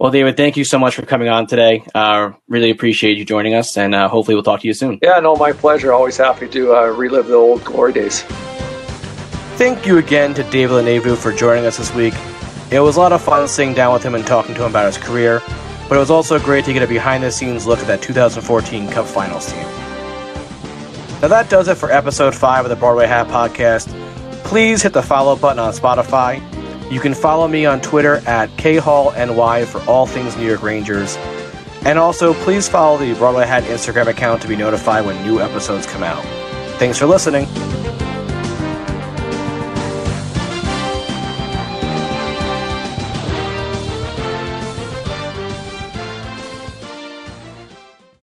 Well, 0.00 0.10
David, 0.10 0.36
thank 0.36 0.56
you 0.56 0.64
so 0.64 0.78
much 0.78 0.96
for 0.96 1.06
coming 1.06 1.28
on 1.28 1.46
today. 1.46 1.84
Uh, 1.94 2.32
really 2.48 2.70
appreciate 2.70 3.16
you 3.16 3.24
joining 3.24 3.54
us, 3.54 3.76
and 3.76 3.94
uh, 3.94 4.08
hopefully 4.08 4.34
we'll 4.34 4.44
talk 4.44 4.60
to 4.60 4.66
you 4.66 4.74
soon. 4.74 4.98
Yeah, 5.00 5.20
no, 5.20 5.36
my 5.36 5.52
pleasure. 5.52 5.92
Always 5.92 6.16
happy 6.16 6.48
to 6.48 6.74
uh, 6.74 6.86
relive 6.86 7.28
the 7.28 7.34
old 7.34 7.64
glory 7.64 7.92
days. 7.92 8.22
Thank 9.56 9.86
you 9.86 9.98
again 9.98 10.34
to 10.34 10.42
David 10.44 10.84
LeNeveu 10.84 11.16
for 11.16 11.32
joining 11.32 11.64
us 11.64 11.78
this 11.78 11.94
week. 11.94 12.14
It 12.70 12.80
was 12.80 12.96
a 12.96 13.00
lot 13.00 13.12
of 13.12 13.22
fun 13.22 13.46
sitting 13.48 13.74
down 13.74 13.92
with 13.92 14.02
him 14.02 14.16
and 14.16 14.26
talking 14.26 14.54
to 14.56 14.64
him 14.64 14.70
about 14.70 14.86
his 14.86 14.98
career, 14.98 15.40
but 15.88 15.96
it 15.96 15.98
was 15.98 16.10
also 16.10 16.38
great 16.38 16.64
to 16.64 16.72
get 16.72 16.82
a 16.82 16.86
behind 16.86 17.22
the 17.22 17.30
scenes 17.30 17.66
look 17.66 17.78
at 17.78 17.86
that 17.86 18.02
2014 18.02 18.90
Cup 18.90 19.06
Finals 19.06 19.52
team. 19.52 19.62
Now, 21.20 21.28
that 21.28 21.48
does 21.48 21.66
it 21.66 21.76
for 21.76 21.90
episode 21.90 22.34
5 22.34 22.66
of 22.66 22.68
the 22.70 22.76
Broadway 22.76 23.06
Hat 23.06 23.26
Podcast 23.28 23.92
please 24.48 24.82
hit 24.82 24.94
the 24.94 25.02
follow 25.02 25.36
button 25.36 25.58
on 25.58 25.74
Spotify. 25.74 26.40
You 26.90 27.00
can 27.00 27.12
follow 27.12 27.46
me 27.46 27.66
on 27.66 27.82
Twitter 27.82 28.22
at 28.26 28.48
KHallNY 28.56 29.66
for 29.66 29.82
all 29.82 30.06
things 30.06 30.38
New 30.38 30.46
York 30.46 30.62
Rangers. 30.62 31.16
And 31.84 31.98
also, 31.98 32.32
please 32.32 32.66
follow 32.66 32.96
the 32.96 33.12
Broadway 33.14 33.46
Hat 33.46 33.62
Instagram 33.64 34.06
account 34.06 34.40
to 34.40 34.48
be 34.48 34.56
notified 34.56 35.04
when 35.04 35.22
new 35.22 35.38
episodes 35.38 35.86
come 35.86 36.02
out. 36.02 36.24
Thanks 36.78 36.96
for 36.96 37.04
listening. 37.04 37.46